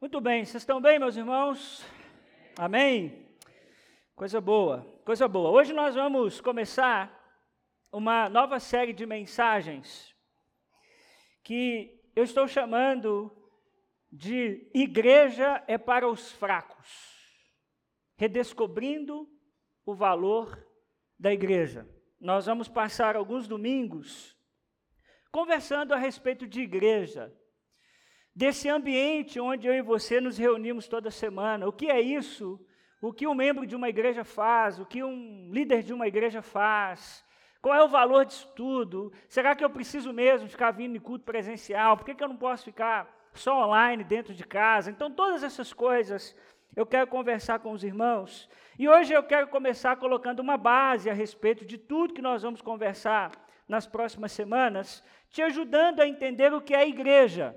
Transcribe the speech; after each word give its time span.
Muito 0.00 0.20
bem, 0.20 0.44
vocês 0.44 0.62
estão 0.62 0.80
bem, 0.80 0.96
meus 0.96 1.16
irmãos? 1.16 1.84
Amém? 2.56 3.26
Coisa 4.14 4.40
boa, 4.40 4.86
coisa 5.04 5.26
boa. 5.26 5.50
Hoje 5.50 5.72
nós 5.72 5.96
vamos 5.96 6.40
começar 6.40 7.12
uma 7.90 8.28
nova 8.28 8.60
série 8.60 8.92
de 8.92 9.04
mensagens 9.04 10.14
que 11.42 12.00
eu 12.14 12.22
estou 12.22 12.46
chamando 12.46 13.28
de 14.08 14.70
Igreja 14.72 15.64
é 15.66 15.76
para 15.76 16.08
os 16.08 16.30
fracos, 16.30 16.86
redescobrindo 18.16 19.28
o 19.84 19.96
valor 19.96 20.64
da 21.18 21.32
igreja. 21.32 21.88
Nós 22.20 22.46
vamos 22.46 22.68
passar 22.68 23.16
alguns 23.16 23.48
domingos 23.48 24.38
conversando 25.32 25.92
a 25.92 25.96
respeito 25.96 26.46
de 26.46 26.60
igreja, 26.60 27.36
desse 28.34 28.68
ambiente 28.68 29.40
onde 29.40 29.66
eu 29.66 29.74
e 29.74 29.82
você 29.82 30.20
nos 30.20 30.38
reunimos 30.38 30.88
toda 30.88 31.10
semana. 31.10 31.66
O 31.66 31.72
que 31.72 31.90
é 31.90 32.00
isso? 32.00 32.60
O 33.00 33.12
que 33.12 33.26
um 33.26 33.34
membro 33.34 33.66
de 33.66 33.76
uma 33.76 33.88
igreja 33.88 34.24
faz? 34.24 34.78
O 34.78 34.86
que 34.86 35.02
um 35.02 35.50
líder 35.52 35.82
de 35.82 35.92
uma 35.92 36.06
igreja 36.08 36.42
faz? 36.42 37.24
Qual 37.60 37.74
é 37.74 37.82
o 37.82 37.88
valor 37.88 38.24
disso 38.24 38.48
tudo? 38.54 39.12
Será 39.28 39.54
que 39.54 39.64
eu 39.64 39.70
preciso 39.70 40.12
mesmo 40.12 40.48
ficar 40.48 40.70
vindo 40.70 40.96
em 40.96 41.00
culto 41.00 41.24
presencial? 41.24 41.96
Por 41.96 42.06
que, 42.06 42.14
que 42.14 42.22
eu 42.22 42.28
não 42.28 42.36
posso 42.36 42.64
ficar 42.64 43.08
só 43.34 43.66
online 43.66 44.04
dentro 44.04 44.32
de 44.34 44.44
casa? 44.44 44.90
Então, 44.90 45.10
todas 45.10 45.42
essas 45.42 45.72
coisas 45.72 46.36
eu 46.76 46.86
quero 46.86 47.08
conversar 47.08 47.58
com 47.58 47.72
os 47.72 47.82
irmãos. 47.82 48.48
E 48.78 48.88
hoje 48.88 49.12
eu 49.12 49.22
quero 49.22 49.48
começar 49.48 49.96
colocando 49.96 50.40
uma 50.40 50.56
base 50.56 51.10
a 51.10 51.12
respeito 51.12 51.64
de 51.64 51.76
tudo 51.76 52.14
que 52.14 52.22
nós 52.22 52.42
vamos 52.42 52.62
conversar 52.62 53.32
nas 53.66 53.86
próximas 53.86 54.32
semanas, 54.32 55.02
te 55.28 55.42
ajudando 55.42 56.00
a 56.00 56.06
entender 56.06 56.52
o 56.54 56.60
que 56.60 56.74
é 56.74 56.78
a 56.78 56.86
igreja. 56.86 57.56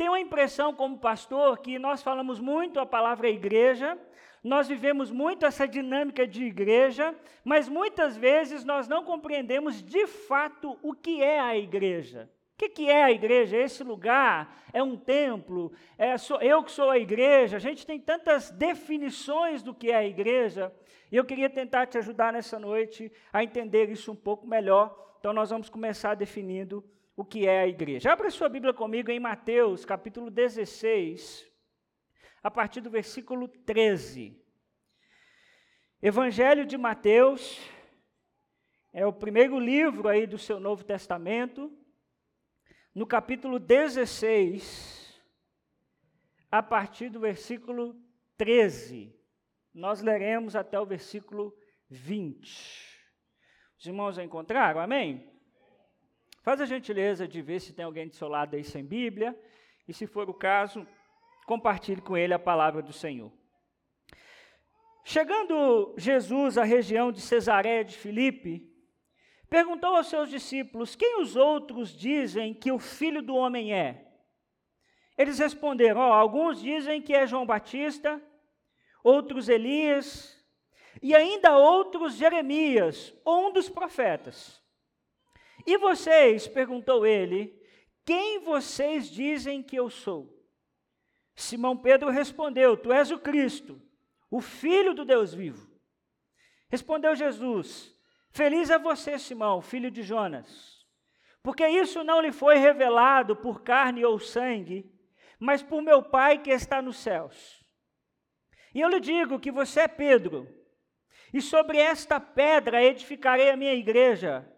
Tenho 0.00 0.14
a 0.14 0.20
impressão, 0.20 0.72
como 0.72 0.96
pastor, 0.96 1.58
que 1.58 1.78
nós 1.78 2.02
falamos 2.02 2.40
muito 2.40 2.80
a 2.80 2.86
palavra 2.86 3.28
igreja, 3.28 3.98
nós 4.42 4.66
vivemos 4.66 5.10
muito 5.10 5.44
essa 5.44 5.68
dinâmica 5.68 6.26
de 6.26 6.42
igreja, 6.42 7.14
mas 7.44 7.68
muitas 7.68 8.16
vezes 8.16 8.64
nós 8.64 8.88
não 8.88 9.04
compreendemos 9.04 9.82
de 9.82 10.06
fato 10.06 10.78
o 10.82 10.94
que 10.94 11.22
é 11.22 11.38
a 11.38 11.54
igreja. 11.54 12.30
O 12.54 12.56
que, 12.56 12.70
que 12.70 12.88
é 12.88 13.04
a 13.04 13.12
igreja? 13.12 13.58
Esse 13.58 13.84
lugar 13.84 14.56
é 14.72 14.82
um 14.82 14.96
templo, 14.96 15.70
é, 15.98 16.16
sou, 16.16 16.40
eu 16.40 16.64
que 16.64 16.72
sou 16.72 16.88
a 16.88 16.98
igreja. 16.98 17.58
A 17.58 17.60
gente 17.60 17.86
tem 17.86 18.00
tantas 18.00 18.50
definições 18.50 19.62
do 19.62 19.74
que 19.74 19.90
é 19.90 19.96
a 19.96 20.06
igreja, 20.06 20.72
e 21.12 21.16
eu 21.16 21.26
queria 21.26 21.50
tentar 21.50 21.84
te 21.84 21.98
ajudar 21.98 22.32
nessa 22.32 22.58
noite 22.58 23.12
a 23.30 23.44
entender 23.44 23.90
isso 23.90 24.12
um 24.12 24.16
pouco 24.16 24.46
melhor. 24.46 25.14
Então, 25.18 25.34
nós 25.34 25.50
vamos 25.50 25.68
começar 25.68 26.14
definindo 26.14 26.82
o 27.20 27.24
que 27.24 27.46
é 27.46 27.60
a 27.60 27.68
igreja. 27.68 28.10
Abra 28.10 28.30
sua 28.30 28.48
Bíblia 28.48 28.72
comigo 28.72 29.10
em 29.10 29.20
Mateus, 29.20 29.84
capítulo 29.84 30.30
16, 30.30 31.46
a 32.42 32.50
partir 32.50 32.80
do 32.80 32.88
versículo 32.88 33.46
13. 33.46 34.42
Evangelho 36.00 36.64
de 36.64 36.78
Mateus 36.78 37.60
é 38.90 39.04
o 39.04 39.12
primeiro 39.12 39.60
livro 39.60 40.08
aí 40.08 40.26
do 40.26 40.38
seu 40.38 40.58
Novo 40.58 40.82
Testamento. 40.82 41.70
No 42.94 43.06
capítulo 43.06 43.58
16, 43.58 45.22
a 46.50 46.62
partir 46.62 47.10
do 47.10 47.20
versículo 47.20 48.02
13, 48.38 49.14
nós 49.74 50.00
leremos 50.00 50.56
até 50.56 50.80
o 50.80 50.86
versículo 50.86 51.54
20. 51.90 52.98
Os 53.78 53.84
irmãos 53.84 54.16
encontraram? 54.16 54.80
Amém? 54.80 55.30
Faz 56.42 56.60
a 56.60 56.66
gentileza 56.66 57.28
de 57.28 57.42
ver 57.42 57.60
se 57.60 57.72
tem 57.72 57.84
alguém 57.84 58.08
do 58.08 58.14
seu 58.14 58.28
lado 58.28 58.56
aí 58.56 58.64
sem 58.64 58.84
Bíblia, 58.84 59.38
e 59.86 59.92
se 59.92 60.06
for 60.06 60.30
o 60.30 60.34
caso, 60.34 60.86
compartilhe 61.46 62.00
com 62.00 62.16
ele 62.16 62.32
a 62.32 62.38
palavra 62.38 62.80
do 62.80 62.92
Senhor. 62.92 63.30
Chegando 65.04 65.94
Jesus 65.98 66.56
à 66.56 66.64
região 66.64 67.10
de 67.12 67.20
Cesareia 67.20 67.84
de 67.84 67.96
Filipe, 67.96 68.72
perguntou 69.48 69.96
aos 69.96 70.06
seus 70.08 70.30
discípulos: 70.30 70.94
Quem 70.94 71.20
os 71.20 71.36
outros 71.36 71.96
dizem 71.96 72.54
que 72.54 72.70
o 72.70 72.78
filho 72.78 73.20
do 73.22 73.34
homem 73.34 73.74
é? 73.74 74.06
Eles 75.18 75.38
responderam: 75.38 76.00
oh, 76.00 76.12
Alguns 76.12 76.62
dizem 76.62 77.02
que 77.02 77.12
é 77.12 77.26
João 77.26 77.44
Batista, 77.44 78.22
outros 79.04 79.48
Elias, 79.48 80.42
e 81.02 81.14
ainda 81.14 81.56
outros 81.56 82.14
Jeremias, 82.14 83.14
ou 83.24 83.48
um 83.48 83.52
dos 83.52 83.68
profetas. 83.68 84.59
E 85.70 85.78
vocês, 85.78 86.48
perguntou 86.48 87.06
ele, 87.06 87.56
quem 88.04 88.40
vocês 88.40 89.08
dizem 89.08 89.62
que 89.62 89.76
eu 89.76 89.88
sou? 89.88 90.36
Simão 91.32 91.76
Pedro 91.76 92.10
respondeu: 92.10 92.76
Tu 92.76 92.92
és 92.92 93.12
o 93.12 93.20
Cristo, 93.20 93.80
o 94.28 94.40
Filho 94.40 94.94
do 94.94 95.04
Deus 95.04 95.32
vivo. 95.32 95.70
Respondeu 96.68 97.14
Jesus: 97.14 97.96
Feliz 98.32 98.68
é 98.68 98.80
você, 98.80 99.16
Simão, 99.16 99.62
filho 99.62 99.92
de 99.92 100.02
Jonas, 100.02 100.84
porque 101.40 101.64
isso 101.68 102.02
não 102.02 102.20
lhe 102.20 102.32
foi 102.32 102.56
revelado 102.56 103.36
por 103.36 103.62
carne 103.62 104.04
ou 104.04 104.18
sangue, 104.18 104.92
mas 105.38 105.62
por 105.62 105.80
meu 105.82 106.02
Pai 106.02 106.42
que 106.42 106.50
está 106.50 106.82
nos 106.82 106.96
céus. 106.96 107.64
E 108.74 108.80
eu 108.80 108.88
lhe 108.88 108.98
digo 108.98 109.38
que 109.38 109.52
você 109.52 109.82
é 109.82 109.88
Pedro, 109.88 110.48
e 111.32 111.40
sobre 111.40 111.78
esta 111.78 112.18
pedra 112.18 112.82
edificarei 112.82 113.50
a 113.50 113.56
minha 113.56 113.74
igreja 113.74 114.52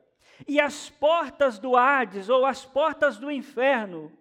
e 0.47 0.61
as 0.61 0.91
portas 0.91 1.59
do 1.59 1.77
Hades 1.77 2.29
ou 2.29 2.45
as 2.45 2.65
portas 2.65 3.17
do 3.19 3.31
inferno 3.31 4.13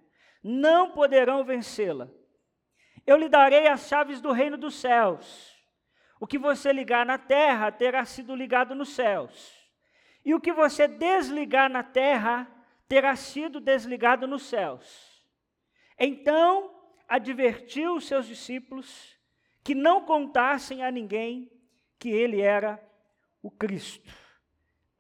não 0.44 0.92
poderão 0.92 1.44
vencê-la. 1.44 2.10
Eu 3.06 3.18
lhe 3.18 3.30
darei 3.30 3.68
as 3.68 3.88
chaves 3.88 4.22
do 4.22 4.32
reino 4.32 4.58
dos 4.58 4.76
céus. 4.76 5.56
O 6.20 6.28
que 6.28 6.38
você 6.38 6.72
ligar 6.72 7.06
na 7.06 7.18
terra 7.18 7.72
terá 7.72 8.06
sido 8.06 8.36
ligado 8.36 8.76
nos 8.76 8.90
céus, 8.90 9.60
e 10.24 10.36
o 10.36 10.40
que 10.40 10.54
você 10.54 10.88
desligar 10.88 11.68
na 11.68 11.82
terra 11.82 12.48
terá 12.88 13.16
sido 13.16 13.60
desligado 13.60 14.28
nos 14.28 14.44
céus. 14.44 15.26
Então 15.98 16.80
advertiu 17.08 17.96
os 17.96 18.06
seus 18.06 18.28
discípulos 18.28 19.18
que 19.64 19.74
não 19.74 20.06
contassem 20.06 20.84
a 20.84 20.92
ninguém 20.92 21.52
que 21.98 22.10
ele 22.10 22.40
era 22.40 22.80
o 23.42 23.50
Cristo. 23.50 24.21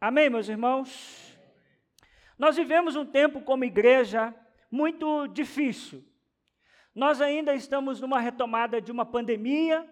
Amém, 0.04 0.32
meus 0.32 0.50
irmãos? 0.50 1.38
Nós 2.36 2.56
vivemos 2.56 2.96
um 2.96 3.06
tempo 3.06 3.40
como 3.40 3.64
igreja 3.64 4.34
muito 4.72 5.28
difícil. 5.28 6.04
Nós 6.96 7.22
ainda 7.22 7.54
estamos 7.54 8.02
numa 8.02 8.20
retomada 8.20 8.82
de 8.82 8.92
uma 8.92 9.06
pandemia, 9.06 9.88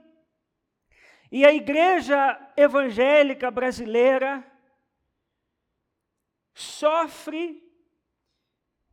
e 1.31 1.45
a 1.45 1.53
igreja 1.53 2.39
evangélica 2.57 3.51
brasileira 3.51 4.43
sofre 6.55 7.63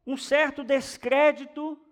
um 0.06 0.19
certo 0.19 0.62
descrédito 0.62 1.82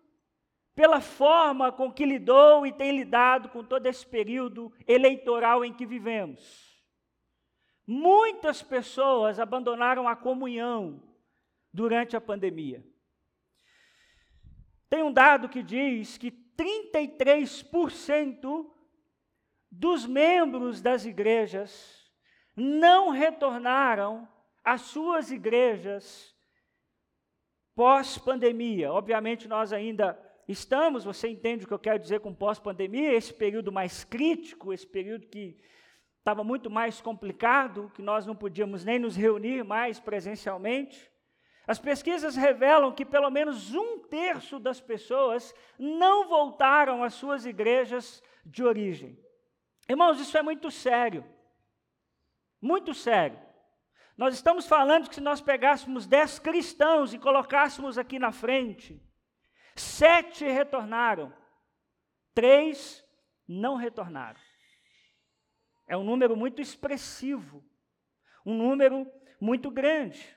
pela 0.75 1.01
forma 1.01 1.73
com 1.73 1.91
que 1.91 2.05
lidou 2.05 2.67
e 2.67 2.75
tem 2.75 2.95
lidado 2.95 3.49
com 3.49 3.65
todo 3.65 3.87
esse 3.87 4.07
período 4.07 4.71
eleitoral 4.87 5.65
em 5.65 5.73
que 5.73 5.87
vivemos. 5.87 6.74
Muitas 7.87 8.63
pessoas 8.63 9.39
abandonaram 9.39 10.09
a 10.09 10.17
comunhão 10.17 11.03
durante 11.73 12.17
a 12.17 12.21
pandemia. 12.21 12.85
Tem 14.89 15.03
um 15.03 15.13
dado 15.13 15.49
que 15.49 15.63
diz 15.63 16.17
que 16.17 16.31
33% 16.57 18.71
dos 19.71 20.07
membros 20.07 20.81
das 20.81 21.05
igrejas 21.05 22.11
não 22.57 23.11
retornaram 23.11 24.27
às 24.65 24.83
suas 24.83 25.31
igrejas 25.31 26.35
pós-pandemia. 27.75 28.93
Obviamente, 28.93 29.49
nós 29.49 29.73
ainda 29.73 30.19
estamos, 30.47 31.05
você 31.05 31.29
entende 31.29 31.65
o 31.65 31.69
que 31.69 31.75
eu 31.75 31.79
quero 31.79 31.99
dizer 31.99 32.21
com 32.21 32.35
pós-pandemia, 32.35 33.13
esse 33.13 33.35
período 33.35 33.73
mais 33.73 34.05
crítico, 34.05 34.73
esse 34.73 34.87
período 34.87 35.27
que 35.27 35.59
estava 36.25 36.43
muito 36.43 36.71
mais 36.71 37.03
complicado, 37.03 37.93
que 37.95 38.01
nós 38.01 38.25
não 38.25 38.35
podíamos 38.35 38.83
nem 38.83 38.99
nos 38.99 39.15
reunir 39.15 39.63
mais 39.63 40.01
presencialmente. 40.01 41.13
As 41.67 41.79
pesquisas 41.79 42.35
revelam 42.35 42.95
que 42.95 43.05
pelo 43.05 43.29
menos 43.29 43.75
um 43.75 43.99
terço 43.99 44.59
das 44.59 44.81
pessoas 44.81 45.55
não 45.79 46.27
voltaram 46.27 47.05
às 47.05 47.13
suas 47.13 47.45
igrejas 47.45 48.23
de 48.43 48.65
origem. 48.65 49.23
Irmãos, 49.87 50.19
isso 50.19 50.39
é 50.39 50.43
muito 50.43 50.71
sério. 50.71 51.27
Muito 52.59 52.95
sério. 52.95 53.39
Nós 54.17 54.33
estamos 54.33 54.67
falando 54.67 55.11
que 55.11 55.17
se 55.17 55.21
nós 55.21 55.43
pegássemos 55.43 56.07
dez 56.07 56.39
cristãos 56.39 57.13
e 57.13 57.19
colocássemos 57.19 57.99
aqui 57.99 58.19
na 58.19 58.33
frente, 58.33 58.99
sete 59.77 60.47
retornaram, 60.47 61.31
três 62.35 63.05
não 63.47 63.77
retornaram. 63.77 64.41
É 65.87 65.97
um 65.97 66.05
número 66.05 66.37
muito 66.37 66.63
expressivo, 66.63 67.63
um 68.45 68.55
número 68.55 69.07
muito 69.41 69.71
grande. 69.71 70.35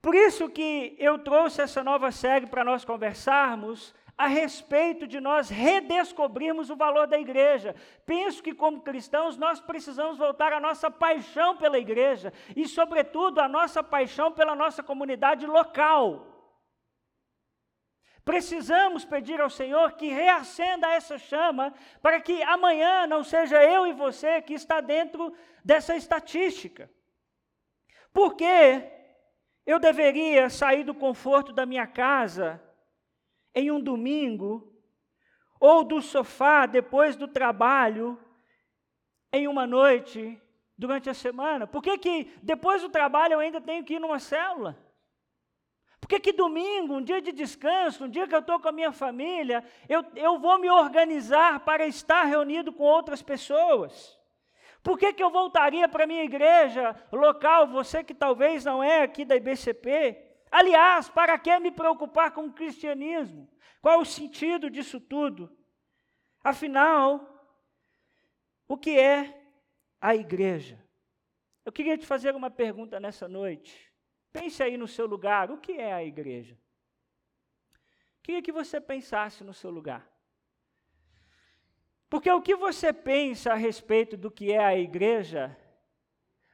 Por 0.00 0.14
isso 0.14 0.48
que 0.48 0.94
eu 0.98 1.18
trouxe 1.18 1.60
essa 1.60 1.82
nova 1.82 2.10
série 2.12 2.46
para 2.46 2.64
nós 2.64 2.84
conversarmos 2.84 3.94
a 4.16 4.26
respeito 4.26 5.06
de 5.06 5.20
nós 5.20 5.48
redescobrirmos 5.48 6.70
o 6.70 6.76
valor 6.76 7.06
da 7.06 7.18
igreja. 7.18 7.74
Penso 8.04 8.42
que, 8.42 8.52
como 8.52 8.82
cristãos, 8.82 9.36
nós 9.36 9.60
precisamos 9.60 10.18
voltar 10.18 10.52
à 10.52 10.58
nossa 10.58 10.90
paixão 10.90 11.56
pela 11.56 11.78
igreja 11.78 12.32
e, 12.56 12.66
sobretudo, 12.66 13.40
a 13.40 13.48
nossa 13.48 13.82
paixão 13.82 14.32
pela 14.32 14.56
nossa 14.56 14.82
comunidade 14.82 15.46
local. 15.46 16.37
Precisamos 18.28 19.06
pedir 19.06 19.40
ao 19.40 19.48
Senhor 19.48 19.92
que 19.92 20.08
reacenda 20.08 20.86
essa 20.92 21.16
chama 21.16 21.72
para 22.02 22.20
que 22.20 22.42
amanhã 22.42 23.06
não 23.06 23.24
seja 23.24 23.64
eu 23.64 23.86
e 23.86 23.94
você 23.94 24.42
que 24.42 24.52
está 24.52 24.82
dentro 24.82 25.32
dessa 25.64 25.96
estatística. 25.96 26.90
Por 28.12 28.36
que 28.36 28.82
eu 29.64 29.78
deveria 29.80 30.50
sair 30.50 30.84
do 30.84 30.94
conforto 30.94 31.54
da 31.54 31.64
minha 31.64 31.86
casa 31.86 32.62
em 33.54 33.70
um 33.70 33.80
domingo, 33.80 34.78
ou 35.58 35.82
do 35.82 36.02
sofá 36.02 36.66
depois 36.66 37.16
do 37.16 37.26
trabalho, 37.26 38.22
em 39.32 39.48
uma 39.48 39.66
noite, 39.66 40.38
durante 40.76 41.08
a 41.08 41.14
semana? 41.14 41.66
Por 41.66 41.82
que, 41.82 41.96
que 41.96 42.30
depois 42.42 42.82
do 42.82 42.90
trabalho 42.90 43.32
eu 43.32 43.40
ainda 43.40 43.58
tenho 43.58 43.82
que 43.82 43.94
ir 43.94 43.98
numa 43.98 44.18
célula? 44.18 44.78
Por 46.00 46.08
que, 46.08 46.20
que 46.20 46.32
domingo, 46.32 46.94
um 46.94 47.02
dia 47.02 47.20
de 47.20 47.32
descanso, 47.32 48.04
um 48.04 48.08
dia 48.08 48.26
que 48.26 48.34
eu 48.34 48.40
estou 48.40 48.60
com 48.60 48.68
a 48.68 48.72
minha 48.72 48.92
família, 48.92 49.64
eu, 49.88 50.04
eu 50.14 50.38
vou 50.38 50.58
me 50.58 50.70
organizar 50.70 51.60
para 51.60 51.86
estar 51.86 52.24
reunido 52.24 52.72
com 52.72 52.84
outras 52.84 53.20
pessoas? 53.20 54.18
Por 54.82 54.98
que, 54.98 55.12
que 55.12 55.22
eu 55.22 55.30
voltaria 55.30 55.88
para 55.88 56.04
a 56.04 56.06
minha 56.06 56.24
igreja 56.24 56.94
local, 57.12 57.66
você 57.66 58.02
que 58.04 58.14
talvez 58.14 58.64
não 58.64 58.82
é 58.82 59.02
aqui 59.02 59.24
da 59.24 59.36
IBCP, 59.36 60.28
Aliás, 60.50 61.08
para 61.08 61.38
que 61.38 61.58
me 61.58 61.70
preocupar 61.70 62.32
com 62.32 62.46
o 62.46 62.52
cristianismo? 62.52 63.48
Qual 63.80 64.00
o 64.00 64.06
sentido 64.06 64.70
disso 64.70 65.00
tudo? 65.00 65.54
Afinal, 66.42 67.20
o 68.66 68.76
que 68.76 68.98
é 68.98 69.42
a 70.00 70.14
igreja? 70.14 70.82
Eu 71.64 71.72
queria 71.72 71.98
te 71.98 72.06
fazer 72.06 72.34
uma 72.34 72.50
pergunta 72.50 72.98
nessa 72.98 73.28
noite. 73.28 73.87
Pense 74.32 74.62
aí 74.62 74.76
no 74.76 74.86
seu 74.86 75.06
lugar, 75.06 75.50
o 75.50 75.58
que 75.58 75.72
é 75.72 75.92
a 75.92 76.04
igreja? 76.04 76.58
Queria 78.22 78.42
que 78.42 78.52
você 78.52 78.80
pensasse 78.80 79.42
no 79.42 79.54
seu 79.54 79.70
lugar. 79.70 80.06
Porque 82.10 82.30
o 82.30 82.42
que 82.42 82.54
você 82.54 82.92
pensa 82.92 83.52
a 83.52 83.56
respeito 83.56 84.16
do 84.16 84.30
que 84.30 84.52
é 84.52 84.64
a 84.64 84.76
igreja 84.76 85.56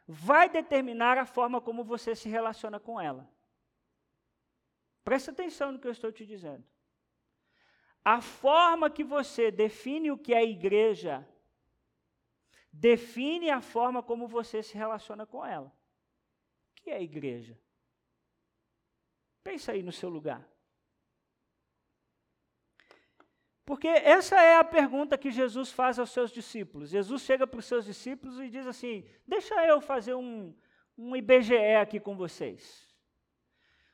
vai 0.07 0.49
determinar 0.49 1.17
a 1.19 1.27
forma 1.27 1.61
como 1.61 1.85
você 1.85 2.15
se 2.15 2.29
relaciona 2.29 2.79
com 2.79 3.01
ela. 3.01 3.29
Presta 5.03 5.31
atenção 5.31 5.73
no 5.73 5.79
que 5.79 5.87
eu 5.87 5.93
estou 5.93 6.11
te 6.11 6.25
dizendo. 6.25 6.65
A 8.05 8.21
forma 8.21 8.91
que 8.91 9.03
você 9.03 9.51
define 9.51 10.11
o 10.11 10.19
que 10.19 10.35
é 10.35 10.45
igreja 10.45 11.27
define 12.73 13.51
a 13.51 13.61
forma 13.61 14.03
como 14.03 14.27
você 14.27 14.63
se 14.63 14.75
relaciona 14.77 15.25
com 15.25 15.45
ela. 15.45 15.73
O 16.71 16.75
que 16.75 16.91
é 16.91 17.03
igreja? 17.03 17.59
Pensa 19.45 19.73
aí 19.73 19.83
no 19.83 19.93
seu 19.93 20.09
lugar. 20.09 20.49
Porque 23.67 23.89
essa 23.89 24.41
é 24.43 24.57
a 24.57 24.65
pergunta 24.65 25.17
que 25.17 25.31
Jesus 25.31 25.71
faz 25.71 25.99
aos 25.99 26.11
seus 26.11 26.31
discípulos. 26.31 26.91
Jesus 26.91 27.23
chega 27.23 27.47
para 27.47 27.61
os 27.61 27.67
seus 27.67 27.85
discípulos 27.85 28.39
e 28.41 28.49
diz 28.49 28.67
assim: 28.67 29.07
Deixa 29.27 29.55
eu 29.67 29.81
fazer 29.81 30.15
um, 30.15 30.55
um 30.97 31.15
IBGE 31.15 31.77
aqui 31.81 32.01
com 32.01 32.17
vocês. 32.17 32.93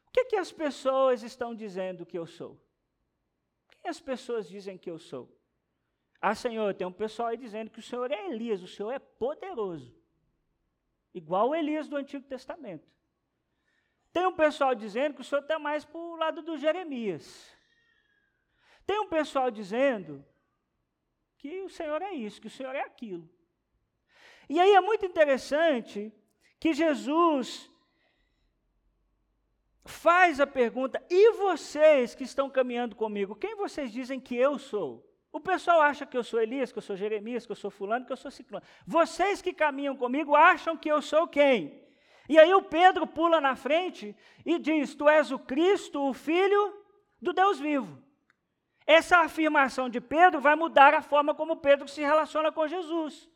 O 0.09 0.13
que, 0.13 0.25
que 0.25 0.37
as 0.37 0.51
pessoas 0.51 1.23
estão 1.23 1.55
dizendo 1.55 2.07
que 2.07 2.19
eu 2.19 2.27
sou? 2.27 2.61
Quem 3.69 3.89
as 3.89 4.01
pessoas 4.01 4.49
dizem 4.49 4.77
que 4.77 4.91
eu 4.91 4.99
sou? 4.99 5.37
Ah, 6.21 6.35
Senhor, 6.35 6.75
tem 6.75 6.87
um 6.87 6.93
pessoal 6.93 7.29
aí 7.29 7.37
dizendo 7.37 7.71
que 7.71 7.79
o 7.79 7.83
Senhor 7.83 8.11
é 8.11 8.27
Elias, 8.27 8.63
o 8.63 8.67
Senhor 8.67 8.91
é 8.91 8.99
poderoso. 8.99 9.95
Igual 11.15 11.51
o 11.51 11.55
Elias 11.55 11.89
do 11.89 11.97
Antigo 11.97 12.27
Testamento. 12.27 12.87
Tem 14.13 14.27
um 14.27 14.35
pessoal 14.35 14.75
dizendo 14.75 15.15
que 15.15 15.21
o 15.21 15.25
Senhor 15.25 15.43
está 15.43 15.59
mais 15.59 15.85
para 15.85 16.01
o 16.01 16.17
lado 16.17 16.43
do 16.43 16.57
Jeremias. 16.57 17.57
Tem 18.87 18.99
um 18.99 19.09
pessoal 19.09 19.51
dizendo 19.51 20.25
que 21.39 21.63
o 21.63 21.69
Senhor 21.69 22.03
é 22.03 22.13
isso, 22.13 22.41
que 22.41 22.49
o 22.49 22.51
Senhor 22.51 22.75
é 22.75 22.81
aquilo. 22.81 23.29
E 24.49 24.59
aí 24.59 24.75
é 24.75 24.81
muito 24.81 25.07
interessante 25.07 26.13
que 26.59 26.73
Jesus 26.75 27.71
faz 29.85 30.41
a 30.41 30.47
pergunta: 30.47 31.03
e 31.09 31.33
vocês 31.33 32.15
que 32.15 32.25
estão 32.25 32.51
caminhando 32.51 32.97
comigo, 32.97 33.37
quem 33.37 33.55
vocês 33.55 33.93
dizem 33.93 34.19
que 34.19 34.35
eu 34.35 34.59
sou? 34.59 35.09
O 35.33 35.39
pessoal 35.39 35.81
acha 35.81 36.05
que 36.05 36.17
eu 36.17 36.25
sou 36.25 36.43
Elias, 36.43 36.73
que 36.73 36.79
eu 36.79 36.83
sou 36.83 36.97
Jeremias, 36.97 37.47
que 37.47 37.53
eu 37.53 37.57
sou 37.57 37.71
Fulano, 37.71 38.05
que 38.05 38.13
eu 38.13 38.17
sou 38.17 38.31
Ciclano. 38.31 38.67
Vocês 38.85 39.41
que 39.41 39.53
caminham 39.53 39.97
comigo 39.97 40.35
acham 40.35 40.77
que 40.77 40.91
eu 40.91 41.01
sou 41.01 41.29
quem? 41.29 41.80
E 42.31 42.39
aí 42.39 42.55
o 42.55 42.63
Pedro 42.63 43.09
pula 43.09 43.41
na 43.41 43.57
frente 43.57 44.17
e 44.47 44.57
diz: 44.57 44.95
Tu 44.95 45.09
és 45.09 45.33
o 45.33 45.39
Cristo, 45.41 46.01
o 46.01 46.15
Filho 46.15 46.81
do 47.21 47.33
Deus 47.33 47.59
vivo. 47.59 48.01
Essa 48.87 49.19
afirmação 49.19 49.91
de 49.91 50.01
Pedro 50.01 50.41
vai 50.41 50.55
mudar 50.55 50.95
a 50.95 51.03
forma 51.03 51.35
como 51.35 51.57
Pedro 51.57 51.89
se 51.89 52.01
relaciona 52.03 52.53
com 52.53 52.69
Jesus. 52.69 53.29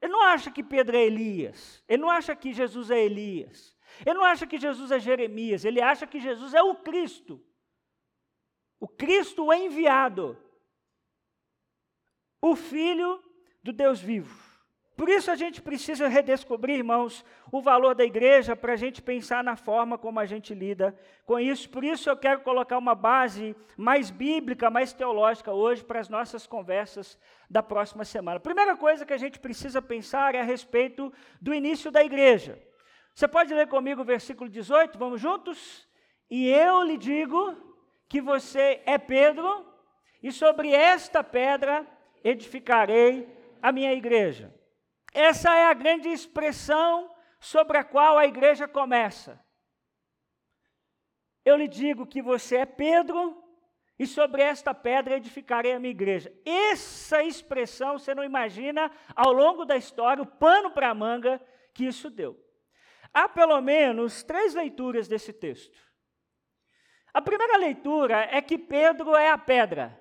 Ele 0.00 0.12
não 0.12 0.22
acha 0.22 0.52
que 0.52 0.62
Pedro 0.62 0.96
é 0.96 1.04
Elias, 1.04 1.82
ele 1.88 2.02
não 2.02 2.10
acha 2.10 2.36
que 2.36 2.52
Jesus 2.52 2.92
é 2.92 3.04
Elias, 3.04 3.76
ele 4.06 4.14
não 4.14 4.24
acha 4.24 4.46
que 4.46 4.56
Jesus 4.56 4.92
é 4.92 5.00
Jeremias, 5.00 5.64
ele 5.64 5.82
acha 5.82 6.06
que 6.06 6.20
Jesus 6.20 6.54
é 6.54 6.62
o 6.62 6.76
Cristo. 6.76 7.44
O 8.78 8.86
Cristo 8.86 9.52
enviado. 9.52 10.38
O 12.40 12.54
Filho 12.54 13.20
do 13.64 13.72
Deus 13.72 14.00
vivo. 14.00 14.49
Por 15.00 15.08
isso 15.08 15.30
a 15.30 15.34
gente 15.34 15.62
precisa 15.62 16.08
redescobrir, 16.08 16.76
irmãos, 16.76 17.24
o 17.50 17.62
valor 17.62 17.94
da 17.94 18.04
igreja 18.04 18.54
para 18.54 18.74
a 18.74 18.76
gente 18.76 19.00
pensar 19.00 19.42
na 19.42 19.56
forma 19.56 19.96
como 19.96 20.20
a 20.20 20.26
gente 20.26 20.52
lida 20.52 20.94
com 21.24 21.40
isso. 21.40 21.70
Por 21.70 21.82
isso 21.82 22.10
eu 22.10 22.16
quero 22.18 22.40
colocar 22.40 22.76
uma 22.76 22.94
base 22.94 23.56
mais 23.78 24.10
bíblica, 24.10 24.68
mais 24.68 24.92
teológica 24.92 25.54
hoje 25.54 25.82
para 25.82 26.00
as 26.00 26.10
nossas 26.10 26.46
conversas 26.46 27.18
da 27.48 27.62
próxima 27.62 28.04
semana. 28.04 28.36
A 28.36 28.40
primeira 28.40 28.76
coisa 28.76 29.06
que 29.06 29.14
a 29.14 29.16
gente 29.16 29.38
precisa 29.38 29.80
pensar 29.80 30.34
é 30.34 30.40
a 30.42 30.44
respeito 30.44 31.10
do 31.40 31.54
início 31.54 31.90
da 31.90 32.04
igreja. 32.04 32.62
Você 33.14 33.26
pode 33.26 33.54
ler 33.54 33.68
comigo 33.68 34.02
o 34.02 34.04
versículo 34.04 34.50
18? 34.50 34.98
Vamos 34.98 35.18
juntos? 35.18 35.88
E 36.30 36.46
eu 36.46 36.82
lhe 36.82 36.98
digo 36.98 37.56
que 38.06 38.20
você 38.20 38.82
é 38.84 38.98
Pedro, 38.98 39.64
e 40.22 40.30
sobre 40.30 40.74
esta 40.74 41.24
pedra 41.24 41.86
edificarei 42.22 43.26
a 43.62 43.72
minha 43.72 43.94
igreja. 43.94 44.59
Essa 45.12 45.54
é 45.54 45.66
a 45.66 45.74
grande 45.74 46.08
expressão 46.08 47.14
sobre 47.38 47.78
a 47.78 47.84
qual 47.84 48.18
a 48.18 48.26
igreja 48.26 48.68
começa. 48.68 49.44
Eu 51.44 51.56
lhe 51.56 51.68
digo 51.68 52.06
que 52.06 52.20
você 52.22 52.56
é 52.56 52.66
Pedro, 52.66 53.40
e 54.00 54.06
sobre 54.06 54.40
esta 54.40 54.72
pedra 54.72 55.18
edificarei 55.18 55.72
a 55.72 55.78
minha 55.78 55.90
igreja. 55.90 56.32
Essa 56.42 57.22
expressão, 57.22 57.98
você 57.98 58.14
não 58.14 58.24
imagina, 58.24 58.90
ao 59.14 59.30
longo 59.30 59.66
da 59.66 59.76
história, 59.76 60.22
o 60.22 60.26
pano 60.26 60.70
para 60.70 60.88
a 60.88 60.94
manga 60.94 61.38
que 61.74 61.84
isso 61.84 62.08
deu. 62.08 62.42
Há 63.12 63.28
pelo 63.28 63.60
menos 63.60 64.22
três 64.22 64.54
leituras 64.54 65.06
desse 65.06 65.34
texto. 65.34 65.78
A 67.12 67.20
primeira 67.20 67.58
leitura 67.58 68.26
é 68.30 68.40
que 68.40 68.56
Pedro 68.56 69.14
é 69.14 69.30
a 69.30 69.36
pedra. 69.36 69.99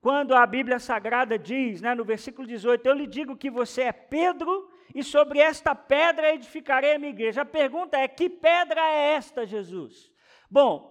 Quando 0.00 0.34
a 0.34 0.46
Bíblia 0.46 0.78
Sagrada 0.78 1.38
diz, 1.38 1.82
né, 1.82 1.94
no 1.94 2.04
versículo 2.04 2.46
18, 2.46 2.86
eu 2.86 2.94
lhe 2.94 3.06
digo 3.06 3.36
que 3.36 3.50
você 3.50 3.82
é 3.82 3.92
Pedro 3.92 4.70
e 4.94 5.02
sobre 5.02 5.38
esta 5.38 5.74
pedra 5.74 6.34
edificarei 6.34 6.94
a 6.94 6.98
minha 6.98 7.10
igreja. 7.10 7.42
A 7.42 7.44
pergunta 7.44 7.98
é: 7.98 8.08
que 8.08 8.28
pedra 8.28 8.80
é 8.80 9.14
esta, 9.14 9.46
Jesus? 9.46 10.10
Bom, 10.50 10.90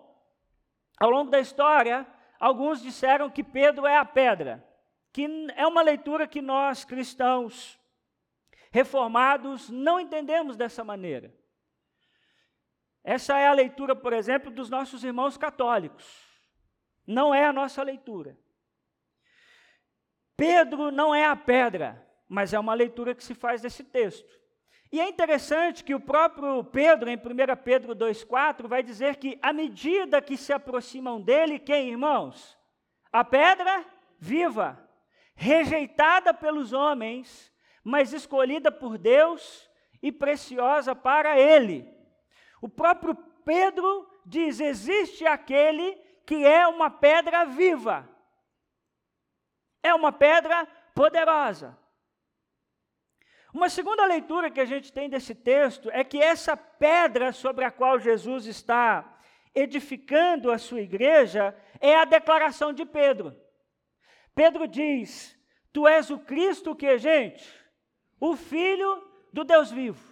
ao 1.00 1.10
longo 1.10 1.32
da 1.32 1.40
história, 1.40 2.08
alguns 2.40 2.82
disseram 2.82 3.30
que 3.30 3.44
Pedro 3.44 3.88
é 3.88 3.98
a 3.98 4.06
pedra, 4.06 4.66
que 5.12 5.28
é 5.56 5.66
uma 5.66 5.82
leitura 5.82 6.28
que 6.28 6.42
nós 6.42 6.86
cristãos 6.86 7.80
reformados 8.72 9.70
não 9.70 10.00
entendemos 10.00 10.56
dessa 10.56 10.84
maneira. 10.84 11.34
Essa 13.04 13.40
é 13.40 13.48
a 13.48 13.54
leitura, 13.54 13.96
por 13.96 14.14
exemplo, 14.14 14.52
dos 14.52 14.70
nossos 14.70 15.04
irmãos 15.04 15.38
católicos. 15.38 16.28
Não 17.08 17.34
é 17.34 17.46
a 17.46 17.54
nossa 17.54 17.82
leitura. 17.82 18.38
Pedro 20.40 20.90
não 20.90 21.14
é 21.14 21.26
a 21.26 21.36
pedra, 21.36 22.02
mas 22.26 22.54
é 22.54 22.60
uma 22.60 22.74
leitura 22.74 23.14
que 23.14 23.22
se 23.22 23.36
faz 23.36 23.62
desse 23.62 23.84
texto. 23.84 24.40
E 24.90 25.02
é 25.02 25.10
interessante 25.10 25.84
que 25.84 25.94
o 25.94 26.00
próprio 26.00 26.64
Pedro, 26.64 27.10
em 27.10 27.18
1 27.18 27.20
Pedro 27.62 27.94
2,4, 27.94 28.66
vai 28.66 28.82
dizer 28.82 29.18
que 29.18 29.38
à 29.42 29.52
medida 29.52 30.22
que 30.22 30.38
se 30.38 30.54
aproximam 30.54 31.20
dele, 31.20 31.60
quem, 31.60 31.90
irmãos? 31.90 32.58
A 33.12 33.22
pedra 33.26 33.86
viva, 34.18 34.82
rejeitada 35.36 36.34
pelos 36.34 36.72
homens, 36.72 37.52
mas 37.84 38.14
escolhida 38.14 38.72
por 38.72 38.98
Deus 38.98 39.70
e 40.02 40.10
preciosa 40.10 40.96
para 40.96 41.38
ele. 41.38 41.86
O 42.62 42.70
próprio 42.70 43.14
Pedro 43.44 44.10
diz: 44.26 44.62
existe 44.62 45.26
aquele 45.26 45.98
que 46.26 46.46
é 46.46 46.66
uma 46.66 46.90
pedra 46.90 47.44
viva. 47.44 48.08
É 49.82 49.94
uma 49.94 50.12
pedra 50.12 50.68
poderosa. 50.94 51.78
Uma 53.54 53.70
segunda 53.70 54.06
leitura 54.06 54.52
que 54.52 54.60
a 54.60 54.66
gente 54.66 54.94
tem 54.94 55.10
desse 55.10 55.34
texto 55.34 55.90
é 55.92 56.04
que 56.04 56.22
essa 56.22 56.56
pedra 56.56 57.32
sobre 57.32 57.66
a 57.66 57.72
qual 57.72 58.00
Jesus 58.00 58.46
está 58.46 59.20
edificando 59.56 60.52
a 60.52 60.58
sua 60.58 60.82
igreja 60.82 61.56
é 61.80 61.96
a 61.96 62.06
declaração 62.06 62.72
de 62.72 62.86
Pedro. 62.86 63.36
Pedro 64.36 64.68
diz: 64.68 65.38
Tu 65.74 65.88
és 65.88 66.10
o 66.10 66.20
Cristo 66.20 66.76
que, 66.76 66.98
gente? 66.98 67.44
O 68.20 68.36
Filho 68.36 69.04
do 69.34 69.44
Deus 69.44 69.72
vivo. 69.72 70.10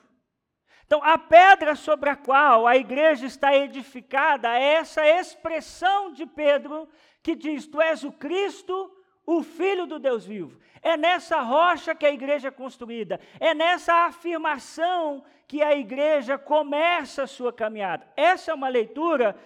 Então, 0.85 1.03
a 1.03 1.17
pedra 1.17 1.75
sobre 1.75 2.09
a 2.09 2.15
qual 2.15 2.65
a 2.65 2.77
igreja 2.77 3.25
está 3.25 3.55
edificada 3.55 4.57
é 4.57 4.75
essa 4.75 5.05
expressão 5.05 6.13
de 6.13 6.25
Pedro 6.25 6.89
que 7.21 7.35
diz: 7.35 7.67
Tu 7.67 7.79
és 7.81 8.03
o 8.03 8.11
Cristo, 8.11 8.91
o 9.27 9.43
Filho 9.43 9.85
do 9.85 9.99
Deus 9.99 10.25
vivo. 10.25 10.57
É 10.81 10.95
nessa 10.95 11.41
rocha 11.41 11.93
que 11.93 12.05
a 12.05 12.11
igreja 12.11 12.47
é 12.47 12.51
construída, 12.51 13.19
é 13.41 13.53
nessa 13.53 14.05
afirmação 14.05 15.23
que 15.45 15.61
a 15.61 15.75
igreja 15.75 16.37
começa 16.37 17.23
a 17.23 17.27
sua 17.27 17.51
caminhada. 17.51 18.07
Essa 18.15 18.51
é 18.51 18.53
uma 18.53 18.69
leitura 18.69 19.37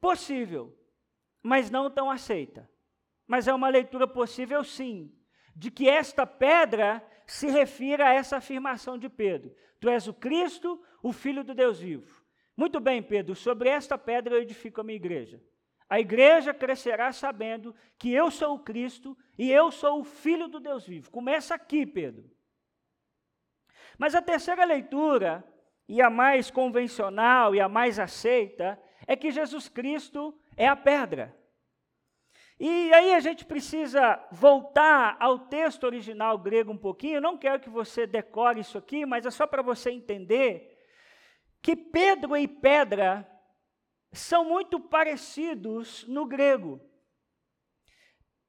possível, 0.00 0.74
mas 1.42 1.70
não 1.70 1.90
tão 1.90 2.10
aceita. 2.10 2.68
Mas 3.26 3.46
é 3.46 3.52
uma 3.52 3.68
leitura 3.68 4.06
possível, 4.06 4.64
sim, 4.64 5.14
de 5.54 5.70
que 5.70 5.88
esta 5.88 6.26
pedra 6.26 7.04
se 7.26 7.46
refira 7.48 8.08
a 8.08 8.12
essa 8.12 8.38
afirmação 8.38 8.98
de 8.98 9.08
Pedro: 9.08 9.54
Tu 9.80 9.88
és 9.88 10.06
o 10.08 10.14
Cristo, 10.14 10.82
o 11.02 11.12
Filho 11.12 11.44
do 11.44 11.54
Deus 11.54 11.78
vivo. 11.78 12.22
Muito 12.56 12.80
bem, 12.80 13.02
Pedro, 13.02 13.34
sobre 13.34 13.68
esta 13.68 13.98
pedra 13.98 14.34
eu 14.34 14.42
edifico 14.42 14.80
a 14.80 14.84
minha 14.84 14.96
igreja. 14.96 15.42
A 15.94 16.00
igreja 16.00 16.52
crescerá 16.52 17.12
sabendo 17.12 17.72
que 17.96 18.12
eu 18.12 18.28
sou 18.28 18.56
o 18.56 18.58
Cristo 18.58 19.16
e 19.38 19.48
eu 19.52 19.70
sou 19.70 20.00
o 20.00 20.04
Filho 20.04 20.48
do 20.48 20.58
Deus 20.58 20.84
vivo. 20.84 21.08
Começa 21.08 21.54
aqui, 21.54 21.86
Pedro. 21.86 22.28
Mas 23.96 24.12
a 24.16 24.20
terceira 24.20 24.64
leitura, 24.64 25.44
e 25.88 26.02
a 26.02 26.10
mais 26.10 26.50
convencional 26.50 27.54
e 27.54 27.60
a 27.60 27.68
mais 27.68 28.00
aceita, 28.00 28.76
é 29.06 29.14
que 29.14 29.30
Jesus 29.30 29.68
Cristo 29.68 30.36
é 30.56 30.66
a 30.66 30.74
pedra. 30.74 31.32
E 32.58 32.92
aí 32.92 33.14
a 33.14 33.20
gente 33.20 33.44
precisa 33.44 34.20
voltar 34.32 35.16
ao 35.20 35.38
texto 35.46 35.84
original 35.84 36.36
grego 36.36 36.72
um 36.72 36.76
pouquinho. 36.76 37.18
Eu 37.18 37.22
não 37.22 37.38
quero 37.38 37.60
que 37.60 37.70
você 37.70 38.04
decore 38.04 38.58
isso 38.58 38.76
aqui, 38.76 39.06
mas 39.06 39.26
é 39.26 39.30
só 39.30 39.46
para 39.46 39.62
você 39.62 39.92
entender 39.92 40.76
que 41.62 41.76
Pedro 41.76 42.36
e 42.36 42.48
pedra 42.48 43.30
são 44.14 44.44
muito 44.44 44.80
parecidos 44.80 46.06
no 46.06 46.26
grego. 46.26 46.80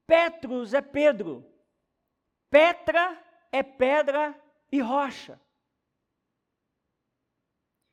Petrus 0.08 0.74
é 0.74 0.82
Pedro, 0.82 1.46
Petra 2.50 3.22
é 3.52 3.64
pedra 3.64 4.40
e 4.72 4.80
rocha. 4.80 5.40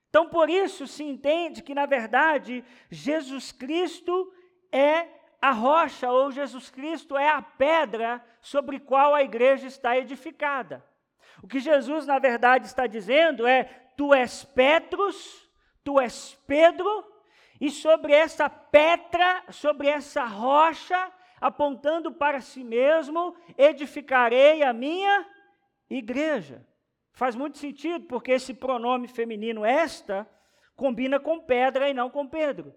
Então, 0.08 0.28
por 0.28 0.50
isso 0.50 0.86
se 0.86 1.02
entende 1.02 1.62
que, 1.62 1.74
na 1.74 1.86
verdade, 1.86 2.62
Jesus 2.90 3.50
Cristo 3.50 4.32
é 4.70 5.08
a 5.40 5.50
rocha, 5.50 6.10
ou 6.10 6.30
Jesus 6.30 6.70
Cristo 6.70 7.16
é 7.16 7.28
a 7.28 7.40
pedra 7.40 8.24
sobre 8.40 8.78
qual 8.78 9.14
a 9.14 9.22
igreja 9.22 9.66
está 9.66 9.96
edificada. 9.96 10.84
O 11.42 11.48
que 11.48 11.58
Jesus, 11.58 12.06
na 12.06 12.18
verdade, 12.18 12.66
está 12.66 12.86
dizendo 12.86 13.46
é: 13.46 13.64
Tu 13.96 14.12
és 14.12 14.44
Petrus, 14.44 15.50
tu 15.82 15.98
és 15.98 16.34
Pedro, 16.46 17.11
e 17.62 17.70
sobre 17.70 18.12
essa 18.12 18.50
pedra, 18.50 19.44
sobre 19.52 19.86
essa 19.86 20.24
rocha, 20.24 21.12
apontando 21.40 22.12
para 22.12 22.40
si 22.40 22.64
mesmo, 22.64 23.36
edificarei 23.56 24.64
a 24.64 24.72
minha 24.72 25.24
igreja. 25.88 26.66
Faz 27.12 27.36
muito 27.36 27.58
sentido, 27.58 28.04
porque 28.08 28.32
esse 28.32 28.52
pronome 28.52 29.06
feminino 29.06 29.64
esta 29.64 30.28
combina 30.74 31.20
com 31.20 31.38
pedra 31.38 31.88
e 31.88 31.94
não 31.94 32.10
com 32.10 32.26
Pedro. 32.26 32.74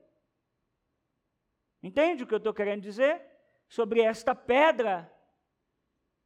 Entende 1.82 2.24
o 2.24 2.28
que 2.28 2.36
eu 2.36 2.38
estou 2.38 2.54
querendo 2.54 2.84
dizer? 2.84 3.26
Sobre 3.68 4.02
esta 4.02 4.36
pedra, 4.36 5.12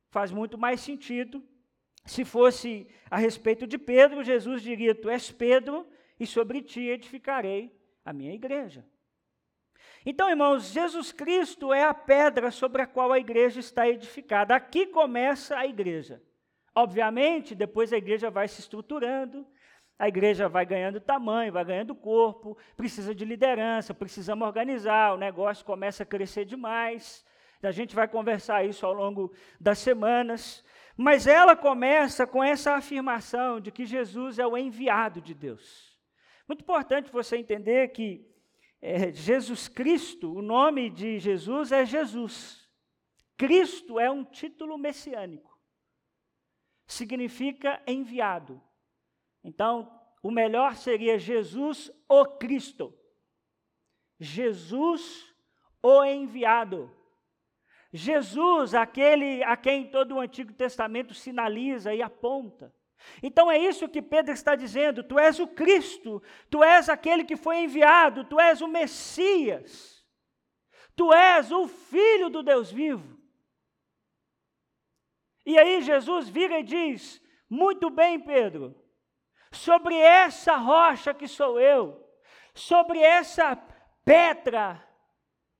faz 0.09 0.33
muito 0.33 0.57
mais 0.57 0.81
sentido. 0.81 1.41
Se 2.03 2.25
fosse 2.25 2.93
a 3.09 3.15
respeito 3.15 3.65
de 3.65 3.77
Pedro, 3.77 4.21
Jesus 4.21 4.61
diria: 4.61 4.93
Tu 4.93 5.09
és 5.09 5.31
Pedro, 5.31 5.89
e 6.19 6.27
sobre 6.27 6.61
ti 6.61 6.81
edificarei 6.81 7.78
a 8.03 8.13
minha 8.13 8.33
igreja. 8.33 8.85
Então, 10.05 10.29
irmãos, 10.29 10.71
Jesus 10.71 11.11
Cristo 11.11 11.73
é 11.73 11.83
a 11.83 11.93
pedra 11.93 12.51
sobre 12.51 12.81
a 12.81 12.87
qual 12.87 13.11
a 13.11 13.19
igreja 13.19 13.59
está 13.59 13.87
edificada. 13.87 14.55
Aqui 14.55 14.85
começa 14.85 15.57
a 15.57 15.65
igreja. 15.65 16.21
Obviamente, 16.73 17.53
depois 17.53 17.91
a 17.91 17.97
igreja 17.97 18.29
vai 18.29 18.47
se 18.47 18.61
estruturando, 18.61 19.45
a 19.97 20.07
igreja 20.07 20.47
vai 20.47 20.65
ganhando 20.65 21.01
tamanho, 21.01 21.51
vai 21.51 21.65
ganhando 21.65 21.93
corpo, 21.93 22.57
precisa 22.77 23.13
de 23.13 23.25
liderança, 23.25 23.93
precisamos 23.93 24.47
organizar, 24.47 25.13
o 25.13 25.17
negócio 25.17 25.65
começa 25.65 26.03
a 26.03 26.05
crescer 26.05 26.45
demais. 26.45 27.25
A 27.61 27.71
gente 27.71 27.93
vai 27.93 28.07
conversar 28.07 28.63
isso 28.63 28.85
ao 28.85 28.93
longo 28.93 29.33
das 29.59 29.79
semanas. 29.79 30.63
Mas 30.95 31.27
ela 31.27 31.55
começa 31.55 32.25
com 32.25 32.41
essa 32.41 32.75
afirmação 32.75 33.59
de 33.59 33.71
que 33.71 33.85
Jesus 33.85 34.39
é 34.39 34.47
o 34.47 34.57
enviado 34.57 35.21
de 35.21 35.33
Deus. 35.33 35.88
Muito 36.49 36.63
importante 36.63 37.11
você 37.11 37.37
entender 37.37 37.89
que 37.89 38.27
é, 38.81 39.11
Jesus 39.11 39.67
Cristo, 39.67 40.33
o 40.33 40.41
nome 40.41 40.89
de 40.89 41.19
Jesus 41.19 41.71
é 41.71 41.85
Jesus. 41.85 42.67
Cristo 43.37 43.99
é 43.99 44.09
um 44.09 44.25
título 44.25 44.75
messiânico. 44.75 45.55
Significa 46.87 47.79
enviado. 47.85 48.59
Então, 49.43 49.95
o 50.23 50.31
melhor 50.31 50.75
seria 50.75 51.19
Jesus 51.19 51.91
o 52.09 52.25
Cristo. 52.25 52.97
Jesus 54.19 55.31
o 55.83 56.03
enviado. 56.03 56.91
Jesus, 57.93 58.73
aquele 58.73 59.43
a 59.43 59.55
quem 59.55 59.91
todo 59.91 60.15
o 60.15 60.19
Antigo 60.19 60.51
Testamento 60.51 61.13
sinaliza 61.13 61.93
e 61.93 62.01
aponta. 62.01 62.73
Então 63.21 63.49
é 63.49 63.57
isso 63.57 63.89
que 63.89 64.01
Pedro 64.01 64.33
está 64.33 64.55
dizendo: 64.55 65.03
tu 65.03 65.17
és 65.17 65.39
o 65.39 65.47
Cristo, 65.47 66.21
tu 66.49 66.63
és 66.63 66.89
aquele 66.89 67.23
que 67.23 67.35
foi 67.35 67.57
enviado, 67.59 68.25
tu 68.25 68.39
és 68.39 68.61
o 68.61 68.67
Messias, 68.67 70.05
tu 70.95 71.13
és 71.13 71.51
o 71.51 71.67
Filho 71.67 72.29
do 72.29 72.43
Deus 72.43 72.71
vivo. 72.71 73.17
E 75.45 75.57
aí 75.57 75.81
Jesus 75.81 76.29
vira 76.29 76.59
e 76.59 76.63
diz: 76.63 77.21
Muito 77.49 77.89
bem, 77.89 78.19
Pedro, 78.19 78.75
sobre 79.51 79.95
essa 79.95 80.55
rocha 80.55 81.13
que 81.13 81.27
sou 81.27 81.59
eu, 81.59 82.05
sobre 82.53 82.99
essa 82.99 83.55
pedra, 84.03 84.85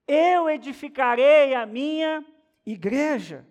eu 0.08 0.50
edificarei 0.50 1.54
a 1.54 1.66
minha 1.66 2.26
igreja. 2.66 3.48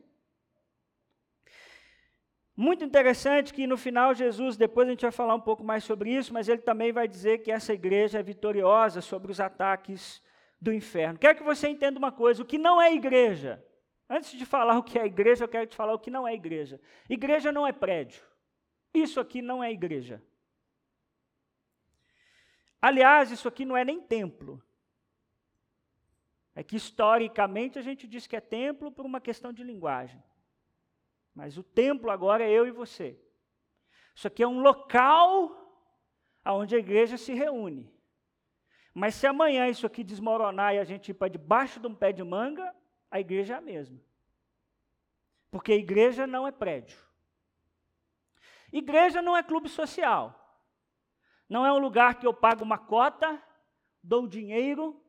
Muito 2.61 2.85
interessante 2.85 3.55
que 3.55 3.69
no 3.69 3.77
final 3.77 4.12
Jesus, 4.12 4.57
depois 4.57 4.88
a 4.88 4.91
gente 4.91 5.03
vai 5.03 5.12
falar 5.12 5.33
um 5.33 5.41
pouco 5.41 5.62
mais 5.62 5.85
sobre 5.85 6.11
isso, 6.11 6.35
mas 6.35 6.49
ele 6.49 6.61
também 6.61 6.91
vai 6.91 7.07
dizer 7.07 7.38
que 7.38 7.53
essa 7.53 7.73
igreja 7.73 8.19
é 8.19 8.23
vitoriosa 8.23 9.00
sobre 9.00 9.31
os 9.31 9.38
ataques 9.38 10.21
do 10.61 10.73
inferno. 10.73 11.21
Quero 11.21 11.38
que 11.38 11.45
você 11.45 11.69
entenda 11.69 12.00
uma 12.00 12.11
coisa: 12.11 12.43
o 12.43 12.45
que 12.45 12.59
não 12.59 12.83
é 12.83 12.93
igreja. 12.93 13.65
Antes 14.11 14.33
de 14.33 14.45
falar 14.45 14.77
o 14.77 14.83
que 14.83 14.99
é 14.99 15.07
igreja, 15.07 15.45
eu 15.45 15.49
quero 15.49 15.69
te 15.69 15.77
falar 15.77 15.95
o 15.95 16.00
que 16.00 16.11
não 16.11 16.27
é 16.27 16.35
igreja. 16.35 16.81
Igreja 17.09 17.53
não 17.53 17.65
é 17.65 17.71
prédio. 17.71 18.25
Isso 18.93 19.21
aqui 19.21 19.41
não 19.41 19.62
é 19.62 19.71
igreja. 19.71 20.21
Aliás, 22.83 23.31
isso 23.31 23.47
aqui 23.47 23.65
não 23.65 23.77
é 23.77 23.85
nem 23.85 24.00
templo. 24.00 24.61
É 26.57 26.65
que 26.65 26.75
historicamente 26.75 27.79
a 27.79 27.83
gente 27.83 28.09
diz 28.09 28.27
que 28.27 28.35
é 28.35 28.41
templo 28.41 28.91
por 28.91 29.07
uma 29.07 29.21
questão 29.21 29.53
de 29.53 29.62
linguagem. 29.62 30.21
Mas 31.38 31.57
o 31.57 31.62
templo 31.62 32.11
agora 32.11 32.42
é 32.42 32.50
eu 32.50 32.66
e 32.66 32.73
você. 32.73 33.16
Isso 34.12 34.26
aqui 34.26 34.42
é 34.42 34.49
um 34.49 34.61
local 34.61 35.57
onde 36.45 36.75
a 36.75 36.80
igreja 36.80 37.16
se 37.16 37.33
reúne. 37.33 37.88
Mas 38.92 39.14
se 39.14 39.25
amanhã 39.25 39.68
isso 39.68 39.87
aqui 39.87 40.02
desmoronar 40.02 40.75
e 40.75 40.80
a 40.80 40.85
gente 40.85 41.11
ir 41.11 41.14
para 41.14 41.28
debaixo 41.28 41.78
de 41.78 41.87
um 41.87 41.95
pé 41.95 42.11
de 42.11 42.25
manga, 42.25 42.75
a 43.09 43.21
igreja 43.21 43.54
é 43.54 43.57
a 43.57 43.61
mesma. 43.61 44.00
Porque 45.49 45.71
a 45.71 45.76
igreja 45.76 46.26
não 46.26 46.45
é 46.45 46.50
prédio. 46.50 46.99
Igreja 48.73 49.23
não 49.23 49.37
é 49.37 49.42
clube 49.45 49.68
social. 49.68 50.61
Não 51.49 51.64
é 51.64 51.73
um 51.73 51.78
lugar 51.78 52.16
que 52.16 52.26
eu 52.26 52.35
pago 52.35 52.64
uma 52.64 52.78
cota, 52.78 53.40
dou 54.02 54.26
dinheiro 54.26 55.00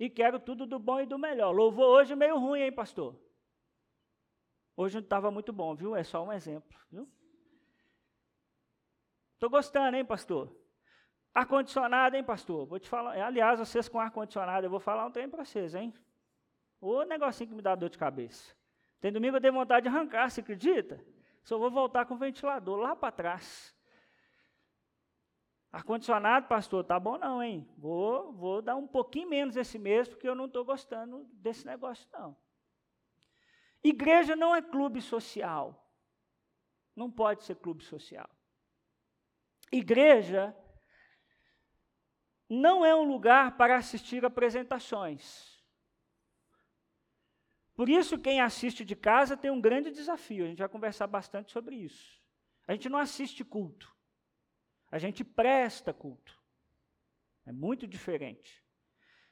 e 0.00 0.10
quero 0.10 0.40
tudo 0.40 0.66
do 0.66 0.80
bom 0.80 1.00
e 1.00 1.06
do 1.06 1.16
melhor. 1.16 1.52
Louvor 1.52 1.86
hoje 1.86 2.16
meio 2.16 2.40
ruim, 2.40 2.62
hein, 2.62 2.72
pastor? 2.72 3.24
Hoje 4.76 4.94
não 4.94 5.02
estava 5.02 5.30
muito 5.30 5.52
bom, 5.52 5.74
viu? 5.74 5.96
É 5.96 6.04
só 6.04 6.22
um 6.22 6.32
exemplo, 6.32 6.78
viu? 6.90 7.08
Estou 9.32 9.48
gostando, 9.48 9.96
hein, 9.96 10.04
pastor? 10.04 10.54
Ar-condicionado, 11.34 12.16
hein, 12.16 12.24
pastor? 12.24 12.66
Vou 12.66 12.78
te 12.78 12.88
falar. 12.88 13.20
Aliás, 13.22 13.58
vocês 13.58 13.88
com 13.88 13.98
ar-condicionado, 13.98 14.66
eu 14.66 14.70
vou 14.70 14.80
falar 14.80 15.06
um 15.06 15.10
trem 15.10 15.28
para 15.28 15.44
vocês, 15.44 15.74
hein? 15.74 15.94
O 16.80 17.04
negocinho 17.04 17.48
que 17.48 17.54
me 17.54 17.62
dá 17.62 17.74
dor 17.74 17.88
de 17.88 17.96
cabeça. 17.98 18.54
Tem 19.00 19.12
domingo 19.12 19.36
eu 19.36 19.40
dei 19.40 19.50
vontade 19.50 19.84
de 19.84 19.88
arrancar, 19.88 20.30
você 20.30 20.40
acredita? 20.40 21.02
Só 21.42 21.58
vou 21.58 21.70
voltar 21.70 22.04
com 22.06 22.14
o 22.14 22.18
ventilador 22.18 22.78
lá 22.78 22.94
para 22.94 23.12
trás. 23.12 23.74
Ar-condicionado, 25.72 26.48
pastor, 26.48 26.84
tá 26.84 26.98
bom 26.98 27.18
não, 27.18 27.42
hein? 27.42 27.68
Vou, 27.76 28.32
vou 28.32 28.62
dar 28.62 28.76
um 28.76 28.86
pouquinho 28.86 29.28
menos 29.28 29.56
esse 29.56 29.78
mês, 29.78 30.08
porque 30.08 30.28
eu 30.28 30.34
não 30.34 30.46
estou 30.46 30.64
gostando 30.64 31.24
desse 31.34 31.66
negócio, 31.66 32.08
não. 32.12 32.36
Igreja 33.88 34.34
não 34.34 34.54
é 34.54 34.60
clube 34.60 35.00
social. 35.00 35.88
Não 36.94 37.10
pode 37.10 37.44
ser 37.44 37.56
clube 37.56 37.84
social. 37.84 38.28
Igreja 39.70 40.56
não 42.48 42.84
é 42.84 42.94
um 42.94 43.04
lugar 43.04 43.56
para 43.56 43.76
assistir 43.76 44.24
apresentações. 44.24 45.64
Por 47.74 47.88
isso, 47.88 48.18
quem 48.18 48.40
assiste 48.40 48.84
de 48.84 48.96
casa 48.96 49.36
tem 49.36 49.50
um 49.50 49.60
grande 49.60 49.90
desafio. 49.90 50.44
A 50.44 50.48
gente 50.48 50.58
vai 50.58 50.68
conversar 50.68 51.06
bastante 51.06 51.52
sobre 51.52 51.76
isso. 51.76 52.20
A 52.66 52.72
gente 52.72 52.88
não 52.88 52.98
assiste 52.98 53.44
culto. 53.44 53.94
A 54.90 54.98
gente 54.98 55.22
presta 55.22 55.92
culto. 55.92 56.40
É 57.44 57.52
muito 57.52 57.86
diferente. 57.86 58.65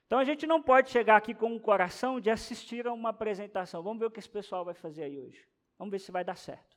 Então 0.07 0.19
a 0.19 0.25
gente 0.25 0.47
não 0.47 0.63
pode 0.63 0.91
chegar 0.91 1.17
aqui 1.17 1.35
com 1.35 1.47
um 1.47 1.59
coração 1.59 2.21
de 2.21 2.31
assistir 2.31 2.87
a 2.87 2.93
uma 2.93 3.11
apresentação. 3.11 3.83
Vamos 3.83 3.99
ver 3.99 4.07
o 4.07 4.11
que 4.11 4.19
esse 4.19 4.29
pessoal 4.29 4.65
vai 4.65 4.75
fazer 4.75 5.05
aí 5.05 5.19
hoje. 5.19 5.49
Vamos 5.79 5.91
ver 5.93 5.99
se 5.99 6.13
vai 6.13 6.25
dar 6.25 6.37
certo. 6.37 6.77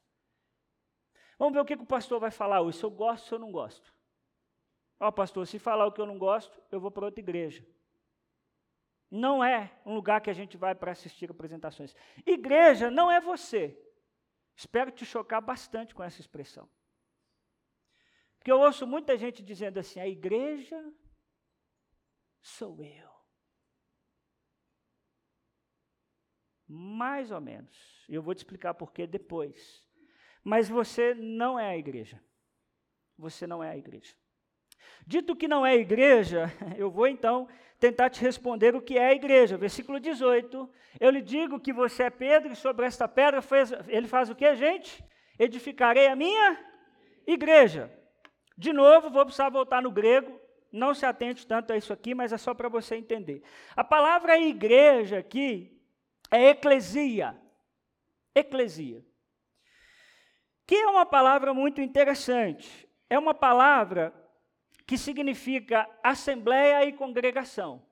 Vamos 1.37 1.53
ver 1.53 1.59
o 1.59 1.65
que, 1.65 1.75
o 1.75 1.85
pastor 1.85 2.19
vai 2.19 2.31
falar 2.31 2.61
hoje, 2.61 2.79
se 2.79 2.83
eu 2.83 2.89
gosto 2.89 3.33
ou 3.33 3.39
não 3.39 3.51
gosto. 3.51 3.93
Ó, 4.99 5.07
oh, 5.07 5.11
pastor, 5.11 5.45
se 5.45 5.59
falar 5.59 5.85
o 5.85 5.91
que 5.91 6.01
eu 6.01 6.05
não 6.05 6.17
gosto, 6.17 6.59
eu 6.71 6.79
vou 6.79 6.89
para 6.89 7.05
outra 7.05 7.21
igreja. 7.21 7.63
Não 9.09 9.43
é 9.43 9.71
um 9.85 9.93
lugar 9.93 10.19
que 10.19 10.29
a 10.29 10.33
gente 10.33 10.57
vai 10.57 10.73
para 10.73 10.91
assistir 10.91 11.29
apresentações. 11.29 11.95
Igreja 12.25 12.89
não 12.89 13.11
é 13.11 13.21
você. 13.21 13.79
Espero 14.55 14.91
te 14.91 15.05
chocar 15.05 15.39
bastante 15.39 15.93
com 15.93 16.03
essa 16.03 16.19
expressão. 16.19 16.67
Porque 18.39 18.51
eu 18.51 18.59
ouço 18.59 18.87
muita 18.87 19.15
gente 19.15 19.43
dizendo 19.43 19.77
assim: 19.77 19.99
a 19.99 20.07
igreja 20.07 20.81
sou 22.41 22.83
eu. 22.83 23.16
Mais 26.67 27.31
ou 27.31 27.39
menos. 27.39 28.05
Eu 28.09 28.21
vou 28.21 28.33
te 28.33 28.39
explicar 28.39 28.73
por 28.73 28.91
que 28.91 29.07
depois. 29.07 29.85
Mas 30.43 30.67
você 30.67 31.13
não 31.13 31.59
é 31.59 31.69
a 31.69 31.77
igreja. 31.77 32.21
Você 33.17 33.47
não 33.47 33.63
é 33.63 33.71
a 33.71 33.77
igreja. 33.77 34.13
Dito 35.05 35.35
que 35.35 35.47
não 35.47 35.65
é 35.65 35.75
igreja, 35.75 36.51
eu 36.77 36.91
vou 36.91 37.07
então 37.07 37.47
tentar 37.79 38.09
te 38.09 38.21
responder 38.21 38.75
o 38.75 38.81
que 38.81 38.97
é 38.97 39.07
a 39.07 39.13
igreja. 39.13 39.57
Versículo 39.57 39.99
18. 39.99 40.69
Eu 40.99 41.09
lhe 41.09 41.21
digo 41.21 41.59
que 41.59 41.71
você 41.71 42.03
é 42.03 42.09
Pedro, 42.09 42.51
e 42.51 42.55
sobre 42.55 42.85
esta 42.85 43.07
pedra 43.07 43.41
fez, 43.41 43.71
ele 43.87 44.07
faz 44.07 44.29
o 44.29 44.35
que, 44.35 44.55
gente? 44.55 45.03
Edificarei 45.37 46.07
a 46.07 46.15
minha 46.15 46.57
igreja. 47.25 47.91
De 48.57 48.73
novo, 48.73 49.09
vou 49.09 49.23
precisar 49.23 49.49
voltar 49.49 49.81
no 49.81 49.91
grego. 49.91 50.39
Não 50.71 50.93
se 50.93 51.05
atente 51.05 51.45
tanto 51.45 51.71
a 51.71 51.77
isso 51.77 51.93
aqui, 51.93 52.13
mas 52.13 52.33
é 52.33 52.37
só 52.37 52.53
para 52.53 52.67
você 52.67 52.95
entender. 52.95 53.43
A 53.75 53.83
palavra 53.83 54.37
igreja 54.37 55.19
aqui 55.19 55.76
é 56.31 56.49
eclesia. 56.49 57.39
Eclesia. 58.35 59.05
Que 60.65 60.75
é 60.75 60.87
uma 60.87 61.05
palavra 61.05 61.53
muito 61.53 61.81
interessante. 61.81 62.87
É 63.09 63.17
uma 63.17 63.33
palavra 63.33 64.13
que 64.85 64.97
significa 64.97 65.89
assembleia 66.03 66.85
e 66.85 66.93
congregação. 66.93 67.85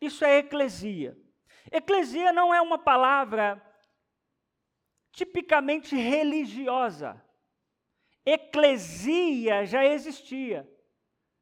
Isso 0.00 0.24
é 0.24 0.38
eclesia. 0.38 1.16
Eclesia 1.70 2.32
não 2.32 2.54
é 2.54 2.60
uma 2.60 2.78
palavra 2.78 3.62
tipicamente 5.12 5.96
religiosa. 5.96 7.20
Eclesia 8.24 9.66
já 9.66 9.84
existia. 9.84 10.68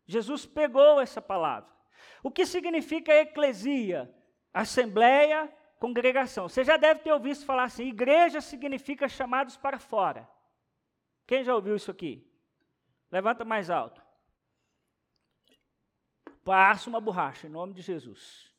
Jesus 0.07 0.46
pegou 0.46 1.01
essa 1.01 1.20
palavra. 1.20 1.70
O 2.22 2.31
que 2.31 2.46
significa 2.46 3.12
eclesia? 3.12 4.12
Assembleia, 4.57 5.53
congregação. 5.79 6.49
Você 6.49 6.64
já 6.64 6.79
deve 6.79 7.01
ter 7.01 7.12
ouvido 7.12 7.45
falar 7.45 7.64
assim: 7.64 7.88
igreja 7.88 8.40
significa 8.40 9.07
chamados 9.07 9.55
para 9.55 9.79
fora. 9.79 10.27
Quem 11.27 11.45
já 11.45 11.55
ouviu 11.55 11.77
isso 11.77 11.90
aqui? 11.90 12.27
Levanta 13.11 13.45
mais 13.45 13.69
alto. 13.69 14.03
Passa 16.42 16.88
uma 16.88 17.03
borracha, 17.03 17.47
em 17.47 17.51
nome 17.51 17.75
de 17.75 17.83
Jesus. 17.83 18.51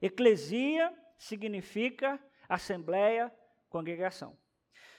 Eclesia 0.00 0.96
significa 1.18 2.22
assembleia, 2.48 3.34
congregação. 3.68 4.38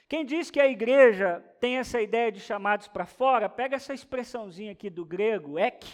Quem 0.10 0.26
diz 0.26 0.52
que 0.52 0.60
a 0.60 0.68
igreja 0.68 1.40
tem 1.62 1.78
essa 1.78 2.02
ideia 2.02 2.30
de 2.30 2.42
chamados 2.42 2.90
para 2.90 3.06
fora, 3.06 3.48
pega 3.48 3.78
essa 3.78 3.94
expressãozinha 3.94 4.74
aqui 4.74 4.90
do 4.90 5.06
grego, 5.06 5.58
ek, 5.58 5.88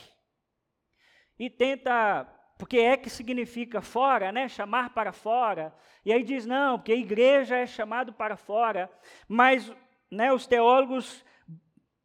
e 1.37 1.47
tenta, 1.47 2.23
porque 2.57 2.77
ek 2.77 3.09
significa 3.09 3.81
fora, 3.81 4.31
né? 4.31 4.47
Chamar 4.49 4.89
para 4.89 5.11
fora. 5.11 5.73
E 6.03 6.11
aí 6.11 6.23
diz, 6.23 6.45
não, 6.45 6.79
porque 6.79 6.91
a 6.91 6.95
igreja 6.95 7.55
é 7.55 7.67
chamado 7.67 8.11
para 8.11 8.35
fora. 8.35 8.89
Mas 9.27 9.71
né, 10.09 10.33
os 10.33 10.47
teólogos, 10.47 11.23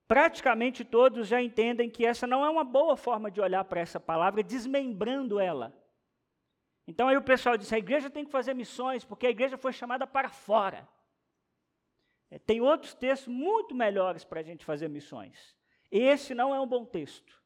praticamente 0.07 0.85
todos, 0.85 1.27
já 1.27 1.41
entendem 1.41 1.89
que 1.89 2.05
essa 2.05 2.27
não 2.27 2.45
é 2.45 2.51
uma 2.51 2.65
boa 2.65 2.97
forma 2.97 3.31
de 3.31 3.41
olhar 3.41 3.65
para 3.65 3.81
essa 3.81 3.99
palavra, 3.99 4.43
desmembrando 4.43 5.41
ela. 5.41 5.73
Então 6.87 7.09
aí 7.09 7.17
o 7.17 7.23
pessoal 7.23 7.57
diz, 7.57 7.73
a 7.73 7.79
igreja 7.79 8.11
tem 8.11 8.25
que 8.25 8.31
fazer 8.31 8.55
missões, 8.55 9.05
porque 9.05 9.27
a 9.27 9.31
igreja 9.31 9.57
foi 9.57 9.73
chamada 9.73 10.07
para 10.07 10.29
fora. 10.29 10.87
É, 12.31 12.39
tem 12.39 12.61
outros 12.61 12.93
textos 12.93 13.29
muito 13.29 13.75
melhores 13.75 14.25
para 14.25 14.41
a 14.41 14.43
gente 14.43 14.65
fazer 14.65 14.89
missões. 14.89 15.57
Esse 15.91 16.35
não 16.35 16.55
é 16.55 16.61
um 16.61 16.67
bom 16.67 16.85
texto, 16.85 17.41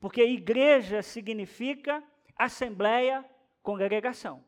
porque 0.00 0.22
igreja 0.22 1.02
significa 1.02 2.02
assembleia, 2.38 3.24
congregação. 3.62 4.44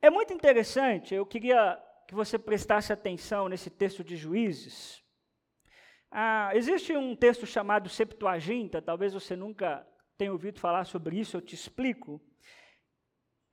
É 0.00 0.08
muito 0.08 0.32
interessante, 0.32 1.14
eu 1.14 1.26
queria 1.26 1.78
que 2.08 2.14
você 2.14 2.38
prestasse 2.38 2.92
atenção 2.92 3.48
nesse 3.48 3.68
texto 3.68 4.02
de 4.02 4.16
Juízes. 4.16 5.04
Ah, 6.10 6.50
existe 6.54 6.96
um 6.96 7.14
texto 7.14 7.46
chamado 7.46 7.88
Septuaginta, 7.88 8.80
talvez 8.80 9.12
você 9.12 9.36
nunca 9.36 9.86
tenha 10.16 10.32
ouvido 10.32 10.58
falar 10.58 10.84
sobre 10.84 11.18
isso, 11.18 11.36
eu 11.36 11.40
te 11.42 11.54
explico. 11.54 12.20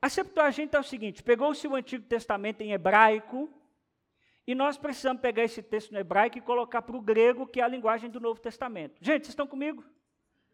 A 0.02 0.10
Septuaginta 0.10 0.78
é 0.78 0.80
o 0.80 0.84
seguinte: 0.84 1.22
pegou-se 1.22 1.68
o 1.68 1.76
Antigo 1.76 2.06
Testamento 2.06 2.62
em 2.62 2.72
hebraico, 2.72 3.50
e 4.48 4.56
nós 4.56 4.78
precisamos 4.78 5.22
pegar 5.22 5.44
esse 5.44 5.62
texto 5.62 5.92
no 5.92 6.00
hebraico 6.00 6.38
e 6.38 6.42
colocar 6.42 6.82
para 6.82 6.96
o 6.96 7.02
grego, 7.02 7.46
que 7.46 7.60
é 7.60 7.64
a 7.64 7.68
linguagem 7.68 8.10
do 8.10 8.22
Novo 8.22 8.40
Testamento. 8.40 8.96
Gente, 9.02 9.26
vocês 9.26 9.34
estão 9.34 9.46
comigo? 9.46 9.84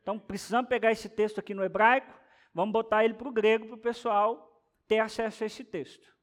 Então, 0.03 0.19
precisamos 0.19 0.69
pegar 0.69 0.91
esse 0.91 1.07
texto 1.07 1.39
aqui 1.39 1.53
no 1.53 1.63
hebraico, 1.63 2.13
vamos 2.53 2.73
botar 2.73 3.05
ele 3.05 3.13
para 3.13 3.27
o 3.27 3.31
grego, 3.31 3.67
para 3.67 3.75
o 3.75 3.79
pessoal 3.79 4.61
ter 4.85 4.99
acesso 4.99 5.43
a 5.43 5.47
esse 5.47 5.63
texto. 5.63 6.13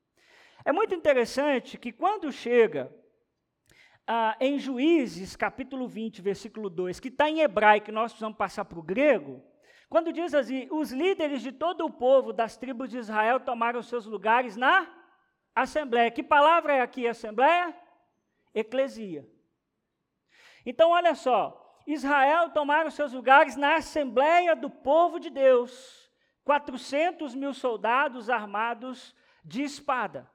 É 0.66 0.70
muito 0.70 0.94
interessante 0.94 1.78
que 1.78 1.90
quando 1.90 2.30
chega 2.30 2.94
ah, 4.06 4.36
em 4.38 4.58
Juízes, 4.58 5.34
capítulo 5.34 5.88
20, 5.88 6.20
versículo 6.20 6.68
2, 6.68 7.00
que 7.00 7.08
está 7.08 7.30
em 7.30 7.40
hebraico, 7.40 7.90
nós 7.90 8.12
precisamos 8.12 8.36
passar 8.36 8.66
para 8.66 8.78
o 8.78 8.82
grego, 8.82 9.42
quando 9.88 10.12
diz 10.12 10.34
assim, 10.34 10.68
os 10.70 10.92
líderes 10.92 11.40
de 11.40 11.50
todo 11.50 11.84
o 11.86 11.90
povo 11.90 12.34
das 12.34 12.58
tribos 12.58 12.90
de 12.90 12.98
Israel 12.98 13.40
tomaram 13.40 13.82
seus 13.82 14.04
lugares 14.04 14.56
na 14.56 14.86
assembleia. 15.54 16.10
Que 16.10 16.22
palavra 16.22 16.74
é 16.74 16.80
aqui 16.82 17.08
assembleia? 17.08 17.74
Eclesia. 18.54 19.26
Então, 20.66 20.90
olha 20.90 21.14
só, 21.14 21.59
Israel 21.86 22.50
tomaram 22.50 22.90
seus 22.90 23.12
lugares 23.12 23.56
na 23.56 23.76
assembleia 23.76 24.54
do 24.54 24.70
povo 24.70 25.18
de 25.18 25.30
Deus. 25.30 26.10
400 26.44 27.34
mil 27.34 27.52
soldados 27.54 28.28
armados 28.28 29.14
de 29.44 29.62
espada. 29.62 30.28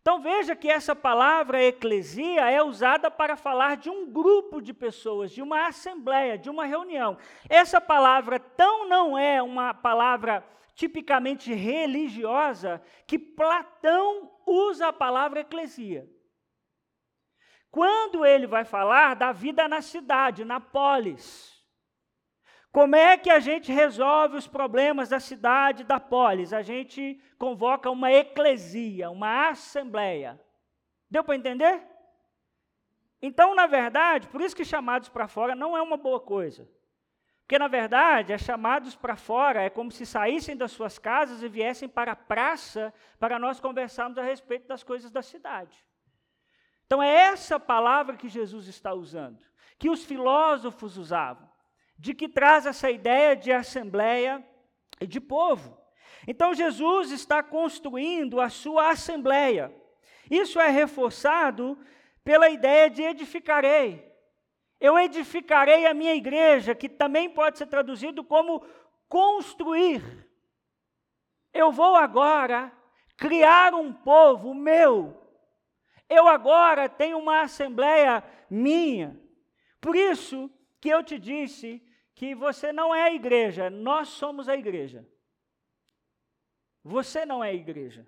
Então 0.00 0.20
veja 0.20 0.56
que 0.56 0.68
essa 0.70 0.96
palavra 0.96 1.62
eclesia 1.62 2.50
é 2.50 2.62
usada 2.62 3.10
para 3.10 3.36
falar 3.36 3.76
de 3.76 3.90
um 3.90 4.10
grupo 4.10 4.60
de 4.60 4.72
pessoas, 4.72 5.30
de 5.30 5.42
uma 5.42 5.66
assembleia, 5.66 6.38
de 6.38 6.48
uma 6.48 6.64
reunião. 6.64 7.18
Essa 7.48 7.80
palavra 7.80 8.40
tão 8.40 8.88
não 8.88 9.18
é 9.18 9.42
uma 9.42 9.74
palavra 9.74 10.42
tipicamente 10.74 11.52
religiosa 11.52 12.82
que 13.06 13.18
Platão 13.18 14.30
usa 14.46 14.88
a 14.88 14.92
palavra 14.92 15.40
eclesia. 15.40 16.08
Quando 17.70 18.26
ele 18.26 18.46
vai 18.46 18.64
falar 18.64 19.14
da 19.14 19.32
vida 19.32 19.68
na 19.68 19.80
cidade, 19.80 20.44
na 20.44 20.60
polis, 20.60 21.60
como 22.72 22.94
é 22.94 23.16
que 23.16 23.30
a 23.30 23.40
gente 23.40 23.72
resolve 23.72 24.36
os 24.36 24.46
problemas 24.46 25.08
da 25.08 25.18
cidade, 25.18 25.84
da 25.84 25.98
polis? 25.98 26.52
A 26.52 26.62
gente 26.62 27.20
convoca 27.38 27.90
uma 27.90 28.12
eclesia, 28.12 29.10
uma 29.10 29.48
assembleia. 29.48 30.40
Deu 31.08 31.24
para 31.24 31.36
entender? 31.36 31.82
Então, 33.20 33.54
na 33.54 33.66
verdade, 33.66 34.28
por 34.28 34.40
isso 34.40 34.56
que 34.56 34.64
chamados 34.64 35.08
para 35.08 35.28
fora 35.28 35.54
não 35.54 35.76
é 35.76 35.82
uma 35.82 35.96
boa 35.96 36.20
coisa. 36.20 36.68
Porque, 37.42 37.58
na 37.58 37.66
verdade, 37.66 38.32
é 38.32 38.38
chamados 38.38 38.94
para 38.94 39.16
fora, 39.16 39.62
é 39.62 39.68
como 39.68 39.90
se 39.90 40.06
saíssem 40.06 40.56
das 40.56 40.70
suas 40.70 40.98
casas 40.98 41.42
e 41.42 41.48
viessem 41.48 41.88
para 41.88 42.12
a 42.12 42.16
praça 42.16 42.94
para 43.18 43.40
nós 43.40 43.58
conversarmos 43.58 44.16
a 44.18 44.22
respeito 44.22 44.68
das 44.68 44.84
coisas 44.84 45.10
da 45.10 45.20
cidade. 45.20 45.84
Então, 46.90 47.00
é 47.00 47.08
essa 47.08 47.60
palavra 47.60 48.16
que 48.16 48.28
Jesus 48.28 48.66
está 48.66 48.92
usando, 48.92 49.38
que 49.78 49.88
os 49.88 50.04
filósofos 50.04 50.96
usavam, 50.96 51.48
de 51.96 52.12
que 52.12 52.28
traz 52.28 52.66
essa 52.66 52.90
ideia 52.90 53.36
de 53.36 53.52
assembleia 53.52 54.44
e 55.00 55.06
de 55.06 55.20
povo. 55.20 55.78
Então, 56.26 56.52
Jesus 56.52 57.12
está 57.12 57.44
construindo 57.44 58.40
a 58.40 58.48
sua 58.48 58.90
assembleia. 58.90 59.72
Isso 60.28 60.58
é 60.58 60.68
reforçado 60.68 61.78
pela 62.24 62.50
ideia 62.50 62.90
de 62.90 63.02
edificarei. 63.02 64.12
Eu 64.80 64.98
edificarei 64.98 65.86
a 65.86 65.94
minha 65.94 66.16
igreja, 66.16 66.74
que 66.74 66.88
também 66.88 67.30
pode 67.30 67.56
ser 67.56 67.66
traduzido 67.66 68.24
como 68.24 68.66
construir. 69.08 70.02
Eu 71.54 71.70
vou 71.70 71.94
agora 71.94 72.72
criar 73.16 73.74
um 73.74 73.92
povo 73.92 74.52
meu. 74.52 75.19
Eu 76.10 76.26
agora 76.26 76.88
tenho 76.88 77.16
uma 77.18 77.42
assembleia 77.42 78.24
minha. 78.50 79.16
Por 79.80 79.94
isso 79.94 80.50
que 80.80 80.88
eu 80.88 81.04
te 81.04 81.20
disse 81.20 81.80
que 82.16 82.34
você 82.34 82.72
não 82.72 82.92
é 82.92 83.04
a 83.04 83.14
igreja, 83.14 83.70
nós 83.70 84.08
somos 84.08 84.48
a 84.48 84.56
igreja. 84.56 85.08
Você 86.82 87.24
não 87.24 87.44
é 87.44 87.50
a 87.50 87.54
igreja. 87.54 88.06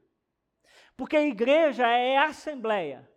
Porque 0.97 1.17
a 1.17 1.25
igreja 1.25 1.87
é 1.87 2.17
a 2.17 2.27
assembleia. 2.27 3.09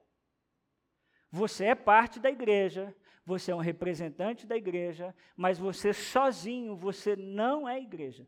Você 1.32 1.66
é 1.66 1.76
parte 1.76 2.20
da 2.20 2.30
igreja, 2.30 2.96
você 3.26 3.52
é 3.52 3.56
um 3.56 3.60
representante 3.60 4.46
da 4.46 4.56
igreja, 4.56 5.16
mas 5.36 5.58
você 5.58 5.94
sozinho, 5.94 6.76
você 6.76 7.16
não 7.16 7.68
é 7.68 7.82
igreja. 7.82 8.28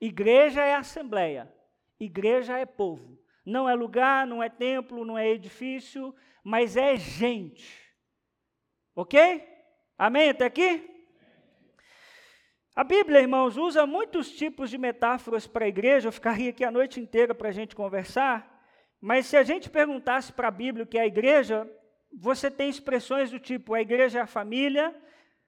Igreja 0.00 0.62
é 0.62 0.74
assembleia, 0.74 1.50
igreja 1.98 2.58
é 2.58 2.66
povo. 2.66 3.18
Não 3.46 3.68
é 3.68 3.74
lugar, 3.74 4.26
não 4.26 4.42
é 4.42 4.48
templo, 4.48 5.04
não 5.04 5.16
é 5.16 5.28
edifício, 5.28 6.12
mas 6.42 6.76
é 6.76 6.96
gente. 6.96 7.80
Ok? 8.94 9.46
Amém 9.96 10.30
até 10.30 10.46
aqui? 10.46 10.90
A 12.74 12.82
Bíblia, 12.82 13.20
irmãos, 13.20 13.56
usa 13.56 13.86
muitos 13.86 14.32
tipos 14.32 14.68
de 14.68 14.76
metáforas 14.76 15.46
para 15.46 15.64
a 15.64 15.68
igreja. 15.68 16.08
Eu 16.08 16.12
ficaria 16.12 16.50
aqui 16.50 16.64
a 16.64 16.70
noite 16.70 17.00
inteira 17.00 17.34
para 17.34 17.48
a 17.48 17.52
gente 17.52 17.76
conversar. 17.76 18.52
Mas 19.00 19.26
se 19.26 19.36
a 19.36 19.42
gente 19.42 19.70
perguntasse 19.70 20.32
para 20.32 20.48
a 20.48 20.50
Bíblia 20.50 20.84
o 20.84 20.86
que 20.86 20.98
é 20.98 21.02
a 21.02 21.06
igreja, 21.06 21.70
você 22.12 22.50
tem 22.50 22.68
expressões 22.68 23.30
do 23.30 23.38
tipo: 23.38 23.74
a 23.74 23.80
igreja 23.80 24.18
é 24.18 24.22
a 24.22 24.26
família, 24.26 24.94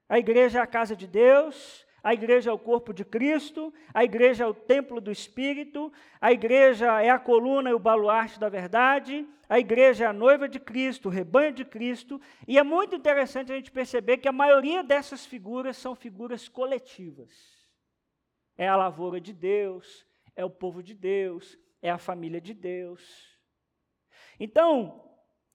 a 0.09 0.19
igreja 0.19 0.61
é 0.61 0.63
a 0.63 0.67
casa 0.67 0.95
de 0.95 1.07
Deus, 1.07 1.85
a 2.09 2.15
igreja 2.15 2.49
é 2.49 2.53
o 2.55 2.59
corpo 2.59 2.95
de 2.95 3.05
Cristo, 3.05 3.71
a 3.93 4.03
igreja 4.03 4.45
é 4.45 4.47
o 4.47 4.55
templo 4.55 4.99
do 4.99 5.13
Espírito, 5.13 5.93
a 6.19 6.33
igreja 6.33 7.03
é 7.03 7.11
a 7.11 7.19
coluna 7.19 7.69
e 7.69 7.75
o 7.75 7.79
baluarte 7.79 8.41
da 8.41 8.49
verdade, 8.49 9.29
a 9.47 9.59
igreja 9.59 10.05
é 10.05 10.07
a 10.07 10.13
noiva 10.15 10.49
de 10.49 10.59
Cristo, 10.59 11.09
o 11.09 11.13
rebanho 11.13 11.53
de 11.53 11.67
Cristo, 11.67 12.19
e 12.47 12.57
é 12.57 12.63
muito 12.63 12.97
interessante 12.97 13.53
a 13.53 13.57
gente 13.57 13.71
perceber 13.71 14.17
que 14.17 14.27
a 14.27 14.33
maioria 14.33 14.83
dessas 14.83 15.27
figuras 15.27 15.77
são 15.77 15.95
figuras 15.95 16.49
coletivas. 16.49 17.69
É 18.57 18.67
a 18.67 18.75
lavoura 18.75 19.21
de 19.21 19.35
Deus, 19.35 20.07
é 20.35 20.43
o 20.43 20.49
povo 20.49 20.83
de 20.83 20.95
Deus, 20.95 21.59
é 21.83 21.91
a 21.91 21.99
família 21.99 22.41
de 22.41 22.55
Deus. 22.55 23.03
Então, 24.41 25.05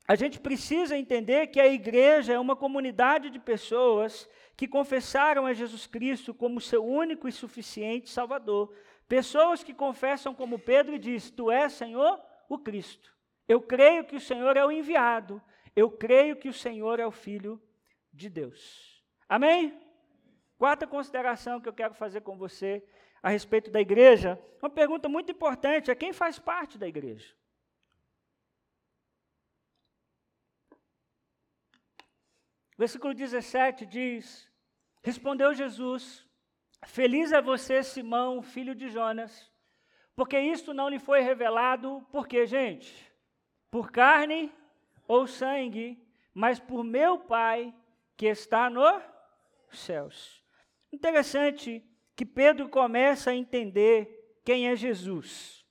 a 0.08 0.14
gente 0.14 0.40
precisa 0.40 0.96
entender 0.96 1.48
que 1.48 1.60
a 1.60 1.68
igreja 1.68 2.34
é 2.34 2.40
uma 2.40 2.56
comunidade 2.56 3.32
de 3.32 3.40
pessoas 3.40 4.30
que 4.64 4.68
confessaram 4.70 5.46
a 5.46 5.52
Jesus 5.52 5.86
Cristo 5.86 6.34
como 6.34 6.62
seu 6.62 6.86
único 6.86 7.28
e 7.28 7.34
suficiente 7.34 8.10
Salvador. 8.10 8.74
Pessoas 9.10 9.62
que 9.62 9.74
confessam 9.74 10.34
como 10.34 10.58
Pedro 10.58 10.96
e 10.96 11.00
diz: 11.00 11.30
Tu 11.30 11.52
és, 11.52 11.74
Senhor, 11.74 12.18
o 12.48 12.58
Cristo. 12.58 13.14
Eu 13.46 13.62
creio 13.62 14.06
que 14.06 14.16
o 14.16 14.22
Senhor 14.22 14.56
é 14.56 14.66
o 14.66 14.72
enviado. 14.72 15.42
Eu 15.76 15.92
creio 15.92 16.38
que 16.38 16.48
o 16.48 16.54
Senhor 16.54 16.98
é 16.98 17.06
o 17.06 17.12
Filho 17.12 17.62
de 18.14 18.30
Deus. 18.30 19.04
Amém? 19.28 19.78
Quarta 20.58 20.88
consideração 20.88 21.60
que 21.60 21.68
eu 21.68 21.74
quero 21.74 21.94
fazer 21.94 22.22
com 22.22 22.38
você 22.38 22.82
a 23.22 23.28
respeito 23.28 23.70
da 23.70 23.82
igreja, 23.82 24.42
uma 24.62 24.70
pergunta 24.70 25.10
muito 25.10 25.30
importante: 25.30 25.92
é 25.92 25.96
quem 25.96 26.14
faz 26.14 26.40
parte 26.40 26.78
da 26.78 26.88
igreja? 26.88 27.36
Versículo 32.78 33.14
17 33.14 33.86
diz: 33.86 34.53
Respondeu 35.04 35.54
Jesus: 35.54 36.26
Feliz 36.86 37.34
é 37.34 37.42
você, 37.42 37.84
Simão, 37.84 38.42
filho 38.42 38.74
de 38.74 38.90
Jonas, 38.90 39.52
porque 40.16 40.40
isto 40.40 40.74
não 40.74 40.88
lhe 40.88 40.98
foi 40.98 41.20
revelado, 41.20 42.06
porque, 42.10 42.46
gente, 42.46 43.12
por 43.70 43.92
carne 43.92 44.52
ou 45.06 45.28
sangue, 45.28 46.02
mas 46.34 46.58
por 46.58 46.84
meu 46.86 47.20
Pai 47.20 47.76
que 48.16 48.28
está 48.28 48.70
nos 48.70 49.04
céus. 49.72 50.42
Interessante 50.92 51.84
que 52.16 52.26
Pedro 52.26 52.70
começa 52.70 53.32
a 53.32 53.36
entender 53.36 54.40
quem 54.46 54.70
é 54.70 54.76
Jesus. 54.76 55.66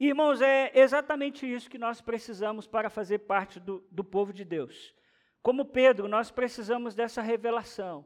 Irmãos, 0.00 0.40
é 0.40 0.72
exatamente 0.74 1.46
isso 1.46 1.70
que 1.70 1.78
nós 1.78 2.00
precisamos 2.00 2.66
para 2.66 2.90
fazer 2.90 3.20
parte 3.20 3.60
do, 3.60 3.86
do 3.92 4.02
povo 4.02 4.32
de 4.32 4.44
Deus. 4.44 4.92
Como 5.40 5.66
Pedro, 5.66 6.08
nós 6.08 6.30
precisamos 6.32 6.94
dessa 6.94 7.22
revelação 7.22 8.04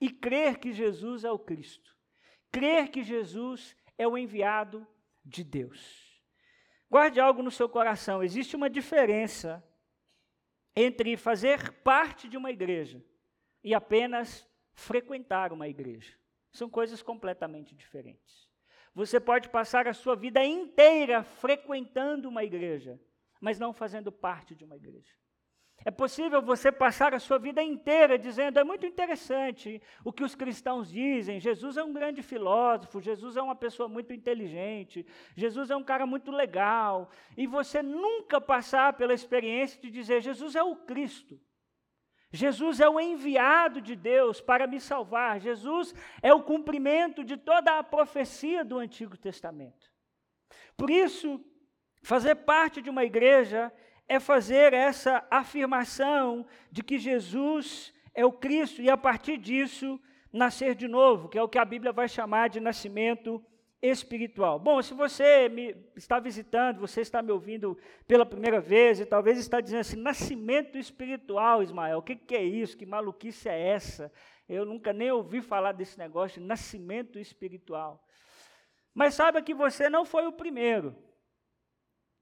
e 0.00 0.10
crer 0.10 0.58
que 0.58 0.72
Jesus 0.72 1.24
é 1.24 1.30
o 1.30 1.38
Cristo. 1.38 1.94
Crer 2.50 2.90
que 2.90 3.02
Jesus 3.02 3.76
é 3.98 4.06
o 4.06 4.16
enviado 4.16 4.86
de 5.24 5.42
Deus. 5.42 6.06
Guarde 6.90 7.20
algo 7.20 7.42
no 7.42 7.50
seu 7.50 7.68
coração: 7.68 8.22
existe 8.22 8.54
uma 8.54 8.70
diferença 8.70 9.62
entre 10.74 11.16
fazer 11.16 11.72
parte 11.82 12.28
de 12.28 12.36
uma 12.36 12.50
igreja 12.50 13.04
e 13.64 13.74
apenas 13.74 14.48
frequentar 14.74 15.52
uma 15.52 15.68
igreja. 15.68 16.14
São 16.52 16.68
coisas 16.68 17.02
completamente 17.02 17.74
diferentes. 17.74 18.46
Você 18.94 19.18
pode 19.20 19.48
passar 19.50 19.86
a 19.86 19.92
sua 19.92 20.14
vida 20.14 20.42
inteira 20.44 21.22
frequentando 21.22 22.28
uma 22.28 22.44
igreja, 22.44 23.00
mas 23.40 23.58
não 23.58 23.72
fazendo 23.72 24.10
parte 24.10 24.54
de 24.54 24.64
uma 24.64 24.76
igreja. 24.76 25.12
É 25.84 25.90
possível 25.90 26.42
você 26.42 26.72
passar 26.72 27.14
a 27.14 27.18
sua 27.20 27.38
vida 27.38 27.62
inteira 27.62 28.18
dizendo: 28.18 28.58
é 28.58 28.64
muito 28.64 28.84
interessante 28.84 29.80
o 30.04 30.12
que 30.12 30.24
os 30.24 30.34
cristãos 30.34 30.90
dizem. 30.90 31.38
Jesus 31.38 31.76
é 31.76 31.84
um 31.84 31.92
grande 31.92 32.22
filósofo, 32.22 33.00
Jesus 33.00 33.36
é 33.36 33.42
uma 33.42 33.54
pessoa 33.54 33.88
muito 33.88 34.12
inteligente, 34.12 35.06
Jesus 35.36 35.70
é 35.70 35.76
um 35.76 35.84
cara 35.84 36.06
muito 36.06 36.30
legal. 36.30 37.10
E 37.36 37.46
você 37.46 37.82
nunca 37.82 38.40
passar 38.40 38.94
pela 38.94 39.14
experiência 39.14 39.80
de 39.80 39.90
dizer: 39.90 40.20
Jesus 40.20 40.56
é 40.56 40.62
o 40.62 40.74
Cristo. 40.74 41.40
Jesus 42.32 42.80
é 42.80 42.88
o 42.88 42.98
enviado 42.98 43.80
de 43.80 43.94
Deus 43.94 44.40
para 44.40 44.66
me 44.66 44.80
salvar. 44.80 45.40
Jesus 45.40 45.94
é 46.20 46.34
o 46.34 46.42
cumprimento 46.42 47.22
de 47.22 47.36
toda 47.36 47.78
a 47.78 47.84
profecia 47.84 48.64
do 48.64 48.78
Antigo 48.78 49.16
Testamento. 49.16 49.90
Por 50.76 50.90
isso, 50.90 51.40
fazer 52.02 52.34
parte 52.34 52.82
de 52.82 52.90
uma 52.90 53.04
igreja 53.04 53.72
é 54.08 54.20
fazer 54.20 54.72
essa 54.72 55.26
afirmação 55.30 56.46
de 56.70 56.82
que 56.82 56.98
Jesus 56.98 57.92
é 58.14 58.24
o 58.24 58.32
Cristo 58.32 58.80
e 58.80 58.88
a 58.88 58.96
partir 58.96 59.36
disso 59.36 60.00
nascer 60.32 60.74
de 60.74 60.86
novo, 60.86 61.28
que 61.28 61.38
é 61.38 61.42
o 61.42 61.48
que 61.48 61.58
a 61.58 61.64
Bíblia 61.64 61.92
vai 61.92 62.08
chamar 62.08 62.48
de 62.48 62.60
nascimento 62.60 63.44
espiritual. 63.82 64.58
Bom, 64.58 64.80
se 64.82 64.94
você 64.94 65.48
me 65.48 65.76
está 65.94 66.18
visitando, 66.18 66.80
você 66.80 67.00
está 67.00 67.22
me 67.22 67.30
ouvindo 67.30 67.78
pela 68.06 68.24
primeira 68.24 68.60
vez 68.60 69.00
e 69.00 69.06
talvez 69.06 69.38
está 69.38 69.60
dizendo 69.60 69.80
assim, 69.80 69.96
nascimento 69.96 70.78
espiritual, 70.78 71.62
Ismael, 71.62 71.98
o 71.98 72.02
que, 72.02 72.16
que 72.16 72.34
é 72.34 72.42
isso? 72.42 72.76
Que 72.76 72.86
maluquice 72.86 73.48
é 73.48 73.68
essa? 73.68 74.12
Eu 74.48 74.64
nunca 74.64 74.92
nem 74.92 75.10
ouvi 75.10 75.42
falar 75.42 75.72
desse 75.72 75.98
negócio 75.98 76.40
de 76.40 76.46
nascimento 76.46 77.18
espiritual. 77.18 78.02
Mas 78.94 79.14
saiba 79.14 79.42
que 79.42 79.54
você 79.54 79.88
não 79.90 80.04
foi 80.04 80.26
o 80.26 80.32
primeiro 80.32 80.96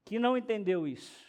que 0.03 0.19
não 0.19 0.37
entendeu 0.37 0.87
isso. 0.87 1.24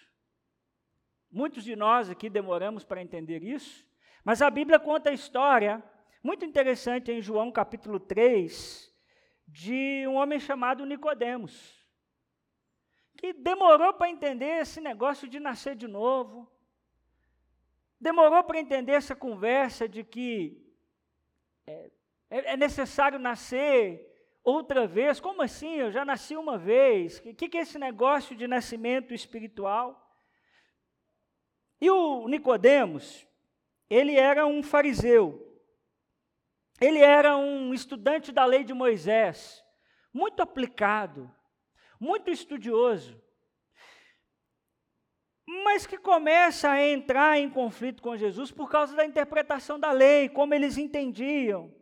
Muitos 1.37 1.64
de 1.64 1.77
nós 1.77 2.09
aqui 2.09 2.31
demoramos 2.31 2.83
para 2.83 3.03
entender 3.03 3.42
isso, 3.44 3.87
mas 4.25 4.40
a 4.40 4.49
Bíblia 4.49 4.81
conta 4.81 5.11
a 5.11 5.12
história 5.12 5.85
muito 6.22 6.46
interessante 6.46 7.12
em 7.12 7.20
João 7.20 7.53
capítulo 7.53 8.01
3 8.01 8.90
de 9.46 10.07
um 10.09 10.14
homem 10.14 10.40
chamado 10.40 10.87
Nicodemos, 10.87 11.87
que 13.18 13.35
demorou 13.35 13.92
para 13.92 14.09
entender 14.09 14.62
esse 14.62 14.81
negócio 14.81 15.29
de 15.29 15.38
nascer 15.38 15.77
de 15.77 15.87
novo. 15.87 16.51
Demorou 18.01 18.42
para 18.42 18.59
entender 18.59 18.92
essa 18.92 19.14
conversa 19.14 19.87
de 19.87 20.03
que 20.03 20.66
é, 21.66 21.90
é, 22.31 22.53
é 22.53 22.57
necessário 22.57 23.18
nascer 23.18 24.11
outra 24.42 24.87
vez. 24.87 25.20
Como 25.20 25.42
assim? 25.42 25.75
Eu 25.75 25.92
já 25.92 26.03
nasci 26.03 26.35
uma 26.35 26.57
vez. 26.57 27.18
O 27.18 27.35
que, 27.35 27.46
que 27.46 27.59
é 27.59 27.61
esse 27.61 27.79
negócio 27.79 28.35
de 28.35 28.49
nascimento 28.49 29.12
espiritual? 29.12 30.06
E 31.87 31.90
o 31.90 32.27
Nicodemos, 32.27 33.25
ele 33.88 34.16
era 34.16 34.44
um 34.44 34.61
fariseu. 34.61 35.57
Ele 36.81 36.99
era 36.99 37.37
um 37.37 37.72
estudante 37.72 38.33
da 38.33 38.44
lei 38.44 38.64
de 38.64 38.75
Moisés, 38.75 39.64
muito 40.12 40.42
aplicado, 40.42 41.33
muito 42.01 42.29
estudioso, 42.29 43.22
mas 45.46 45.87
que 45.87 45.96
começa 45.96 46.68
a 46.68 46.85
entrar 46.85 47.38
em 47.38 47.49
conflito 47.49 48.03
com 48.03 48.16
Jesus 48.16 48.51
por 48.51 48.68
causa 48.68 48.96
da 48.96 49.07
interpretação 49.07 49.79
da 49.79 49.92
lei, 49.92 50.29
como 50.29 50.55
eles 50.55 50.77
entendiam. 50.77 51.72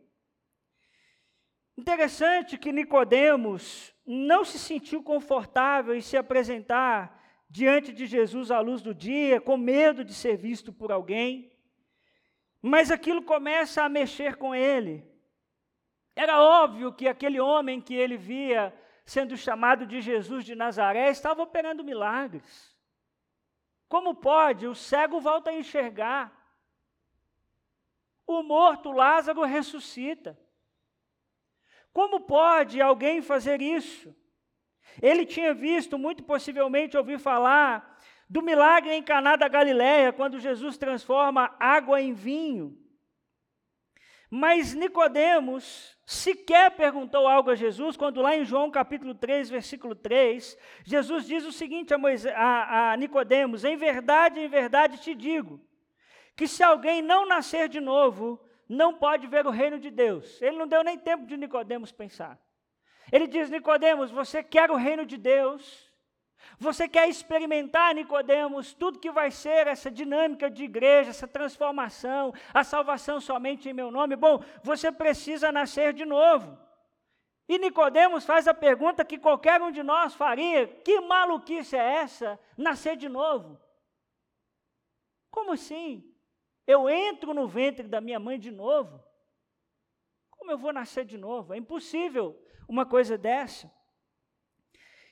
Interessante 1.75 2.59
que 2.59 2.71
Nicodemos 2.71 3.91
não 4.05 4.45
se 4.45 4.59
sentiu 4.59 5.01
confortável 5.01 5.95
em 5.95 6.01
se 6.01 6.15
apresentar 6.15 7.14
diante 7.49 7.93
de 7.93 8.05
Jesus 8.05 8.51
à 8.51 8.59
luz 8.59 8.81
do 8.81 8.93
dia, 8.93 9.39
com 9.39 9.57
medo 9.57 10.03
de 10.03 10.13
ser 10.13 10.35
visto 10.35 10.73
por 10.73 10.91
alguém. 10.91 11.51
Mas 12.61 12.89
aquilo 12.89 13.21
começa 13.21 13.83
a 13.83 13.89
mexer 13.89 14.35
com 14.37 14.53
ele. 14.53 15.05
Era 16.15 16.41
óbvio 16.41 16.93
que 16.93 17.07
aquele 17.07 17.39
homem 17.39 17.81
que 17.81 17.93
ele 17.93 18.17
via 18.17 18.73
sendo 19.05 19.37
chamado 19.37 19.85
de 19.85 20.01
Jesus 20.01 20.43
de 20.43 20.55
Nazaré 20.55 21.09
estava 21.09 21.43
operando 21.43 21.83
milagres. 21.83 22.75
Como 23.87 24.15
pode? 24.15 24.65
O 24.65 24.73
cego 24.73 25.19
volta 25.19 25.51
a 25.51 25.53
enxergar. 25.53 26.33
O 28.25 28.41
morto 28.41 28.91
Lázaro 28.91 29.43
ressuscita. 29.43 30.39
Como 31.93 32.21
pode 32.21 32.81
alguém 32.81 33.21
fazer 33.21 33.61
isso? 33.61 34.13
Ele 35.01 35.25
tinha 35.25 35.53
visto, 35.53 35.97
muito 35.97 36.23
possivelmente, 36.23 36.97
ouvir 36.97 37.19
falar 37.19 37.99
do 38.29 38.41
milagre 38.41 38.93
em 38.93 39.03
Caná 39.03 39.35
da 39.35 39.47
Galiléia, 39.47 40.11
quando 40.11 40.39
Jesus 40.39 40.77
transforma 40.77 41.55
água 41.59 42.01
em 42.01 42.13
vinho. 42.13 42.77
Mas 44.29 44.73
Nicodemos 44.73 45.95
sequer 46.05 46.71
perguntou 46.71 47.27
algo 47.27 47.51
a 47.51 47.55
Jesus, 47.55 47.95
quando 47.95 48.21
lá 48.21 48.35
em 48.35 48.43
João 48.43 48.71
capítulo 48.71 49.13
3, 49.13 49.49
versículo 49.49 49.95
3, 49.95 50.57
Jesus 50.83 51.25
diz 51.25 51.45
o 51.45 51.51
seguinte 51.51 51.93
a, 51.93 51.97
a, 52.35 52.91
a 52.91 52.97
Nicodemos: 52.97 53.63
Em 53.63 53.77
verdade, 53.77 54.39
em 54.39 54.47
verdade 54.47 54.97
te 54.97 55.13
digo, 55.13 55.61
que 56.35 56.47
se 56.47 56.63
alguém 56.63 57.01
não 57.01 57.27
nascer 57.27 57.69
de 57.69 57.79
novo, 57.79 58.43
não 58.67 58.93
pode 58.95 59.27
ver 59.27 59.45
o 59.45 59.51
reino 59.51 59.79
de 59.79 59.91
Deus. 59.91 60.41
Ele 60.41 60.57
não 60.57 60.67
deu 60.67 60.83
nem 60.83 60.97
tempo 60.97 61.25
de 61.25 61.37
Nicodemos 61.37 61.91
pensar. 61.91 62.39
Ele 63.11 63.27
diz: 63.27 63.49
Nicodemos, 63.49 64.11
você 64.11 64.43
quer 64.43 64.71
o 64.71 64.75
reino 64.75 65.05
de 65.05 65.17
Deus? 65.17 65.85
Você 66.59 66.87
quer 66.87 67.09
experimentar, 67.09 67.93
Nicodemos, 67.93 68.73
tudo 68.73 68.99
que 68.99 69.11
vai 69.11 69.31
ser 69.31 69.67
essa 69.67 69.91
dinâmica 69.91 70.49
de 70.49 70.63
igreja, 70.63 71.09
essa 71.09 71.27
transformação, 71.27 72.33
a 72.53 72.63
salvação 72.63 73.19
somente 73.19 73.67
em 73.67 73.73
meu 73.73 73.91
nome? 73.91 74.15
Bom, 74.15 74.43
você 74.63 74.91
precisa 74.91 75.51
nascer 75.51 75.93
de 75.93 76.05
novo. 76.05 76.57
E 77.47 77.59
Nicodemos 77.59 78.25
faz 78.25 78.47
a 78.47 78.53
pergunta 78.53 79.05
que 79.05 79.19
qualquer 79.19 79.61
um 79.61 79.71
de 79.71 79.83
nós 79.83 80.15
faria: 80.15 80.67
que 80.67 80.99
maluquice 81.01 81.75
é 81.75 81.95
essa? 81.97 82.39
Nascer 82.57 82.95
de 82.95 83.09
novo? 83.09 83.59
Como 85.29 85.51
assim? 85.51 86.11
Eu 86.65 86.89
entro 86.89 87.33
no 87.33 87.47
ventre 87.47 87.87
da 87.87 88.01
minha 88.01 88.19
mãe 88.19 88.39
de 88.39 88.49
novo? 88.49 89.03
Como 90.31 90.51
eu 90.51 90.57
vou 90.57 90.73
nascer 90.73 91.05
de 91.05 91.17
novo? 91.17 91.53
É 91.53 91.57
impossível 91.57 92.39
uma 92.67 92.85
coisa 92.85 93.17
dessa. 93.17 93.71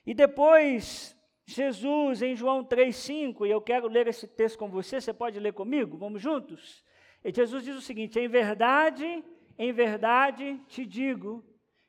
E 0.06 0.14
depois 0.14 1.18
Jesus, 1.46 2.22
em 2.22 2.36
João 2.36 2.64
3,5, 2.64 3.46
e 3.46 3.52
eu 3.52 3.62
quero 3.62 3.88
ler 3.88 4.08
esse 4.08 4.28
texto 4.28 4.58
com 4.58 4.70
você, 4.70 5.00
você 5.00 5.14
pode 5.14 5.40
ler 5.40 5.54
comigo? 5.54 5.98
Vamos 5.98 6.22
juntos? 6.22 6.84
E 7.24 7.34
Jesus 7.34 7.64
diz 7.64 7.76
o 7.76 7.82
seguinte: 7.82 8.20
Em 8.20 8.28
verdade, 8.28 9.24
em 9.58 9.72
verdade 9.72 10.60
te 10.68 10.86
digo, 10.86 11.44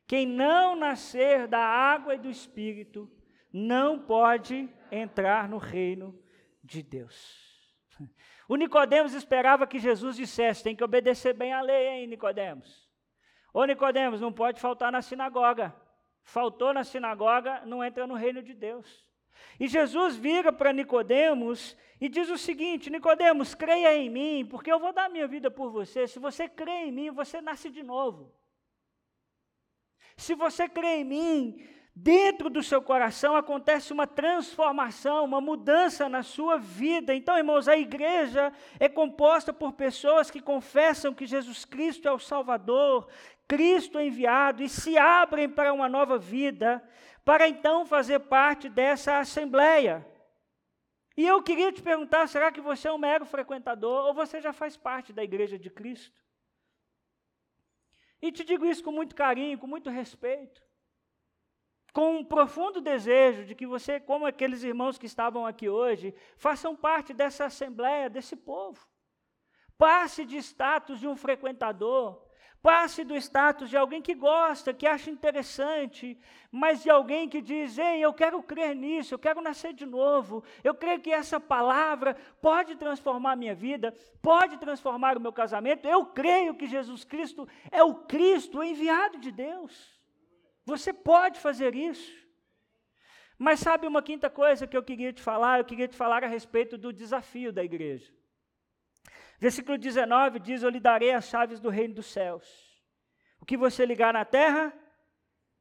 quem 0.06 0.26
não 0.26 0.76
nascer 0.76 1.46
da 1.48 1.60
água 1.60 2.14
e 2.14 2.18
do 2.18 2.28
Espírito, 2.28 3.10
não 3.52 3.98
pode 3.98 4.68
entrar 4.90 5.48
no 5.48 5.58
reino 5.58 6.18
de 6.62 6.82
Deus. 6.82 7.42
O 8.46 8.56
Nicodemos 8.56 9.14
esperava 9.14 9.66
que 9.66 9.78
Jesus 9.78 10.16
dissesse: 10.16 10.62
tem 10.62 10.76
que 10.76 10.84
obedecer 10.84 11.32
bem 11.32 11.54
a 11.54 11.62
lei, 11.62 11.88
hein, 11.88 12.06
Nicodemos? 12.06 12.83
Ô 13.54 13.64
Nicodemos, 13.64 14.20
não 14.20 14.32
pode 14.32 14.60
faltar 14.60 14.90
na 14.90 15.00
sinagoga. 15.00 15.72
Faltou 16.24 16.74
na 16.74 16.82
sinagoga, 16.82 17.62
não 17.64 17.84
entra 17.84 18.04
no 18.04 18.14
reino 18.14 18.42
de 18.42 18.52
Deus. 18.52 19.06
E 19.60 19.68
Jesus 19.68 20.16
vira 20.16 20.52
para 20.52 20.72
Nicodemos 20.72 21.76
e 22.00 22.08
diz 22.08 22.28
o 22.30 22.36
seguinte: 22.36 22.90
Nicodemos, 22.90 23.54
creia 23.54 23.96
em 23.96 24.10
mim, 24.10 24.44
porque 24.44 24.72
eu 24.72 24.80
vou 24.80 24.92
dar 24.92 25.08
minha 25.08 25.28
vida 25.28 25.52
por 25.52 25.70
você. 25.70 26.08
Se 26.08 26.18
você 26.18 26.48
crê 26.48 26.86
em 26.86 26.92
mim, 26.92 27.10
você 27.12 27.40
nasce 27.40 27.70
de 27.70 27.84
novo. 27.84 28.34
Se 30.16 30.34
você 30.34 30.68
crê 30.68 30.96
em 30.96 31.04
mim, 31.04 31.64
dentro 31.94 32.50
do 32.50 32.62
seu 32.62 32.82
coração 32.82 33.36
acontece 33.36 33.92
uma 33.92 34.06
transformação, 34.06 35.24
uma 35.24 35.40
mudança 35.40 36.08
na 36.08 36.22
sua 36.22 36.58
vida. 36.58 37.14
Então, 37.14 37.38
irmãos, 37.38 37.68
a 37.68 37.76
igreja 37.76 38.52
é 38.80 38.88
composta 38.88 39.52
por 39.52 39.72
pessoas 39.72 40.30
que 40.30 40.40
confessam 40.40 41.14
que 41.14 41.26
Jesus 41.26 41.64
Cristo 41.64 42.08
é 42.08 42.12
o 42.12 42.18
Salvador, 42.18 43.08
Cristo 43.46 44.00
enviado 44.00 44.62
e 44.62 44.68
se 44.68 44.96
abrem 44.96 45.48
para 45.48 45.72
uma 45.72 45.88
nova 45.88 46.18
vida 46.18 46.82
para 47.24 47.48
então 47.48 47.86
fazer 47.86 48.20
parte 48.20 48.68
dessa 48.68 49.18
assembleia. 49.18 50.06
E 51.16 51.26
eu 51.26 51.42
queria 51.42 51.72
te 51.72 51.82
perguntar: 51.82 52.26
será 52.28 52.50
que 52.50 52.60
você 52.60 52.88
é 52.88 52.92
um 52.92 52.98
mero 52.98 53.24
frequentador 53.24 54.06
ou 54.06 54.14
você 54.14 54.40
já 54.40 54.52
faz 54.52 54.76
parte 54.76 55.12
da 55.12 55.22
igreja 55.22 55.58
de 55.58 55.70
Cristo? 55.70 56.22
E 58.20 58.32
te 58.32 58.42
digo 58.42 58.64
isso 58.64 58.82
com 58.82 58.90
muito 58.90 59.14
carinho, 59.14 59.58
com 59.58 59.66
muito 59.66 59.90
respeito, 59.90 60.62
com 61.92 62.16
um 62.16 62.24
profundo 62.24 62.80
desejo 62.80 63.44
de 63.44 63.54
que 63.54 63.66
você, 63.66 64.00
como 64.00 64.26
aqueles 64.26 64.62
irmãos 64.62 64.96
que 64.96 65.06
estavam 65.06 65.46
aqui 65.46 65.68
hoje, 65.68 66.14
façam 66.36 66.74
parte 66.74 67.12
dessa 67.12 67.44
assembleia, 67.44 68.08
desse 68.08 68.34
povo. 68.34 68.88
Passe 69.76 70.24
de 70.24 70.38
status 70.38 71.00
de 71.00 71.06
um 71.06 71.16
frequentador 71.16 72.23
Passe 72.64 73.04
do 73.04 73.14
status 73.14 73.68
de 73.68 73.76
alguém 73.76 74.00
que 74.00 74.14
gosta, 74.14 74.72
que 74.72 74.86
acha 74.86 75.10
interessante, 75.10 76.18
mas 76.50 76.82
de 76.82 76.88
alguém 76.88 77.28
que 77.28 77.42
diz: 77.42 77.76
Ei, 77.76 78.02
eu 78.02 78.10
quero 78.14 78.42
crer 78.42 78.74
nisso, 78.74 79.12
eu 79.12 79.18
quero 79.18 79.42
nascer 79.42 79.74
de 79.74 79.84
novo. 79.84 80.42
Eu 80.68 80.74
creio 80.74 80.98
que 80.98 81.12
essa 81.12 81.38
palavra 81.38 82.16
pode 82.40 82.74
transformar 82.76 83.32
a 83.32 83.36
minha 83.36 83.54
vida, 83.54 83.94
pode 84.22 84.56
transformar 84.56 85.18
o 85.18 85.20
meu 85.20 85.30
casamento. 85.30 85.86
Eu 85.86 86.06
creio 86.06 86.54
que 86.54 86.66
Jesus 86.66 87.04
Cristo 87.04 87.46
é 87.70 87.84
o 87.84 87.96
Cristo, 87.96 88.60
o 88.60 88.64
enviado 88.64 89.18
de 89.18 89.30
Deus. 89.30 90.00
Você 90.64 90.90
pode 90.90 91.38
fazer 91.40 91.74
isso. 91.74 92.16
Mas 93.38 93.60
sabe 93.60 93.86
uma 93.86 94.02
quinta 94.02 94.30
coisa 94.30 94.66
que 94.66 94.74
eu 94.74 94.82
queria 94.82 95.12
te 95.12 95.20
falar? 95.20 95.58
Eu 95.58 95.66
queria 95.66 95.86
te 95.86 95.96
falar 95.98 96.24
a 96.24 96.28
respeito 96.28 96.78
do 96.78 96.94
desafio 96.94 97.52
da 97.52 97.62
igreja. 97.62 98.10
Versículo 99.38 99.76
19 99.76 100.38
diz: 100.38 100.62
Eu 100.62 100.70
lhe 100.70 100.80
darei 100.80 101.12
as 101.12 101.26
chaves 101.26 101.60
do 101.60 101.68
reino 101.68 101.94
dos 101.94 102.06
céus. 102.06 102.82
O 103.40 103.44
que 103.44 103.56
você 103.56 103.84
ligar 103.84 104.12
na 104.12 104.24
terra 104.24 104.72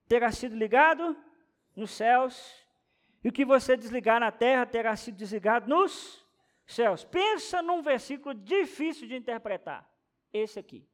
terá 0.08 0.32
sido 0.32 0.56
ligado 0.56 1.18
nos 1.76 1.92
céus, 1.92 2.64
e 3.24 3.30
o 3.30 3.32
que 3.32 3.46
você 3.46 3.76
desligar 3.76 4.20
na 4.20 4.32
terra 4.32 4.66
terá 4.66 4.96
sido 4.96 5.16
desligado 5.16 5.68
nos 5.68 6.26
céus. 6.66 7.04
Pensa 7.04 7.62
num 7.62 7.82
versículo 7.82 8.36
difícil 8.36 9.08
de 9.08 9.16
interpretar. 9.16 9.90
Esse 10.32 10.60
aqui. 10.60 10.88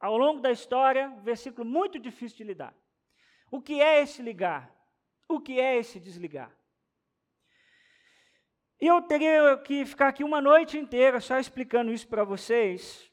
Ao 0.00 0.16
longo 0.16 0.40
da 0.40 0.52
história, 0.52 1.08
versículo 1.22 1.68
muito 1.68 1.98
difícil 1.98 2.38
de 2.38 2.44
lidar. 2.44 2.74
O 3.50 3.60
que 3.60 3.80
é 3.80 4.00
esse 4.00 4.22
ligar? 4.22 4.72
O 5.28 5.40
que 5.40 5.58
é 5.60 5.76
esse 5.76 5.98
desligar? 5.98 6.56
E 8.80 8.86
eu 8.86 9.02
teria 9.02 9.56
que 9.58 9.84
ficar 9.84 10.08
aqui 10.08 10.22
uma 10.22 10.40
noite 10.40 10.78
inteira 10.78 11.20
só 11.20 11.38
explicando 11.38 11.92
isso 11.92 12.06
para 12.06 12.22
vocês, 12.22 13.10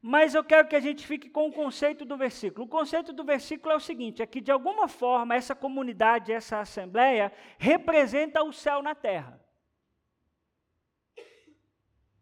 mas 0.00 0.34
eu 0.34 0.44
quero 0.44 0.68
que 0.68 0.76
a 0.76 0.80
gente 0.80 1.04
fique 1.04 1.28
com 1.28 1.48
o 1.48 1.52
conceito 1.52 2.04
do 2.04 2.16
versículo. 2.16 2.64
O 2.64 2.68
conceito 2.68 3.12
do 3.12 3.24
versículo 3.24 3.72
é 3.72 3.76
o 3.76 3.80
seguinte: 3.80 4.22
é 4.22 4.26
que 4.26 4.40
de 4.40 4.52
alguma 4.52 4.86
forma 4.86 5.34
essa 5.34 5.54
comunidade, 5.54 6.32
essa 6.32 6.60
assembleia, 6.60 7.32
representa 7.58 8.42
o 8.42 8.52
céu 8.52 8.80
na 8.80 8.94
terra. 8.94 9.40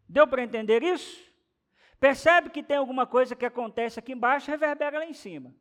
Deu 0.09 0.27
para 0.27 0.41
entender 0.41 0.81
isso? 0.81 1.27
Percebe 1.99 2.49
que 2.49 2.63
tem 2.63 2.77
alguma 2.77 3.05
coisa 3.05 3.35
que 3.35 3.45
acontece 3.45 3.99
aqui 3.99 4.13
embaixo, 4.13 4.49
reverbera 4.49 4.99
lá 4.99 5.05
em 5.05 5.13
cima. 5.13 5.53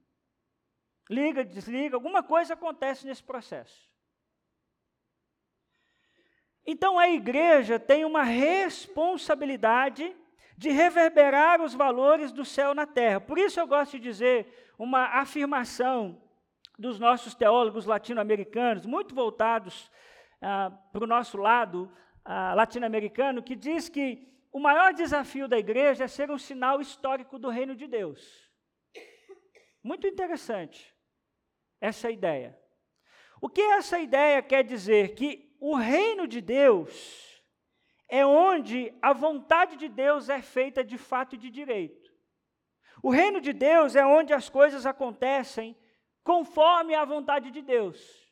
Liga, 1.10 1.44
desliga, 1.44 1.96
alguma 1.96 2.22
coisa 2.22 2.54
acontece 2.54 3.06
nesse 3.06 3.22
processo. 3.22 3.85
Então 6.66 6.98
a 6.98 7.08
igreja 7.08 7.78
tem 7.78 8.04
uma 8.04 8.22
responsabilidade 8.22 10.14
de 10.56 10.70
reverberar 10.70 11.60
os 11.60 11.74
valores 11.74 12.32
do 12.32 12.44
céu 12.44 12.74
na 12.74 12.86
terra. 12.86 13.20
Por 13.20 13.38
isso 13.38 13.60
eu 13.60 13.66
gosto 13.66 13.92
de 13.92 14.00
dizer 14.00 14.72
uma 14.78 15.20
afirmação 15.20 16.20
dos 16.78 16.98
nossos 16.98 17.34
teólogos 17.34 17.86
latino-americanos, 17.86 18.84
muito 18.84 19.14
voltados 19.14 19.90
ah, 20.42 20.70
para 20.92 21.04
o 21.04 21.06
nosso 21.06 21.38
lado, 21.38 21.90
latino-americano 22.54 23.42
que 23.42 23.54
diz 23.54 23.88
que 23.88 24.26
o 24.52 24.58
maior 24.58 24.92
desafio 24.92 25.46
da 25.46 25.58
igreja 25.58 26.04
é 26.04 26.08
ser 26.08 26.30
um 26.30 26.38
sinal 26.38 26.80
histórico 26.80 27.38
do 27.38 27.48
reino 27.48 27.76
de 27.76 27.86
Deus. 27.86 28.50
Muito 29.82 30.06
interessante 30.06 30.94
essa 31.80 32.10
ideia. 32.10 32.58
O 33.40 33.48
que 33.48 33.60
essa 33.60 33.98
ideia 33.98 34.42
quer 34.42 34.64
dizer? 34.64 35.14
Que 35.14 35.45
o 35.60 35.74
reino 35.74 36.26
de 36.26 36.40
Deus 36.40 37.42
é 38.08 38.24
onde 38.24 38.92
a 39.02 39.12
vontade 39.12 39.76
de 39.76 39.88
Deus 39.88 40.28
é 40.28 40.40
feita 40.40 40.84
de 40.84 40.96
fato 40.96 41.34
e 41.34 41.38
de 41.38 41.50
direito. 41.50 42.12
O 43.02 43.10
reino 43.10 43.40
de 43.40 43.52
Deus 43.52 43.94
é 43.94 44.04
onde 44.04 44.32
as 44.32 44.48
coisas 44.48 44.86
acontecem 44.86 45.76
conforme 46.22 46.94
a 46.94 47.04
vontade 47.04 47.50
de 47.50 47.62
Deus. 47.62 48.26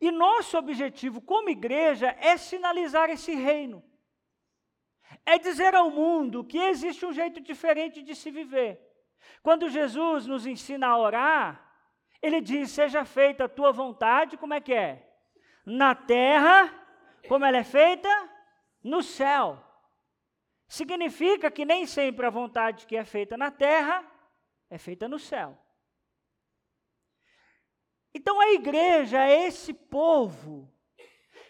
E 0.00 0.10
nosso 0.10 0.58
objetivo 0.58 1.20
como 1.20 1.48
igreja 1.48 2.16
é 2.20 2.36
sinalizar 2.36 3.10
esse 3.10 3.34
reino. 3.34 3.82
É 5.24 5.38
dizer 5.38 5.74
ao 5.74 5.90
mundo 5.90 6.44
que 6.44 6.58
existe 6.58 7.06
um 7.06 7.12
jeito 7.12 7.40
diferente 7.40 8.02
de 8.02 8.14
se 8.14 8.30
viver. 8.30 8.80
Quando 9.42 9.68
Jesus 9.68 10.26
nos 10.26 10.46
ensina 10.46 10.88
a 10.88 10.98
orar, 10.98 11.64
ele 12.20 12.40
diz: 12.40 12.70
Seja 12.70 13.04
feita 13.04 13.44
a 13.44 13.48
tua 13.48 13.72
vontade, 13.72 14.36
como 14.36 14.54
é 14.54 14.60
que 14.60 14.74
é? 14.74 15.13
Na 15.64 15.94
terra, 15.94 16.72
como 17.28 17.44
ela 17.44 17.58
é 17.58 17.64
feita? 17.64 18.08
No 18.82 19.02
céu. 19.02 19.62
Significa 20.68 21.50
que 21.50 21.64
nem 21.64 21.86
sempre 21.86 22.26
a 22.26 22.30
vontade 22.30 22.86
que 22.86 22.96
é 22.96 23.04
feita 23.04 23.36
na 23.36 23.50
terra 23.50 24.04
é 24.68 24.78
feita 24.78 25.08
no 25.08 25.18
céu. 25.18 25.58
Então 28.14 28.40
a 28.40 28.52
igreja 28.52 29.24
é 29.24 29.46
esse 29.46 29.72
povo 29.72 30.72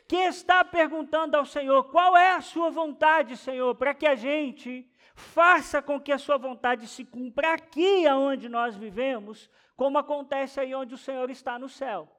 que 0.09 0.17
está 0.17 0.65
perguntando 0.65 1.37
ao 1.37 1.45
Senhor: 1.45 1.85
qual 1.91 2.17
é 2.17 2.33
a 2.33 2.41
sua 2.41 2.71
vontade, 2.71 3.37
Senhor, 3.37 3.75
para 3.75 3.95
que 3.95 4.07
a 4.07 4.15
gente 4.15 4.91
faça 5.15 5.81
com 5.81 6.01
que 6.01 6.13
a 6.13 6.19
sua 6.19 6.37
vontade 6.37 6.89
se 6.89 7.05
cumpra 7.05 7.55
aqui 7.55 8.07
aonde 8.07 8.49
nós 8.49 8.77
vivemos, 8.77 9.51
como 9.77 9.99
acontece 9.99 10.61
aí 10.61 10.75
onde 10.75 10.95
o 10.95 10.99
Senhor 10.99 11.31
está 11.31 11.59
no 11.59 11.69
céu. 11.69 12.14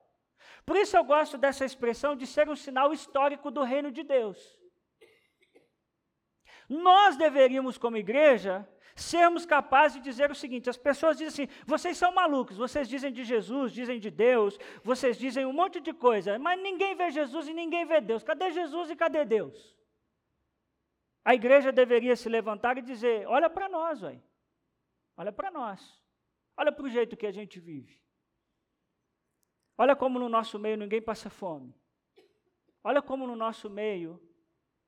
Por 0.66 0.76
isso 0.76 0.98
eu 0.98 1.04
gosto 1.04 1.38
dessa 1.38 1.64
expressão 1.64 2.16
de 2.16 2.26
ser 2.26 2.50
um 2.50 2.56
sinal 2.56 2.92
histórico 2.92 3.52
do 3.52 3.64
reino 3.64 3.92
de 3.92 4.04
Deus. 4.04 4.58
Nós 6.68 7.16
deveríamos, 7.16 7.78
como 7.78 7.98
igreja, 7.98 8.68
sermos 8.96 9.46
capazes 9.46 9.98
de 9.98 10.04
dizer 10.10 10.32
o 10.32 10.36
seguinte: 10.36 10.70
as 10.70 10.78
pessoas 10.78 11.18
dizem 11.18 11.46
assim, 11.46 11.54
vocês 11.66 11.98
são 11.98 12.12
malucos, 12.14 12.58
vocês 12.58 12.90
dizem 12.90 13.12
de 13.12 13.24
Jesus, 13.24 13.72
dizem 13.72 14.00
de 14.00 14.10
Deus, 14.10 14.58
vocês 14.84 15.18
dizem 15.18 15.46
um 15.46 15.54
monte 15.54 15.80
de 15.80 15.94
coisa, 15.94 16.40
mas 16.40 16.60
ninguém 16.60 16.96
vê 16.96 17.12
Jesus 17.12 17.48
e 17.48 17.54
ninguém 17.54 17.86
vê 17.86 18.02
Deus. 18.02 18.24
Cadê 18.24 18.52
Jesus 18.52 18.90
e 18.90 18.96
cadê 18.96 19.26
Deus? 19.26 19.76
A 21.24 21.36
igreja 21.36 21.72
deveria 21.72 22.16
se 22.16 22.30
levantar 22.30 22.78
e 22.78 22.82
dizer: 22.82 23.28
olha 23.28 23.50
para 23.50 23.70
nós, 23.70 24.02
ué. 24.02 24.20
olha 25.18 25.32
para 25.32 25.52
nós, 25.52 26.02
olha 26.58 26.72
para 26.72 26.86
o 26.86 26.90
jeito 26.90 27.18
que 27.18 27.28
a 27.28 27.32
gente 27.32 27.60
vive. 27.60 28.05
Olha 29.78 29.96
como 29.96 30.20
no 30.20 30.30
nosso 30.30 30.58
meio 30.58 30.78
ninguém 30.78 31.02
passa 31.02 31.30
fome. 31.30 31.74
Olha 32.84 33.02
como 33.02 33.28
no 33.28 33.36
nosso 33.36 33.70
meio 33.70 34.20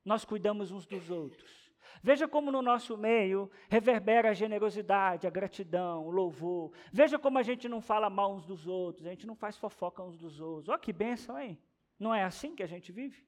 nós 0.04 0.23
cuidamos 0.23 0.71
uns 0.71 0.86
dos 0.86 1.10
outros. 1.10 1.67
Veja 2.02 2.28
como 2.28 2.52
no 2.52 2.62
nosso 2.62 2.97
meio 2.97 3.50
reverbera 3.69 4.30
a 4.30 4.34
generosidade, 4.34 5.28
a 5.28 5.30
gratidão, 5.30 6.06
o 6.06 6.12
louvor. 6.12 6.71
Veja 6.91 7.17
como 7.17 7.38
a 7.38 7.43
gente 7.43 7.67
não 7.67 7.82
fala 7.82 8.10
mal 8.10 8.34
uns 8.34 8.45
dos 8.45 8.67
outros, 8.67 9.06
a 9.06 9.10
gente 9.10 9.28
não 9.28 9.36
faz 9.36 9.58
fofoca 9.58 10.04
uns 10.04 10.17
dos 10.17 10.39
outros. 10.39 10.69
Olha 10.69 10.80
que 10.80 10.93
bênção, 10.93 11.39
hein? 11.39 11.58
Não 12.00 12.13
é 12.13 12.23
assim 12.23 12.56
que 12.56 12.63
a 12.63 12.67
gente 12.67 12.91
vive? 12.91 13.26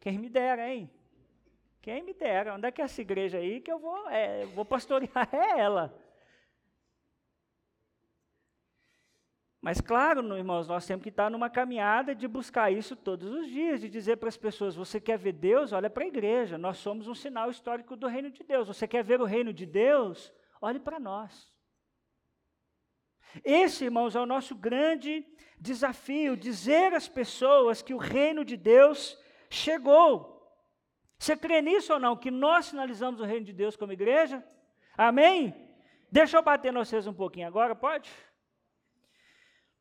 Quem 0.00 0.18
me 0.18 0.28
dera, 0.28 0.68
hein? 0.68 0.90
Quem 1.80 2.02
me 2.02 2.12
dera? 2.12 2.54
Onde 2.54 2.66
é 2.66 2.72
que 2.72 2.82
é 2.82 2.84
essa 2.84 3.00
igreja 3.00 3.38
aí 3.38 3.60
que 3.60 3.70
eu 3.70 3.78
vou, 3.78 4.08
é, 4.10 4.44
vou 4.46 4.64
pastorear? 4.64 5.28
É 5.32 5.60
ela. 5.60 5.94
Mas, 9.64 9.80
claro, 9.80 10.20
irmãos, 10.36 10.68
nós 10.68 10.84
temos 10.84 11.02
que 11.02 11.08
estar 11.08 11.30
numa 11.30 11.48
caminhada 11.48 12.14
de 12.14 12.28
buscar 12.28 12.70
isso 12.70 12.94
todos 12.94 13.32
os 13.32 13.48
dias, 13.48 13.80
de 13.80 13.88
dizer 13.88 14.18
para 14.18 14.28
as 14.28 14.36
pessoas: 14.36 14.76
você 14.76 15.00
quer 15.00 15.16
ver 15.16 15.32
Deus? 15.32 15.72
Olha 15.72 15.88
para 15.88 16.04
a 16.04 16.06
igreja, 16.06 16.58
nós 16.58 16.76
somos 16.76 17.08
um 17.08 17.14
sinal 17.14 17.50
histórico 17.50 17.96
do 17.96 18.06
reino 18.06 18.30
de 18.30 18.44
Deus. 18.44 18.68
Você 18.68 18.86
quer 18.86 19.02
ver 19.02 19.22
o 19.22 19.24
reino 19.24 19.54
de 19.54 19.64
Deus? 19.64 20.30
Olhe 20.60 20.78
para 20.78 21.00
nós. 21.00 21.50
Esse, 23.42 23.86
irmãos, 23.86 24.14
é 24.14 24.20
o 24.20 24.26
nosso 24.26 24.54
grande 24.54 25.26
desafio: 25.58 26.36
dizer 26.36 26.92
às 26.92 27.08
pessoas 27.08 27.80
que 27.80 27.94
o 27.94 27.98
reino 27.98 28.44
de 28.44 28.58
Deus 28.58 29.18
chegou. 29.48 30.46
Você 31.18 31.34
crê 31.38 31.62
nisso 31.62 31.94
ou 31.94 31.98
não? 31.98 32.18
Que 32.18 32.30
nós 32.30 32.66
sinalizamos 32.66 33.18
o 33.18 33.24
reino 33.24 33.46
de 33.46 33.52
Deus 33.54 33.76
como 33.78 33.94
igreja? 33.94 34.44
Amém? 34.94 35.54
Deixa 36.12 36.36
eu 36.36 36.42
bater 36.42 36.70
em 36.70 36.76
vocês 36.76 37.06
um 37.06 37.14
pouquinho 37.14 37.48
agora, 37.48 37.74
pode? 37.74 38.12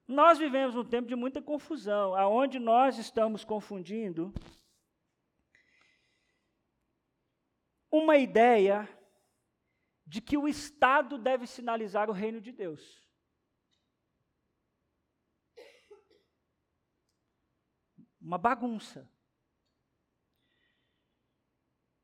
Nós 0.08 0.38
vivemos 0.38 0.76
um 0.76 0.84
tempo 0.84 1.08
de 1.08 1.16
muita 1.16 1.42
confusão, 1.42 2.13
aonde 2.13 2.60
nós 2.60 2.98
estamos 2.98 3.46
confundindo 3.46 4.34
uma 7.89 8.18
ideia 8.18 8.89
de 10.06 10.20
que 10.20 10.38
o 10.38 10.48
Estado 10.48 11.18
deve 11.18 11.48
sinalizar 11.48 12.10
o 12.10 12.13
reino 12.13 12.42
de 12.42 12.52
Deus. 12.52 13.02
Uma 18.20 18.38
bagunça. 18.38 19.12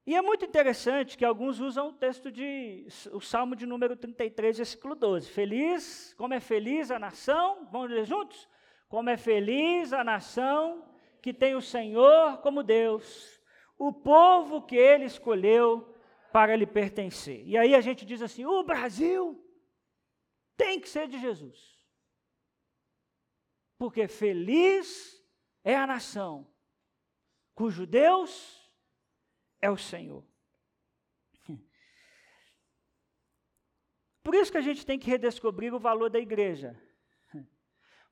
E 0.10 0.15
é 0.15 0.24
muito 0.24 0.43
interessante 0.43 1.15
que 1.15 1.24
alguns 1.24 1.60
usam 1.60 1.89
o 1.89 1.93
texto 1.93 2.32
de 2.32 2.88
o 3.12 3.22
Salmo 3.22 3.56
de 3.56 3.67
número 3.67 3.95
33, 3.95 4.58
versículo 4.58 4.95
12. 4.95 5.30
Feliz, 5.30 6.15
como 6.15 6.34
é 6.34 6.39
feliz 6.39 6.89
a 6.89 6.98
nação, 6.98 7.67
vamos 7.72 7.91
ler 7.91 8.06
juntos? 8.06 8.50
Como 8.88 9.08
é 9.08 9.15
feliz 9.15 9.93
a 9.93 10.04
nação 10.04 10.84
que 11.22 11.32
tem 11.32 11.54
o 11.54 11.62
Senhor 11.62 12.39
como 12.39 12.63
Deus, 12.63 13.39
o 13.78 13.93
povo 13.93 14.63
que 14.63 14.76
ele 14.76 15.06
escolheu 15.06 15.95
para 16.34 16.56
lhe 16.56 16.65
pertencer. 16.65 17.48
E 17.48 17.56
aí 17.56 17.76
a 17.76 17.80
gente 17.80 18.04
diz 18.04 18.24
assim: 18.24 18.45
o 18.45 18.63
Brasil 18.63 19.39
tem 20.58 20.80
que 20.80 20.89
ser 20.89 21.08
de 21.08 21.19
Jesus. 21.19 21.80
Porque 23.78 24.08
feliz 24.08 25.24
é 25.63 25.76
a 25.76 25.86
nação 25.86 26.52
cujo 27.54 27.86
Deus 27.86 28.59
é 29.62 29.69
o 29.69 29.78
Senhor. 29.78 30.24
Por 34.24 34.36
isso 34.36 34.52
que 34.52 34.58
a 34.58 34.62
gente 34.62 34.86
tem 34.86 35.00
que 35.00 35.10
redescobrir 35.10 35.74
o 35.74 35.80
valor 35.80 36.10
da 36.10 36.19
igreja. 36.19 36.80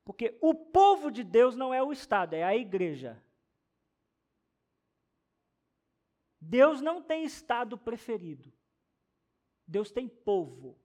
Porque 0.03 0.37
o 0.41 0.55
povo 0.55 1.11
de 1.11 1.23
Deus 1.23 1.55
não 1.55 1.73
é 1.73 1.83
o 1.83 1.91
Estado, 1.91 2.33
é 2.33 2.43
a 2.43 2.55
igreja. 2.55 3.21
Deus 6.39 6.81
não 6.81 7.03
tem 7.03 7.23
Estado 7.23 7.77
preferido. 7.77 8.51
Deus 9.67 9.91
tem 9.91 10.07
povo. 10.07 10.79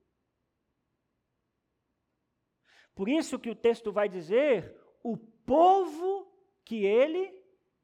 Por 2.93 3.07
isso 3.07 3.39
que 3.39 3.49
o 3.49 3.55
texto 3.55 3.91
vai 3.91 4.09
dizer: 4.09 4.77
o 5.01 5.17
povo 5.17 6.31
que 6.63 6.85
ele 6.85 7.33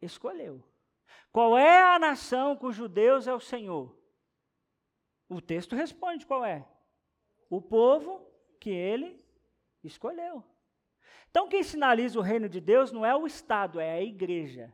escolheu. 0.02 0.64
Qual 1.32 1.58
é 1.58 1.96
a 1.96 2.00
nação 2.00 2.56
cujo 2.56 2.88
Deus 2.88 3.28
é 3.28 3.34
o 3.34 3.40
Senhor? 3.40 3.96
O 5.28 5.40
texto 5.40 5.76
responde 5.76 6.26
qual 6.26 6.44
é. 6.44 6.68
O 7.50 7.62
povo 7.62 8.28
que 8.60 8.70
ele 8.70 9.24
escolheu. 9.84 10.44
Então, 11.30 11.48
quem 11.48 11.62
sinaliza 11.62 12.18
o 12.18 12.24
reino 12.24 12.50
de 12.50 12.60
Deus 12.60 12.92
não 12.92 13.06
é 13.06 13.16
o 13.16 13.28
Estado, 13.28 13.80
é 13.80 13.92
a 13.92 14.02
igreja. 14.02 14.74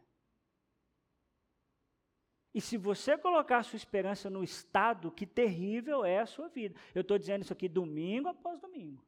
E 2.54 2.62
se 2.62 2.78
você 2.78 3.18
colocar 3.18 3.64
sua 3.64 3.76
esperança 3.76 4.30
no 4.30 4.42
Estado, 4.42 5.12
que 5.12 5.28
terrível 5.28 6.06
é 6.06 6.20
a 6.20 6.26
sua 6.26 6.48
vida. 6.48 6.80
Eu 6.94 7.02
estou 7.02 7.18
dizendo 7.18 7.42
isso 7.42 7.52
aqui 7.52 7.68
domingo 7.68 8.30
após 8.30 8.62
domingo. 8.62 9.06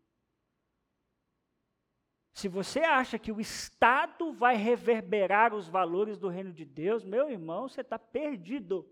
Se 2.37 2.47
você 2.47 2.81
acha 2.81 3.17
que 3.17 3.31
o 3.31 3.41
Estado 3.41 4.31
vai 4.31 4.55
reverberar 4.55 5.55
os 5.55 5.67
valores 5.67 6.19
do 6.19 6.29
reino 6.29 6.53
de 6.53 6.63
Deus, 6.63 7.03
meu 7.03 7.31
irmão, 7.31 7.67
você 7.67 7.81
está 7.81 7.97
perdido. 7.97 8.87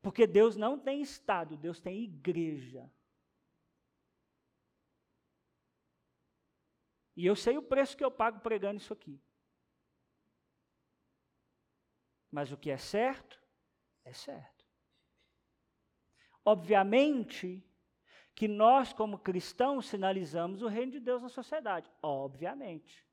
Porque 0.00 0.26
Deus 0.26 0.56
não 0.56 0.78
tem 0.78 1.02
Estado, 1.02 1.54
Deus 1.58 1.82
tem 1.82 2.02
igreja. 2.02 2.90
E 7.14 7.26
eu 7.26 7.36
sei 7.36 7.58
o 7.58 7.62
preço 7.62 7.94
que 7.94 8.04
eu 8.04 8.10
pago 8.10 8.40
pregando 8.40 8.80
isso 8.80 8.94
aqui. 8.94 9.22
Mas 12.30 12.52
o 12.52 12.56
que 12.56 12.70
é 12.70 12.78
certo, 12.78 13.38
é 14.02 14.14
certo. 14.14 14.64
Obviamente, 16.42 17.62
que 18.34 18.48
nós, 18.48 18.92
como 18.92 19.18
cristãos, 19.18 19.86
sinalizamos 19.86 20.62
o 20.62 20.66
reino 20.68 20.92
de 20.92 21.00
Deus 21.00 21.22
na 21.22 21.28
sociedade. 21.28 21.90
Obviamente. 22.02 23.04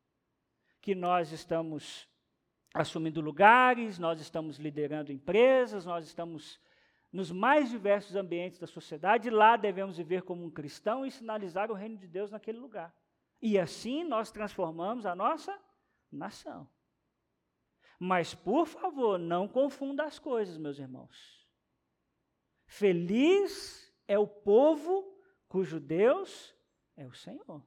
que 0.82 0.96
nós 0.96 1.32
estamos 1.32 2.10
assumindo 2.74 3.22
lugares, 3.22 4.00
nós 4.00 4.20
estamos 4.20 4.58
liderando 4.58 5.12
empresas, 5.12 5.86
nós 5.86 6.08
estamos 6.08 6.60
nos 7.12 7.32
mais 7.32 7.70
diversos 7.70 8.16
ambientes 8.16 8.58
da 8.58 8.66
sociedade, 8.66 9.28
e 9.28 9.32
lá 9.32 9.58
devemos 9.58 9.98
viver 9.98 10.24
como 10.24 10.44
um 10.44 10.50
cristão 10.50 11.06
e 11.06 11.12
sinalizar 11.12 11.70
o 11.70 11.76
reino 11.76 11.98
de 11.98 12.08
Deus 12.08 12.32
naquele 12.32 12.58
lugar. 12.58 12.96
E 13.42 13.60
assim 13.60 14.04
nós 14.04 14.32
transformamos 14.32 15.06
a 15.06 15.14
nossa 15.14 15.56
nação. 16.12 16.68
Mas, 18.00 18.34
por 18.34 18.66
favor, 18.66 19.20
não 19.20 19.48
confunda 19.48 20.06
as 20.06 20.18
coisas, 20.18 20.58
meus 20.58 20.80
irmãos. 20.80 21.48
Feliz 22.66 23.91
é 24.12 24.20
o 24.20 24.28
povo 24.28 25.10
cujo 25.48 25.80
Deus 25.80 26.54
é 26.98 27.06
o 27.06 27.14
Senhor. 27.14 27.64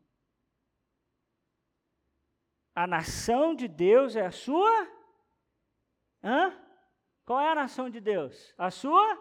A 2.74 2.86
nação 2.86 3.55
de 3.55 3.66
Deus 3.66 4.14
é 4.14 4.26
a 4.26 4.30
sua. 4.30 4.86
Hã? 6.22 6.55
Qual 7.24 7.40
é 7.40 7.51
a 7.51 7.55
nação 7.55 7.88
de 7.88 7.99
Deus? 7.99 8.53
A 8.59 8.70
sua 8.70 9.18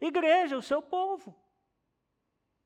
igreja, 0.00 0.56
o 0.56 0.62
seu 0.62 0.80
povo. 0.80 1.34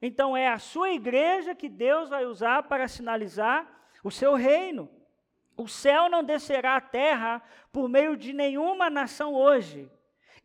Então 0.03 0.37
é 0.37 0.49
a 0.49 0.59
sua 0.59 0.91
igreja 0.91 1.55
que 1.55 1.71
Deus 1.71 2.11
vai 2.11 2.27
usar 2.27 2.65
para 2.65 2.89
sinalizar 2.89 3.67
o 4.05 4.11
seu 4.11 4.35
reino. 4.35 4.91
O 5.57 5.67
céu 5.67 6.11
não 6.11 6.23
descerá 6.23 6.77
à 6.77 6.83
terra 6.83 7.43
por 7.73 7.89
meio 7.89 8.15
de 8.15 8.35
nenhuma 8.35 8.91
nação 8.91 9.33
hoje. 9.33 9.91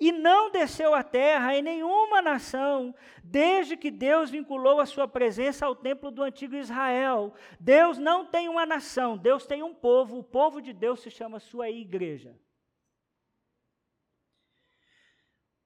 E 0.02 0.12
não 0.12 0.50
desceu 0.50 0.96
à 0.96 1.04
terra 1.04 1.56
em 1.56 1.62
nenhuma 1.62 2.24
nação, 2.24 2.96
desde 3.24 3.78
que 3.78 3.92
Deus 3.92 4.32
vinculou 4.32 4.80
a 4.80 4.86
sua 4.88 5.08
presença 5.08 5.68
ao 5.68 5.76
templo 5.76 6.10
do 6.10 6.24
antigo 6.24 6.56
Israel. 6.56 7.36
Deus 7.60 8.00
não 8.00 8.26
tem 8.26 8.50
uma 8.50 8.66
nação, 8.66 9.16
Deus 9.16 9.46
tem 9.46 9.62
um 9.62 9.76
povo, 9.76 10.18
o 10.18 10.24
povo 10.24 10.60
de 10.60 10.74
Deus 10.74 11.02
se 11.02 11.12
chama 11.12 11.40
sua 11.40 11.70
igreja. 11.70 12.36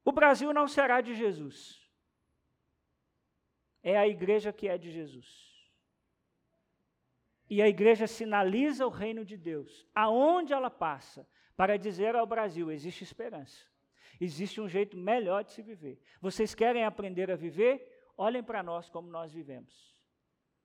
O 0.03 0.11
Brasil 0.11 0.51
não 0.51 0.67
será 0.67 0.99
de 0.99 1.15
Jesus. 1.15 1.81
É 3.81 3.97
a 3.97 4.05
igreja 4.05 4.51
que 4.51 4.67
é 4.67 4.77
de 4.77 4.91
Jesus. 4.91 5.45
E 7.49 7.61
a 7.61 7.69
igreja 7.69 8.05
sinaliza 8.05 8.85
o 8.85 8.89
reino 8.89 9.23
de 9.23 9.37
Deus, 9.37 9.87
aonde 9.95 10.51
ela 10.51 10.69
passa, 10.69 11.25
para 11.55 11.77
dizer 11.77 12.17
ao 12.17 12.27
Brasil: 12.27 12.69
existe 12.69 13.01
esperança, 13.01 13.65
existe 14.19 14.59
um 14.61 14.67
jeito 14.67 14.95
melhor 14.97 15.43
de 15.43 15.51
se 15.51 15.61
viver. 15.61 15.99
Vocês 16.21 16.55
querem 16.55 16.83
aprender 16.83 17.31
a 17.31 17.35
viver? 17.35 17.85
Olhem 18.17 18.43
para 18.43 18.63
nós 18.63 18.89
como 18.89 19.09
nós 19.09 19.33
vivemos. 19.33 19.95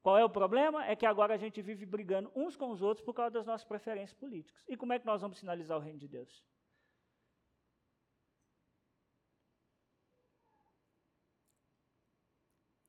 Qual 0.03 0.16
é 0.16 0.24
o 0.24 0.30
problema? 0.30 0.86
É 0.86 0.96
que 0.96 1.05
agora 1.05 1.34
a 1.34 1.36
gente 1.36 1.61
vive 1.61 1.84
brigando 1.84 2.32
uns 2.34 2.57
com 2.57 2.70
os 2.70 2.80
outros 2.80 3.05
por 3.05 3.12
causa 3.12 3.32
das 3.32 3.46
nossas 3.46 3.66
preferências 3.66 4.18
políticas. 4.18 4.62
E 4.66 4.76
como 4.76 4.92
é 4.92 4.98
que 4.98 5.07
nós 5.07 5.20
vamos 5.20 5.38
sinalizar 5.38 5.76
o 5.76 5.80
reino 5.80 5.98
de 5.98 6.09
Deus? 6.09 6.44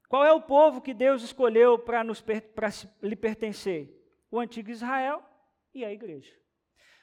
Qual 0.08 0.26
é 0.26 0.32
o 0.34 0.42
povo 0.42 0.82
que 0.82 0.94
Deus 0.94 1.24
escolheu 1.24 1.80
para 1.80 2.04
lhe 3.02 3.16
pertencer? 3.16 3.98
O 4.30 4.40
antigo 4.40 4.70
Israel 4.70 5.24
e 5.74 5.86
a 5.86 5.92
igreja. 5.92 6.41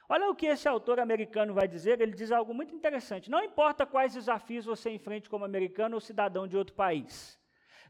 Olha 0.08 0.30
o 0.30 0.34
que 0.34 0.46
esse 0.46 0.66
autor 0.66 0.98
americano 0.98 1.52
vai 1.52 1.68
dizer, 1.68 2.00
ele 2.00 2.12
diz 2.12 2.32
algo 2.32 2.54
muito 2.54 2.74
interessante. 2.74 3.30
Não 3.30 3.44
importa 3.44 3.84
quais 3.84 4.14
desafios 4.14 4.64
você 4.64 4.90
enfrente 4.90 5.28
como 5.28 5.44
americano 5.44 5.96
ou 5.96 6.00
cidadão 6.00 6.48
de 6.48 6.56
outro 6.56 6.74
país. 6.74 7.38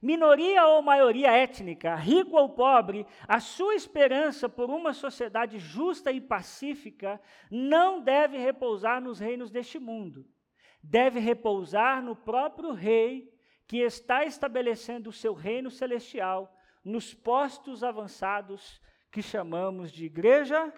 Minoria 0.03 0.67
ou 0.67 0.83
maioria 0.83 1.31
étnica, 1.31 1.95
rico 1.95 2.37
ou 2.37 2.51
pobre, 2.51 3.07
a 3.27 3.41
sua 3.41 3.75
esperança 3.75 4.49
por 4.49 4.69
uma 4.71 4.93
sociedade 4.93 5.59
justa 5.59 6.11
e 6.11 6.21
pacífica 6.21 7.21
não 7.51 8.01
deve 8.01 8.37
repousar 8.37 9.01
nos 9.01 9.19
reinos 9.19 9.51
deste 9.51 9.79
mundo. 9.79 10.27
Deve 10.83 11.21
repousar 11.21 12.03
no 12.03 12.15
próprio 12.15 12.73
rei 12.73 13.33
que 13.67 13.79
está 13.79 14.25
estabelecendo 14.25 15.11
o 15.11 15.13
seu 15.13 15.35
reino 15.35 15.71
celestial 15.71 16.57
nos 16.85 17.13
postos 17.13 17.85
avançados 17.85 18.81
que 19.11 19.21
chamamos 19.21 19.91
de 19.93 20.07
igreja 20.07 20.73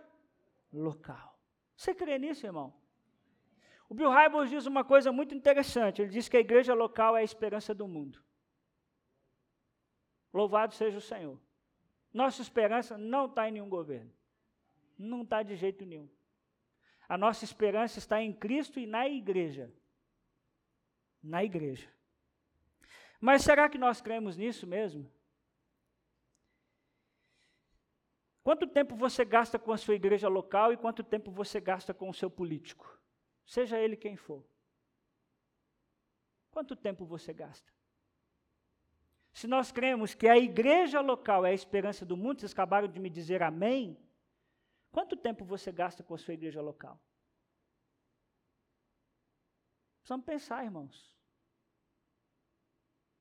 local. 0.73 1.30
Você 1.81 1.95
crê 1.95 2.19
nisso, 2.19 2.45
irmão? 2.45 2.75
O 3.89 3.95
Bill 3.95 4.11
Hybels 4.11 4.51
diz 4.51 4.67
uma 4.67 4.85
coisa 4.85 5.11
muito 5.11 5.35
interessante. 5.35 6.03
Ele 6.03 6.11
diz 6.11 6.29
que 6.29 6.37
a 6.37 6.41
igreja 6.41 6.75
local 6.75 7.17
é 7.17 7.21
a 7.21 7.25
esperança 7.25 7.75
do 7.75 7.89
mundo. 7.89 8.23
Louvado 10.31 10.75
seja 10.75 10.99
o 10.99 11.01
Senhor. 11.01 11.41
Nossa 12.13 12.43
esperança 12.43 12.99
não 12.99 13.25
está 13.25 13.49
em 13.49 13.53
nenhum 13.53 13.71
governo. 13.71 14.13
Não 14.99 15.23
está 15.23 15.43
de 15.43 15.57
jeito 15.57 15.87
nenhum. 15.87 16.07
A 17.09 17.17
nossa 17.17 17.47
esperança 17.47 17.99
está 17.99 18.21
em 18.21 18.31
Cristo 18.31 18.79
e 18.79 18.87
na 18.87 19.09
igreja. 19.09 19.73
Na 21.23 21.43
igreja. 21.43 21.91
Mas 23.19 23.41
será 23.41 23.71
que 23.71 23.79
nós 23.79 24.03
cremos 24.03 24.37
nisso 24.37 24.67
mesmo? 24.67 25.11
Quanto 28.43 28.67
tempo 28.67 28.97
você 28.97 29.25
gasta 29.25 29.59
com 29.59 29.73
a 29.73 29.77
sua 29.77 29.95
igreja 29.95 30.29
local 30.29 30.73
e 30.73 30.77
quanto 30.77 31.03
tempo 31.05 31.31
você 31.31 31.61
gasta 31.61 31.93
com 31.93 32.09
o 32.09 32.15
seu 32.15 32.31
político? 32.31 32.99
Seja 33.45 33.79
ele 33.79 33.97
quem 33.97 34.17
for. 34.17 34.45
Quanto 36.51 36.75
tempo 36.75 37.05
você 37.05 37.33
gasta? 37.33 37.71
Se 39.33 39.47
nós 39.47 39.71
cremos 39.71 40.15
que 40.15 40.27
a 40.27 40.37
igreja 40.37 41.01
local 41.01 41.47
é 41.47 41.51
a 41.51 41.55
esperança 41.55 42.05
do 42.05 42.17
mundo, 42.17 42.41
vocês 42.41 42.53
acabaram 42.53 42.89
de 42.89 42.99
me 42.99 43.09
dizer 43.09 43.43
amém, 43.43 43.97
quanto 44.91 45.17
tempo 45.17 45.45
você 45.45 45.71
gasta 45.71 46.03
com 46.03 46.15
a 46.15 46.19
sua 46.19 46.35
igreja 46.35 46.61
local? 46.61 47.01
Precisamos 50.01 50.27
pensar, 50.27 50.65
irmãos. 50.65 51.15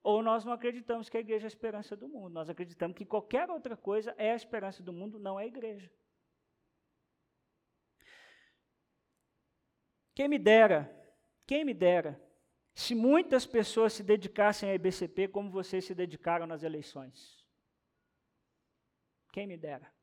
Ou 0.10 0.24
nós 0.24 0.43
não 0.43 0.53
acreditamos 0.53 1.07
que 1.07 1.18
a 1.18 1.20
igreja 1.20 1.45
é 1.45 1.49
a 1.49 1.55
esperança 1.55 1.95
do 1.95 2.10
mundo. 2.10 2.34
Nós 2.34 2.49
acreditamos 2.49 2.97
que 2.97 3.05
qualquer 3.05 3.47
outra 3.47 3.78
coisa 3.78 4.16
é 4.18 4.32
a 4.32 4.36
esperança 4.36 4.82
do 4.82 4.91
mundo, 4.91 5.20
não 5.20 5.39
é 5.39 5.43
a 5.43 5.47
igreja. 5.47 5.88
Quem 10.16 10.28
me 10.28 10.39
dera, 10.39 10.80
quem 11.45 11.64
me 11.64 11.76
dera, 11.76 12.20
se 12.74 12.95
muitas 12.95 13.45
pessoas 13.45 13.93
se 13.93 14.01
dedicassem 14.01 14.72
à 14.72 14.74
IBCP 14.74 15.28
como 15.28 15.51
vocês 15.51 15.86
se 15.86 15.93
dedicaram 15.93 16.47
nas 16.47 16.64
eleições. 16.64 17.45
Quem 19.32 19.45
me 19.45 19.57
dera. 19.57 19.93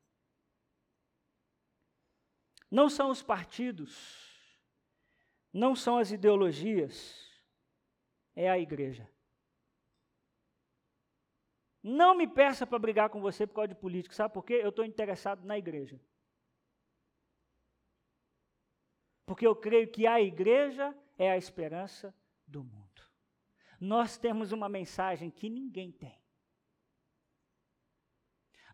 Não 2.70 2.88
são 2.88 3.10
os 3.10 3.24
partidos, 3.24 3.92
não 5.52 5.74
são 5.74 5.98
as 5.98 6.12
ideologias, 6.12 7.28
é 8.36 8.48
a 8.48 8.56
igreja. 8.56 9.15
Não 11.88 12.16
me 12.16 12.26
peça 12.26 12.66
para 12.66 12.80
brigar 12.80 13.08
com 13.10 13.20
você 13.20 13.46
por 13.46 13.54
causa 13.54 13.68
de 13.68 13.76
política, 13.76 14.12
sabe 14.12 14.34
por 14.34 14.42
quê? 14.42 14.54
Eu 14.54 14.70
estou 14.70 14.84
interessado 14.84 15.46
na 15.46 15.56
igreja. 15.56 16.00
Porque 19.24 19.46
eu 19.46 19.54
creio 19.54 19.88
que 19.88 20.04
a 20.04 20.20
igreja 20.20 20.92
é 21.16 21.30
a 21.30 21.36
esperança 21.36 22.12
do 22.44 22.64
mundo. 22.64 23.02
Nós 23.78 24.18
temos 24.18 24.50
uma 24.50 24.68
mensagem 24.68 25.30
que 25.30 25.48
ninguém 25.48 25.92
tem. 25.92 26.20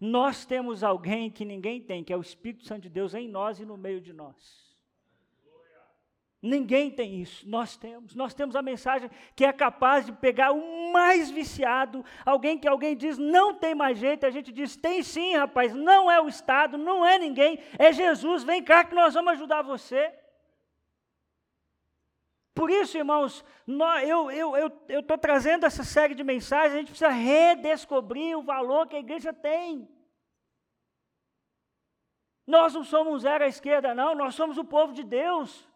Nós 0.01 0.47
temos 0.47 0.83
alguém 0.83 1.31
que 1.31 1.45
ninguém 1.45 1.83
tem, 1.83 2.03
que 2.03 2.15
é 2.15 2.17
o 2.17 2.23
Espírito 2.23 2.65
Santo 2.65 2.85
de 2.85 2.89
Deus 2.89 3.13
em 3.13 3.29
nós 3.29 3.61
e 3.61 3.67
no 3.67 3.77
meio 3.77 4.01
de 4.01 4.15
nós. 4.15 4.72
Ninguém 6.43 6.91
tem 6.91 7.23
isso, 7.23 7.49
nós 7.49 7.77
temos. 7.77 8.17
Nós 8.17 8.35
temos 8.35 8.57
a 8.57 8.63
mensagem 8.63 9.09
que 9.37 9.45
é 9.45 9.53
capaz 9.53 10.07
de 10.07 10.13
pegar 10.13 10.51
o 10.51 10.93
mais 10.93 11.31
viciado, 11.31 12.05
alguém 12.27 12.59
que 12.59 12.67
alguém 12.67 12.97
diz 12.97 13.17
não 13.17 13.55
tem 13.55 13.77
mais 13.77 13.97
jeito, 13.97 14.27
a 14.27 14.31
gente 14.31 14.51
diz 14.51 14.75
tem 14.75 15.05
sim, 15.05 15.37
rapaz, 15.37 15.73
não 15.73 16.11
é 16.11 16.21
o 16.21 16.27
Estado, 16.27 16.77
não 16.77 17.07
é 17.07 17.17
ninguém, 17.17 17.61
é 17.79 17.93
Jesus, 17.93 18.43
vem 18.43 18.61
cá 18.61 18.85
que 18.85 18.93
nós 18.93 19.15
vamos 19.15 19.35
ajudar 19.35 19.63
você. 19.63 20.13
Por 22.53 22.71
isso, 22.71 22.99
irmãos, 22.99 23.45
nós, 23.65 24.07
eu 24.07 24.29
estou 24.29 24.57
eu, 24.57 25.05
eu, 25.09 25.19
trazendo 25.19 25.65
essa 25.65 25.85
série 25.85 26.15
de 26.15 26.25
mensagens, 26.25 26.75
a 26.75 26.79
gente 26.79 26.89
precisa 26.89 27.09
redescobrir 27.09 28.37
o 28.37 28.43
valor 28.43 28.89
que 28.89 28.97
a 28.97 29.01
igreja 29.01 29.33
tem. 29.33 29.89
Nós 32.45 32.75
não 32.75 32.83
somos 32.83 33.23
zero 33.23 33.45
à 33.45 33.47
esquerda, 33.47 33.95
não, 33.95 34.17
nós 34.17 34.35
somos 34.35 34.59
o 34.59 34.65
povo 34.65 34.93
de 34.93 35.05
Deus. 35.05 35.71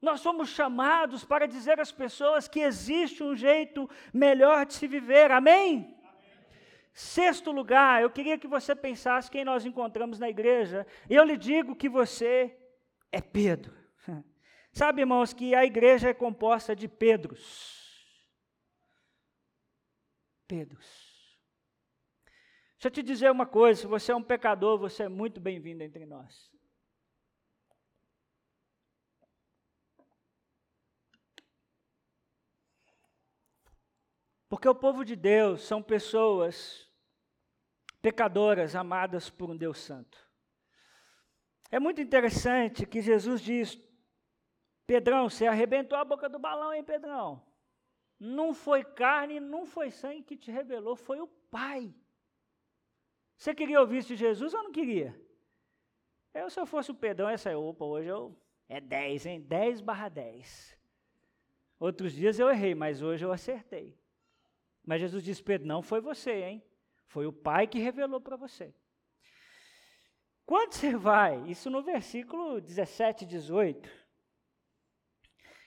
Nós 0.00 0.20
somos 0.20 0.50
chamados 0.50 1.24
para 1.24 1.46
dizer 1.46 1.80
às 1.80 1.90
pessoas 1.90 2.46
que 2.46 2.60
existe 2.60 3.22
um 3.22 3.34
jeito 3.34 3.88
melhor 4.12 4.64
de 4.64 4.74
se 4.74 4.86
viver, 4.86 5.30
amém? 5.32 5.96
Sexto 6.92 7.50
lugar, 7.50 8.02
eu 8.02 8.10
queria 8.10 8.38
que 8.38 8.46
você 8.46 8.74
pensasse 8.74 9.30
quem 9.30 9.44
nós 9.44 9.64
encontramos 9.64 10.18
na 10.18 10.28
igreja. 10.28 10.86
Eu 11.08 11.24
lhe 11.24 11.36
digo 11.36 11.76
que 11.76 11.88
você 11.88 12.56
é 13.10 13.20
Pedro. 13.20 13.72
Sabe, 14.72 15.02
irmãos, 15.02 15.32
que 15.32 15.54
a 15.54 15.64
igreja 15.64 16.10
é 16.10 16.14
composta 16.14 16.74
de 16.74 16.88
Pedros. 16.88 17.76
Pedros. 20.46 21.08
Deixa 22.74 22.86
eu 22.86 22.90
te 22.90 23.02
dizer 23.02 23.30
uma 23.30 23.46
coisa: 23.46 23.80
se 23.80 23.86
você 23.86 24.12
é 24.12 24.16
um 24.16 24.22
pecador, 24.22 24.78
você 24.78 25.04
é 25.04 25.08
muito 25.08 25.40
bem-vindo 25.40 25.82
entre 25.82 26.06
nós. 26.06 26.50
Porque 34.48 34.68
o 34.68 34.74
povo 34.74 35.04
de 35.04 35.14
Deus 35.14 35.62
são 35.62 35.82
pessoas 35.82 36.90
pecadoras 38.00 38.74
amadas 38.74 39.28
por 39.28 39.50
um 39.50 39.56
Deus 39.56 39.78
Santo. 39.78 40.18
É 41.70 41.78
muito 41.78 42.00
interessante 42.00 42.86
que 42.86 43.02
Jesus 43.02 43.42
diz: 43.42 43.78
Pedrão, 44.86 45.28
você 45.28 45.46
arrebentou 45.46 45.98
a 45.98 46.04
boca 46.04 46.28
do 46.28 46.38
balão, 46.38 46.72
hein, 46.72 46.82
Pedrão? 46.82 47.46
Não 48.18 48.54
foi 48.54 48.82
carne, 48.82 49.38
não 49.38 49.66
foi 49.66 49.90
sangue 49.90 50.22
que 50.22 50.36
te 50.36 50.50
revelou, 50.50 50.96
foi 50.96 51.20
o 51.20 51.26
Pai. 51.26 51.94
Você 53.36 53.54
queria 53.54 53.80
ouvir 53.80 53.98
isso 53.98 54.08
de 54.08 54.16
Jesus 54.16 54.52
ou 54.54 54.64
não 54.64 54.72
queria? 54.72 55.18
Eu, 56.34 56.50
se 56.50 56.58
eu 56.58 56.66
fosse 56.66 56.90
o 56.90 56.94
Pedrão, 56.94 57.28
essa 57.28 57.56
opa, 57.56 57.84
hoje 57.84 58.08
eu. 58.08 58.36
É 58.68 58.80
10, 58.80 59.26
hein? 59.26 59.40
10 59.40 59.80
barra 59.80 60.08
10. 60.08 60.76
Outros 61.78 62.12
dias 62.12 62.38
eu 62.38 62.50
errei, 62.50 62.74
mas 62.74 63.00
hoje 63.00 63.24
eu 63.24 63.32
acertei. 63.32 63.98
Mas 64.88 65.02
Jesus 65.02 65.22
disse: 65.22 65.42
Pedro, 65.42 65.68
não 65.68 65.82
foi 65.82 66.00
você, 66.00 66.32
hein? 66.44 66.64
Foi 67.08 67.26
o 67.26 67.32
Pai 67.32 67.66
que 67.66 67.78
revelou 67.78 68.22
para 68.22 68.36
você. 68.36 68.74
Quando 70.46 70.72
você 70.72 70.96
vai, 70.96 71.46
isso 71.46 71.68
no 71.68 71.82
versículo 71.82 72.58
17, 72.58 73.26
18. 73.26 73.86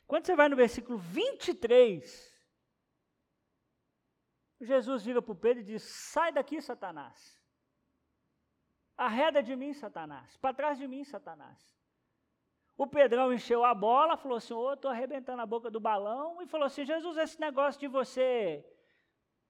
Quando 0.08 0.26
você 0.26 0.36
vai 0.36 0.50
no 0.50 0.56
versículo 0.56 0.98
23, 0.98 2.04
Jesus 4.60 5.06
vira 5.06 5.22
para 5.22 5.32
o 5.34 5.36
Pedro 5.36 5.62
e 5.62 5.66
diz: 5.66 5.84
Sai 5.84 6.32
daqui, 6.32 6.60
Satanás. 6.60 7.40
Arreda 8.98 9.44
de 9.44 9.56
mim, 9.56 9.72
Satanás. 9.72 10.36
Para 10.38 10.56
trás 10.56 10.80
de 10.80 10.88
mim, 10.88 11.04
Satanás. 11.04 11.60
O 12.76 12.88
Pedrão 12.88 13.32
encheu 13.32 13.64
a 13.64 13.76
bola, 13.76 14.18
falou 14.18 14.40
assim: 14.40 14.56
Ô, 14.56 14.70
oh, 14.70 14.74
estou 14.74 14.90
arrebentando 14.90 15.44
a 15.44 15.46
boca 15.46 15.70
do 15.70 15.80
balão. 15.80 16.42
E 16.42 16.48
falou 16.48 16.66
assim: 16.66 16.84
Jesus, 16.84 17.18
esse 17.18 17.40
negócio 17.40 17.80
de 17.80 17.88
você 17.88 18.66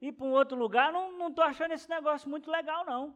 ir 0.01 0.11
para 0.13 0.25
um 0.25 0.31
outro 0.31 0.57
lugar, 0.57 0.91
não 0.91 1.29
estou 1.29 1.43
achando 1.43 1.73
esse 1.73 1.87
negócio 1.87 2.27
muito 2.29 2.49
legal, 2.49 2.83
não. 2.83 3.15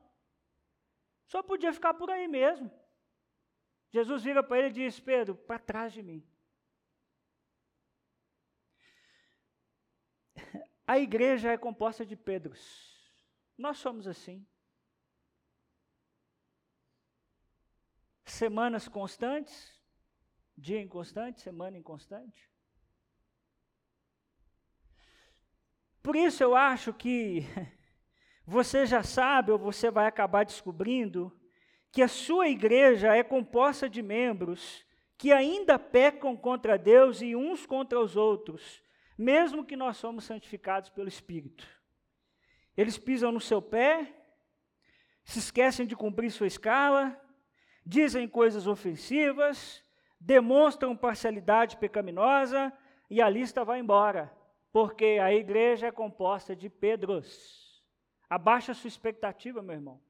Só 1.26 1.42
podia 1.42 1.74
ficar 1.74 1.96
por 1.96 2.12
aí 2.12 2.28
mesmo. 2.28 2.72
Jesus 3.90 4.24
vira 4.24 4.44
para 4.44 4.60
ele 4.60 4.68
e 4.68 4.74
diz: 4.74 5.00
Pedro, 5.00 5.36
para 5.36 5.58
trás 5.58 5.92
de 5.92 6.04
mim. 6.04 6.24
A 10.86 11.00
igreja 11.00 11.52
é 11.52 11.58
composta 11.58 12.06
de 12.06 12.16
Pedros. 12.16 12.94
Nós 13.58 13.80
somos 13.80 14.08
assim. 14.08 14.46
Semanas 18.26 18.88
constantes, 18.88 19.82
dia 20.58 20.82
inconstante, 20.82 21.42
semana 21.42 21.78
inconstante. 21.78 22.52
Por 26.06 26.16
isso 26.16 26.44
eu 26.44 26.56
acho 26.56 26.94
que 26.94 27.48
você 28.46 28.86
já 28.86 29.02
sabe, 29.02 29.52
ou 29.52 29.58
você 29.58 29.90
vai 29.90 30.06
acabar 30.06 30.46
descobrindo, 30.46 31.36
que 31.92 32.00
a 32.00 32.08
sua 32.08 32.48
igreja 32.48 33.16
é 33.16 33.24
composta 33.24 33.90
de 33.90 34.04
membros 34.04 34.86
que 35.18 35.32
ainda 35.32 35.80
pecam 35.80 36.38
contra 36.38 36.78
Deus 36.78 37.24
e 37.24 37.36
uns 37.36 37.66
contra 37.66 38.00
os 38.00 38.16
outros, 38.16 38.84
mesmo 39.18 39.66
que 39.66 39.76
nós 39.76 39.98
somos 39.98 40.26
santificados 40.26 40.92
pelo 40.92 41.08
Espírito. 41.08 41.68
Eles 42.78 43.00
pisam 43.00 43.32
no 43.32 43.42
seu 43.42 43.60
pé, 43.60 44.14
se 45.24 45.40
esquecem 45.40 45.88
de 45.88 45.96
cumprir 45.96 46.30
sua 46.30 46.46
escala, 46.46 47.20
dizem 47.84 48.28
coisas 48.28 48.68
ofensivas, 48.68 49.84
demonstram 50.22 50.96
parcialidade 50.96 51.78
pecaminosa 51.78 52.72
e 53.10 53.24
a 53.24 53.28
lista 53.28 53.66
vai 53.66 53.80
embora 53.80 54.35
porque 54.76 55.20
a 55.24 55.34
igreja 55.34 55.88
é 55.88 55.92
composta 55.92 56.54
de 56.54 56.70
Pedros. 56.70 57.82
Abaixa 58.30 58.74
a 58.74 58.76
sua 58.76 58.90
expectativa, 58.90 59.62
meu 59.62 59.74
irmão. 59.74 60.04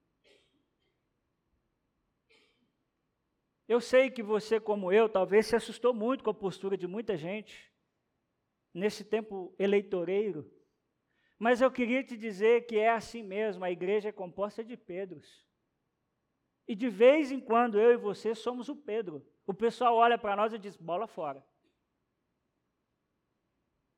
Eu 3.68 3.80
sei 3.80 4.10
que 4.10 4.24
você, 4.24 4.60
como 4.60 4.92
eu, 4.92 5.08
talvez 5.08 5.46
se 5.46 5.56
assustou 5.56 5.94
muito 5.94 6.24
com 6.24 6.32
a 6.32 6.34
postura 6.34 6.76
de 6.76 6.88
muita 6.88 7.16
gente 7.16 7.72
nesse 8.74 9.06
tempo 9.06 9.54
eleitoreiro. 9.60 10.52
Mas 11.38 11.62
eu 11.62 11.70
queria 11.70 12.04
te 12.04 12.18
dizer 12.18 12.66
que 12.66 12.80
é 12.80 12.90
assim 12.90 13.22
mesmo, 13.22 13.64
a 13.64 13.70
igreja 13.70 14.10
é 14.10 14.12
composta 14.12 14.64
de 14.64 14.76
Pedros. 14.76 15.46
E 16.68 16.74
de 16.74 16.90
vez 16.90 17.32
em 17.32 17.40
quando 17.40 17.80
eu 17.80 17.92
e 17.92 17.98
você 17.98 18.34
somos 18.34 18.68
o 18.68 18.76
Pedro. 18.76 19.24
O 19.46 19.54
pessoal 19.54 19.96
olha 19.96 20.18
para 20.18 20.36
nós 20.36 20.54
e 20.54 20.58
diz: 20.58 20.76
bola 20.76 21.06
fora. 21.06 21.46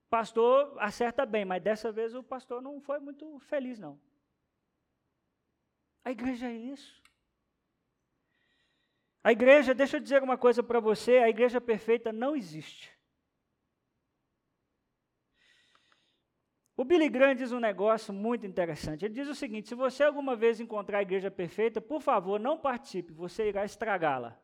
Pastor 0.10 0.76
acerta 0.80 1.26
bem, 1.26 1.44
mas 1.44 1.62
dessa 1.62 1.92
vez 1.92 2.16
o 2.16 2.24
pastor 2.24 2.62
não 2.62 2.80
foi 2.80 3.00
muito 3.00 3.40
feliz, 3.40 3.78
não. 3.78 4.00
A 6.04 6.12
igreja 6.12 6.48
é 6.48 6.54
isso. 6.56 7.02
A 9.22 9.34
igreja, 9.34 9.74
deixa 9.74 9.98
eu 9.98 10.02
dizer 10.02 10.24
uma 10.24 10.38
coisa 10.38 10.64
para 10.64 10.80
você: 10.80 11.18
a 11.18 11.28
igreja 11.28 11.60
perfeita 11.60 12.14
não 12.14 12.34
existe. 12.34 12.98
O 16.78 16.86
Billy 16.86 17.10
Graham 17.10 17.36
diz 17.36 17.52
um 17.52 17.60
negócio 17.60 18.14
muito 18.14 18.46
interessante. 18.46 19.04
Ele 19.04 19.14
diz 19.14 19.28
o 19.28 19.36
seguinte: 19.36 19.68
se 19.68 19.76
você 19.76 20.04
alguma 20.04 20.36
vez 20.36 20.62
encontrar 20.62 21.00
a 21.00 21.02
igreja 21.02 21.30
perfeita, 21.30 21.82
por 21.82 22.02
favor, 22.02 22.40
não 22.40 22.58
participe, 22.58 23.12
você 23.12 23.50
irá 23.50 23.66
estragá-la. 23.66 24.40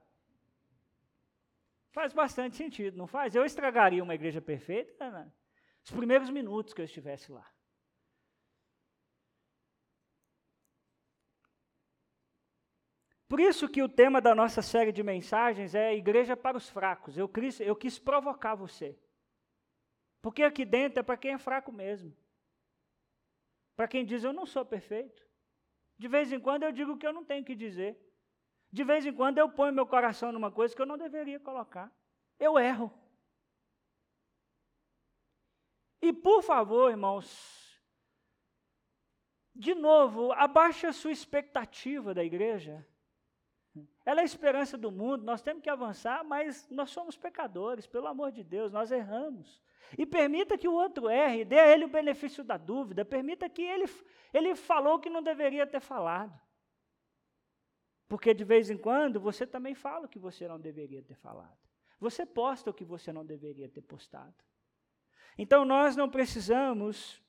Faz 1.91 2.11
bastante 2.11 2.57
sentido, 2.57 2.97
não 2.97 3.07
faz? 3.07 3.36
Eu 3.36 3.45
estragaria 3.45 4.03
uma 4.03 4.16
igreja 4.16 4.41
perfeita? 4.41 5.34
Os 5.84 5.92
primeiros 5.92 6.30
minutos 6.30 6.74
que 6.74 6.82
eu 6.82 6.86
estivesse 6.86 7.32
lá. 7.32 7.46
Por 13.28 13.40
isso 13.40 13.68
que 13.68 13.82
o 13.82 13.90
tema 13.90 14.22
da 14.22 14.36
nossa 14.36 14.62
série 14.62 14.92
de 14.92 15.02
mensagens 15.02 15.74
é 15.74 15.96
Igreja 15.96 16.38
para 16.38 16.56
os 16.56 16.70
Fracos. 16.70 17.18
Eu 17.18 17.28
quis, 17.28 17.60
eu 17.60 17.76
quis 17.76 17.98
provocar 17.98 18.54
você. 18.54 18.96
Porque 20.22 20.44
aqui 20.44 20.64
dentro 20.64 21.00
é 21.00 21.04
para 21.04 21.18
quem 21.18 21.32
é 21.34 21.38
fraco 21.38 21.72
mesmo. 21.72 22.16
Para 23.76 23.88
quem 23.88 24.06
diz, 24.06 24.24
eu 24.24 24.32
não 24.32 24.46
sou 24.46 24.64
perfeito. 24.64 25.28
De 25.98 26.08
vez 26.08 26.32
em 26.32 26.40
quando 26.40 26.64
eu 26.64 26.72
digo 26.72 26.92
o 26.92 26.98
que 26.98 27.08
eu 27.08 27.12
não 27.12 27.26
tenho 27.26 27.44
que 27.44 27.56
dizer. 27.56 28.00
De 28.72 28.84
vez 28.84 29.06
em 29.06 29.12
quando 29.12 29.40
eu 29.40 29.50
ponho 29.50 29.74
meu 29.74 29.88
coração 29.88 30.32
numa 30.32 30.52
coisa 30.52 30.76
que 30.76 30.82
eu 30.82 30.86
não 30.86 30.98
deveria 30.98 31.40
colocar. 31.40 31.92
Eu 32.40 32.60
erro. 32.60 32.94
E 36.04 36.12
por 36.12 36.43
favor, 36.43 36.91
irmãos, 36.91 37.82
de 39.56 39.74
novo, 39.74 40.34
abaixe 40.34 40.86
a 40.86 40.91
sua 40.91 41.14
expectativa 41.14 42.14
da 42.14 42.22
igreja. 42.22 42.86
Ela 44.06 44.20
é 44.20 44.24
a 44.24 44.26
esperança 44.26 44.78
do 44.78 44.91
mundo, 44.91 45.24
nós 45.24 45.41
temos 45.41 45.64
que 45.64 45.70
avançar, 45.70 46.22
mas 46.26 46.70
nós 46.70 46.89
somos 46.89 47.16
pecadores, 47.16 47.88
pelo 47.88 48.08
amor 48.08 48.34
de 48.34 48.43
Deus, 48.43 48.70
nós 48.70 48.91
erramos. 48.91 49.64
E 49.97 50.06
permita 50.06 50.58
que 50.58 50.68
o 50.68 50.74
outro 50.74 51.08
erre, 51.08 51.45
dê 51.45 51.58
a 51.58 51.74
ele 51.74 51.86
o 51.86 51.89
benefício 51.89 52.43
da 52.43 52.58
dúvida, 52.58 53.06
permita 53.06 53.47
que 53.47 53.62
ele, 53.62 53.86
ele 54.34 54.56
falou 54.56 54.99
que 54.99 55.10
não 55.10 55.24
deveria 55.24 55.66
ter 55.66 55.80
falado. 55.80 56.38
Porque 58.10 58.34
de 58.34 58.43
vez 58.43 58.70
em 58.70 58.78
quando 58.78 59.22
você 59.22 59.47
também 59.47 59.74
fala 59.74 60.08
o 60.08 60.10
que 60.10 60.20
você 60.20 60.49
não 60.49 60.60
deveria 60.60 61.01
ter 61.01 61.16
falado. 61.16 61.58
Você 61.97 62.26
posta 62.26 62.72
o 62.72 62.74
que 62.74 62.84
você 62.84 63.14
não 63.14 63.26
deveria 63.26 63.70
ter 63.70 63.82
postado. 63.82 64.36
Então 65.38 65.66
nós 65.66 65.96
não 65.96 66.10
precisamos 66.10 67.22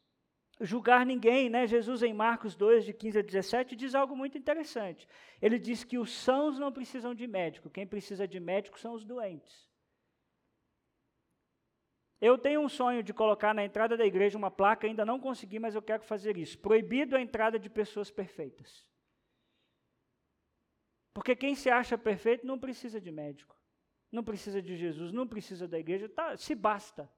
julgar 0.60 1.04
ninguém, 1.04 1.50
né? 1.50 1.66
Jesus 1.66 2.02
em 2.02 2.12
Marcos 2.12 2.54
2, 2.54 2.84
de 2.84 2.92
15 2.92 3.18
a 3.18 3.22
17, 3.22 3.76
diz 3.76 3.94
algo 3.94 4.16
muito 4.16 4.38
interessante. 4.38 5.08
Ele 5.40 5.58
diz 5.58 5.84
que 5.84 5.98
os 5.98 6.10
sãos 6.10 6.58
não 6.58 6.72
precisam 6.72 7.14
de 7.14 7.26
médico, 7.26 7.70
quem 7.70 7.86
precisa 7.86 8.26
de 8.26 8.38
médico 8.38 8.78
são 8.78 8.92
os 8.94 9.04
doentes. 9.04 9.68
Eu 12.20 12.38
tenho 12.38 12.60
um 12.60 12.68
sonho 12.68 13.02
de 13.02 13.12
colocar 13.12 13.52
na 13.52 13.64
entrada 13.64 13.96
da 13.96 14.06
igreja 14.06 14.38
uma 14.38 14.50
placa, 14.50 14.86
ainda 14.86 15.04
não 15.04 15.20
consegui, 15.20 15.58
mas 15.58 15.74
eu 15.74 15.82
quero 15.82 16.02
fazer 16.02 16.38
isso. 16.38 16.58
Proibido 16.58 17.16
a 17.16 17.20
entrada 17.20 17.58
de 17.58 17.68
pessoas 17.68 18.10
perfeitas. 18.10 18.86
Porque 21.12 21.36
quem 21.36 21.54
se 21.54 21.68
acha 21.68 21.98
perfeito 21.98 22.46
não 22.46 22.58
precisa 22.58 23.00
de 23.00 23.12
médico, 23.12 23.56
não 24.10 24.24
precisa 24.24 24.62
de 24.62 24.74
Jesus, 24.76 25.12
não 25.12 25.28
precisa 25.28 25.68
da 25.68 25.78
igreja, 25.78 26.08
tá, 26.08 26.36
se 26.36 26.54
basta 26.54 27.10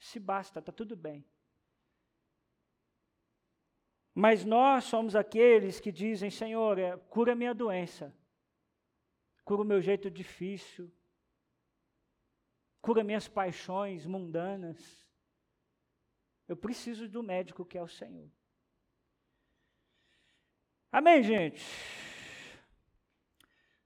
se 0.00 0.18
basta, 0.18 0.58
está 0.58 0.72
tudo 0.72 0.96
bem. 0.96 1.24
Mas 4.14 4.44
nós 4.44 4.84
somos 4.84 5.14
aqueles 5.14 5.78
que 5.78 5.92
dizem: 5.92 6.30
Senhor, 6.30 6.78
é, 6.78 6.96
cura 6.96 7.34
minha 7.34 7.54
doença, 7.54 8.12
cura 9.44 9.62
o 9.62 9.64
meu 9.64 9.80
jeito 9.80 10.10
difícil, 10.10 10.90
cura 12.80 13.04
minhas 13.04 13.28
paixões 13.28 14.06
mundanas. 14.06 15.06
Eu 16.48 16.56
preciso 16.56 17.08
do 17.08 17.22
médico 17.22 17.64
que 17.64 17.78
é 17.78 17.82
o 17.82 17.86
Senhor. 17.86 18.28
Amém, 20.90 21.22
gente? 21.22 21.62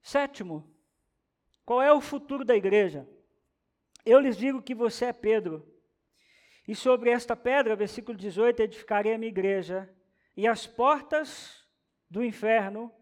Sétimo, 0.00 0.74
qual 1.66 1.82
é 1.82 1.92
o 1.92 2.00
futuro 2.00 2.44
da 2.44 2.56
igreja? 2.56 3.06
Eu 4.06 4.20
lhes 4.20 4.36
digo 4.36 4.62
que 4.62 4.74
você 4.74 5.06
é 5.06 5.12
Pedro, 5.12 5.74
e 6.66 6.74
sobre 6.74 7.10
esta 7.10 7.36
pedra, 7.36 7.76
versículo 7.76 8.16
18, 8.16 8.62
edificarei 8.62 9.14
a 9.14 9.18
minha 9.18 9.30
igreja, 9.30 9.92
e 10.36 10.46
as 10.46 10.66
portas 10.66 11.64
do 12.08 12.24
inferno 12.24 12.92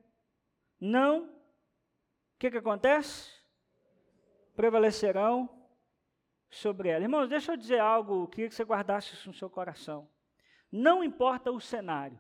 não. 0.80 1.26
O 1.26 2.38
que, 2.38 2.50
que 2.50 2.58
acontece? 2.58 3.30
Prevalecerão 4.56 5.48
sobre 6.50 6.88
ela. 6.88 7.04
Irmãos, 7.04 7.28
deixa 7.28 7.52
eu 7.52 7.56
dizer 7.56 7.78
algo, 7.78 8.26
queria 8.28 8.48
que 8.48 8.54
você 8.54 8.64
guardasse 8.64 9.14
isso 9.14 9.28
no 9.28 9.34
seu 9.34 9.48
coração. 9.48 10.10
Não 10.70 11.04
importa 11.04 11.52
o 11.52 11.60
cenário, 11.60 12.18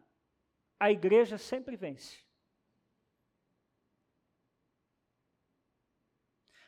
a 0.78 0.90
igreja 0.90 1.36
sempre 1.38 1.76
vence. 1.76 2.22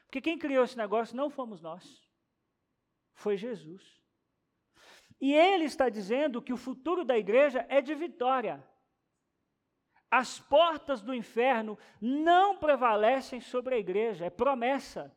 Porque 0.06 0.20
quem 0.20 0.38
criou 0.38 0.64
esse 0.64 0.76
negócio 0.76 1.16
não 1.16 1.30
fomos 1.30 1.60
nós, 1.60 2.08
foi 3.14 3.36
Jesus. 3.36 4.03
E 5.24 5.32
ele 5.32 5.64
está 5.64 5.88
dizendo 5.88 6.42
que 6.42 6.52
o 6.52 6.56
futuro 6.58 7.02
da 7.02 7.16
igreja 7.16 7.64
é 7.70 7.80
de 7.80 7.94
vitória. 7.94 8.62
As 10.10 10.38
portas 10.38 11.00
do 11.00 11.14
inferno 11.14 11.78
não 11.98 12.58
prevalecem 12.58 13.40
sobre 13.40 13.74
a 13.74 13.78
igreja, 13.78 14.26
é 14.26 14.28
promessa. 14.28 15.16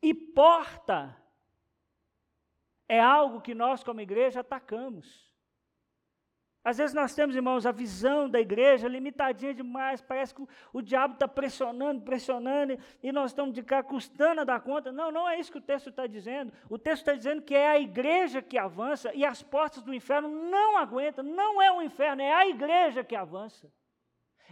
E 0.00 0.14
porta 0.14 1.14
é 2.88 2.98
algo 2.98 3.42
que 3.42 3.54
nós, 3.54 3.84
como 3.84 4.00
igreja, 4.00 4.40
atacamos. 4.40 5.30
Às 6.64 6.78
vezes 6.78 6.94
nós 6.94 7.14
temos, 7.14 7.36
irmãos, 7.36 7.66
a 7.66 7.72
visão 7.72 8.28
da 8.28 8.40
igreja 8.40 8.88
limitadinha 8.88 9.52
demais, 9.52 10.00
parece 10.00 10.34
que 10.34 10.42
o, 10.72 10.80
diabo 10.80 11.12
está 11.12 11.28
pressionando, 11.28 12.00
pressionando, 12.00 12.78
e 13.02 13.12
nós 13.12 13.32
estamos 13.32 13.52
de 13.54 13.62
cá 13.62 13.82
custando 13.82 14.40
a 14.40 14.44
dar 14.44 14.60
conta. 14.60 14.90
Não, 14.90 15.12
não 15.12 15.28
é 15.28 15.38
isso 15.38 15.52
que 15.52 15.58
o 15.58 15.60
texto 15.60 15.90
está 15.90 16.06
dizendo. 16.06 16.50
O 16.70 16.78
texto 16.78 17.02
está 17.02 17.14
dizendo 17.14 17.42
que 17.42 17.54
é 17.54 17.68
a 17.68 17.78
igreja 17.78 18.40
que 18.40 18.56
avança 18.56 19.14
e 19.14 19.26
as 19.26 19.42
portas 19.42 19.82
do 19.82 19.92
inferno 19.92 20.28
não 20.28 20.78
aguentam. 20.78 21.22
Não 21.22 21.60
é 21.60 21.70
o 21.70 21.82
inferno, 21.82 22.22
é 22.22 22.32
a 22.32 22.48
igreja 22.48 23.04
que 23.04 23.14
avança 23.14 23.70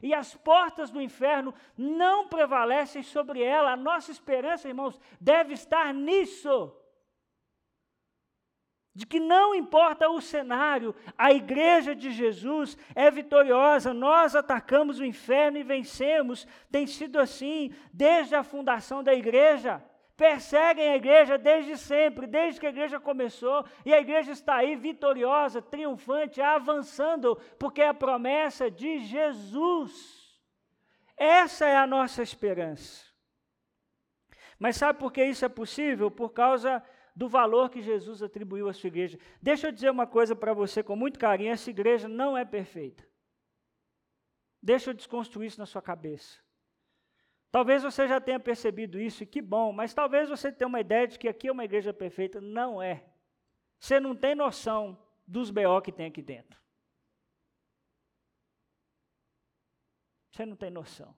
e 0.03 0.13
as 0.13 0.35
portas 0.35 0.91
do 0.91 1.01
inferno 1.01 1.55
não 1.79 2.29
prevalecem 2.29 3.03
sobre 3.03 3.41
ela. 3.43 3.73
A 3.73 3.77
nossa 3.77 4.11
esperança, 4.11 4.69
irmãos, 4.69 5.01
deve 5.21 5.55
estar 5.55 5.95
nisso. 5.95 6.77
De 8.95 9.07
que 9.07 9.19
não 9.19 9.55
importa 9.55 10.11
o 10.11 10.21
cenário, 10.21 10.95
a 11.17 11.33
igreja 11.33 11.95
de 11.95 12.11
Jesus 12.11 12.77
é 12.95 13.11
vitoriosa, 13.11 13.95
nós 13.95 14.37
atacamos 14.37 14.99
o 14.99 15.05
inferno 15.05 15.57
e 15.57 15.63
vencemos. 15.63 16.47
Tem 16.71 16.87
sido 16.87 17.19
assim 17.19 17.73
desde 17.93 18.35
a 18.35 18.43
fundação 18.43 19.03
da 19.03 19.15
igreja 19.15 19.83
perseguem 20.23 20.91
a 20.91 20.97
igreja 20.97 21.37
desde 21.37 21.77
sempre, 21.77 22.29
desde 22.29 22.61
que 22.61 22.67
a 22.67 22.71
igreja 22.71 23.01
começou, 23.01 23.65
e 23.85 23.93
a 23.93 23.99
igreja 23.99 24.31
está 24.31 24.55
aí 24.55 24.77
vitoriosa, 24.77 25.61
triunfante, 25.61 26.41
avançando, 26.41 27.37
porque 27.59 27.83
é 27.83 27.89
a 27.89 27.95
promessa 27.95 28.71
de 28.71 29.01
Jesus. 29.01 30.41
Essa 31.17 31.67
é 31.67 31.77
a 31.77 31.89
nossa 31.89 32.23
esperança. 32.23 33.05
Mas 34.61 34.77
sabe 34.77 35.01
por 35.01 35.13
que 35.13 35.25
isso 35.25 35.45
é 35.45 35.49
possível? 35.49 36.09
Por 36.09 36.31
causa 36.31 36.81
do 37.15 37.29
valor 37.29 37.71
que 37.71 37.83
Jesus 37.83 38.23
atribuiu 38.23 38.69
à 38.69 38.73
sua 38.73 38.89
igreja. 38.89 39.19
Deixa 39.41 39.69
eu 39.69 39.73
dizer 39.73 39.91
uma 39.91 40.07
coisa 40.07 40.35
para 40.35 40.55
você 40.55 40.83
com 40.83 40.97
muito 40.97 41.19
carinho: 41.19 41.53
essa 41.53 41.71
igreja 41.71 42.09
não 42.09 42.37
é 42.37 42.45
perfeita. 42.45 43.07
Deixa 44.63 44.91
eu 44.91 44.95
desconstruir 44.95 45.49
isso 45.49 45.59
na 45.59 45.67
sua 45.67 45.83
cabeça. 45.83 46.41
Talvez 47.51 47.83
você 47.83 48.09
já 48.09 48.21
tenha 48.21 48.41
percebido 48.41 48.99
isso, 48.99 49.23
e 49.23 49.27
que 49.27 49.43
bom, 49.43 49.73
mas 49.73 49.93
talvez 49.93 50.29
você 50.29 50.51
tenha 50.51 50.69
uma 50.69 50.81
ideia 50.81 51.07
de 51.07 51.19
que 51.19 51.29
aqui 51.29 51.49
é 51.49 51.53
uma 51.53 51.65
igreja 51.65 51.93
perfeita. 51.93 52.41
Não 52.41 52.81
é. 52.81 53.05
Você 53.79 54.01
não 54.01 54.17
tem 54.17 54.35
noção 54.35 54.99
dos 55.27 55.51
BO 55.51 55.83
que 55.83 55.93
tem 55.93 56.07
aqui 56.07 56.23
dentro. 56.23 56.59
Você 60.31 60.47
não 60.47 60.57
tem 60.57 60.71
noção. 60.71 61.15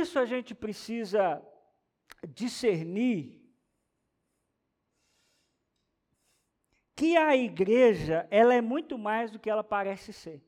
Isso 0.00 0.18
a 0.18 0.24
gente 0.24 0.54
precisa 0.54 1.42
discernir 2.26 3.38
que 6.96 7.14
a 7.16 7.36
igreja, 7.36 8.26
ela 8.30 8.54
é 8.54 8.60
muito 8.62 8.96
mais 8.96 9.30
do 9.30 9.38
que 9.38 9.50
ela 9.50 9.62
parece 9.62 10.12
ser. 10.12 10.42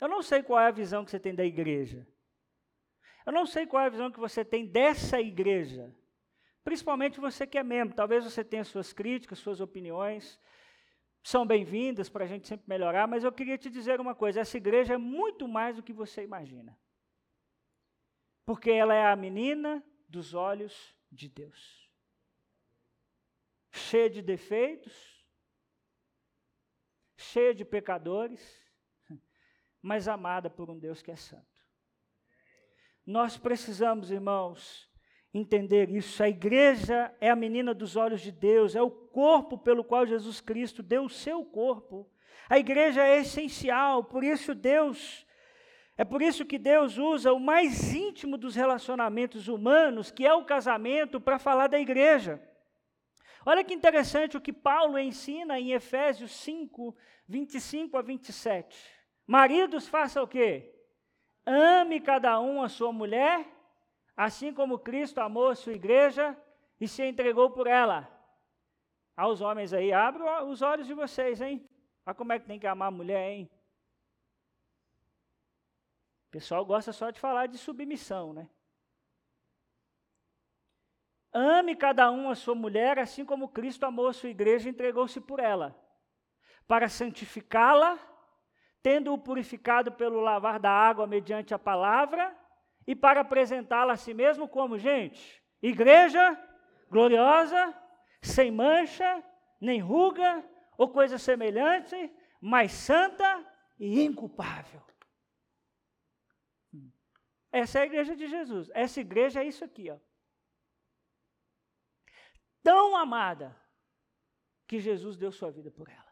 Eu 0.00 0.08
não 0.08 0.22
sei 0.22 0.42
qual 0.42 0.58
é 0.58 0.66
a 0.66 0.72
visão 0.72 1.04
que 1.04 1.10
você 1.10 1.20
tem 1.20 1.34
da 1.34 1.44
igreja. 1.44 2.04
Eu 3.24 3.32
não 3.32 3.46
sei 3.46 3.64
qual 3.64 3.82
é 3.82 3.86
a 3.86 3.90
visão 3.90 4.10
que 4.10 4.18
você 4.18 4.44
tem 4.44 4.66
dessa 4.66 5.20
igreja. 5.20 5.94
Principalmente 6.64 7.20
você 7.20 7.46
que 7.46 7.58
é 7.58 7.62
membro. 7.62 7.94
Talvez 7.94 8.24
você 8.24 8.42
tenha 8.42 8.64
suas 8.64 8.92
críticas, 8.92 9.38
suas 9.38 9.60
opiniões. 9.60 10.40
São 11.22 11.46
bem-vindas 11.46 12.08
para 12.08 12.24
a 12.24 12.26
gente 12.26 12.48
sempre 12.48 12.64
melhorar, 12.66 13.06
mas 13.06 13.22
eu 13.22 13.30
queria 13.30 13.58
te 13.58 13.70
dizer 13.70 14.00
uma 14.00 14.14
coisa: 14.14 14.40
essa 14.40 14.56
igreja 14.56 14.94
é 14.94 14.98
muito 14.98 15.46
mais 15.46 15.76
do 15.76 15.82
que 15.82 15.92
você 15.92 16.24
imagina. 16.24 16.76
Porque 18.50 18.72
ela 18.72 18.92
é 18.92 19.06
a 19.06 19.14
menina 19.14 19.80
dos 20.08 20.34
olhos 20.34 20.92
de 21.08 21.28
Deus 21.28 21.88
cheia 23.70 24.10
de 24.10 24.20
defeitos, 24.20 25.24
cheia 27.16 27.54
de 27.54 27.64
pecadores, 27.64 28.60
mas 29.80 30.08
amada 30.08 30.50
por 30.50 30.68
um 30.68 30.76
Deus 30.76 31.00
que 31.00 31.12
é 31.12 31.14
santo. 31.14 31.46
Nós 33.06 33.38
precisamos, 33.38 34.10
irmãos, 34.10 34.90
entender 35.32 35.88
isso. 35.88 36.20
A 36.20 36.28
igreja 36.28 37.16
é 37.20 37.30
a 37.30 37.36
menina 37.36 37.72
dos 37.72 37.94
olhos 37.94 38.20
de 38.20 38.32
Deus, 38.32 38.74
é 38.74 38.82
o 38.82 38.90
corpo 38.90 39.58
pelo 39.58 39.84
qual 39.84 40.04
Jesus 40.04 40.40
Cristo 40.40 40.82
deu 40.82 41.04
o 41.04 41.08
seu 41.08 41.44
corpo. 41.44 42.10
A 42.48 42.58
igreja 42.58 43.00
é 43.00 43.20
essencial, 43.20 44.02
por 44.02 44.24
isso 44.24 44.56
Deus 44.56 45.24
é 46.00 46.04
por 46.12 46.22
isso 46.22 46.46
que 46.46 46.56
Deus 46.56 46.96
usa 46.96 47.30
o 47.30 47.38
mais 47.38 47.92
íntimo 47.92 48.38
dos 48.38 48.54
relacionamentos 48.54 49.48
humanos, 49.48 50.10
que 50.10 50.24
é 50.24 50.32
o 50.32 50.46
casamento, 50.46 51.20
para 51.20 51.38
falar 51.38 51.66
da 51.66 51.78
igreja. 51.78 52.42
Olha 53.44 53.62
que 53.62 53.74
interessante 53.74 54.34
o 54.34 54.40
que 54.40 54.50
Paulo 54.50 54.98
ensina 54.98 55.60
em 55.60 55.72
Efésios 55.72 56.30
5, 56.36 56.96
25 57.28 57.98
a 57.98 58.00
27. 58.00 58.82
Maridos, 59.26 59.88
faça 59.88 60.22
o 60.22 60.26
quê? 60.26 60.74
Ame 61.44 62.00
cada 62.00 62.40
um 62.40 62.62
a 62.62 62.70
sua 62.70 62.94
mulher, 62.94 63.46
assim 64.16 64.54
como 64.54 64.78
Cristo 64.78 65.18
amou 65.20 65.48
a 65.48 65.54
sua 65.54 65.74
igreja 65.74 66.34
e 66.80 66.88
se 66.88 67.04
entregou 67.04 67.50
por 67.50 67.66
ela. 67.66 68.08
Aos 69.14 69.42
homens 69.42 69.74
aí, 69.74 69.92
abram 69.92 70.48
os 70.48 70.62
olhos 70.62 70.86
de 70.86 70.94
vocês, 70.94 71.42
hein? 71.42 71.62
Olha 72.06 72.14
como 72.14 72.32
é 72.32 72.38
que 72.38 72.46
tem 72.46 72.58
que 72.58 72.66
amar 72.66 72.88
a 72.88 72.90
mulher, 72.90 73.32
hein? 73.32 73.50
O 76.30 76.38
pessoal 76.38 76.64
gosta 76.64 76.92
só 76.92 77.10
de 77.10 77.18
falar 77.18 77.46
de 77.46 77.58
submissão, 77.58 78.32
né? 78.32 78.48
Ame 81.32 81.74
cada 81.74 82.08
um 82.08 82.30
a 82.30 82.36
sua 82.36 82.54
mulher, 82.54 83.00
assim 83.00 83.24
como 83.24 83.48
Cristo 83.48 83.84
amou 83.84 84.06
a 84.06 84.12
sua 84.12 84.28
igreja 84.28 84.68
e 84.68 84.70
entregou-se 84.70 85.20
por 85.20 85.40
ela, 85.40 85.76
para 86.68 86.88
santificá-la, 86.88 87.98
tendo-o 88.80 89.18
purificado 89.18 89.90
pelo 89.90 90.20
lavar 90.20 90.60
da 90.60 90.70
água 90.70 91.04
mediante 91.04 91.52
a 91.52 91.58
palavra, 91.58 92.32
e 92.86 92.94
para 92.94 93.22
apresentá-la 93.22 93.94
a 93.94 93.96
si 93.96 94.14
mesmo 94.14 94.46
como, 94.46 94.78
gente, 94.78 95.42
igreja 95.60 96.40
gloriosa, 96.88 97.74
sem 98.22 98.52
mancha, 98.52 99.20
nem 99.60 99.80
ruga 99.80 100.44
ou 100.78 100.88
coisa 100.90 101.18
semelhante, 101.18 101.96
mas 102.40 102.70
santa 102.70 103.44
e 103.80 104.04
inculpável. 104.04 104.80
Essa 107.52 107.80
é 107.80 107.82
a 107.82 107.86
igreja 107.86 108.16
de 108.16 108.26
Jesus. 108.26 108.70
Essa 108.74 109.00
igreja 109.00 109.42
é 109.42 109.46
isso 109.46 109.64
aqui, 109.64 109.90
ó 109.90 109.98
tão 112.62 112.96
amada 112.96 113.56
que 114.66 114.78
Jesus 114.78 115.16
deu 115.16 115.32
sua 115.32 115.50
vida 115.50 115.70
por 115.70 115.88
ela. 115.88 116.10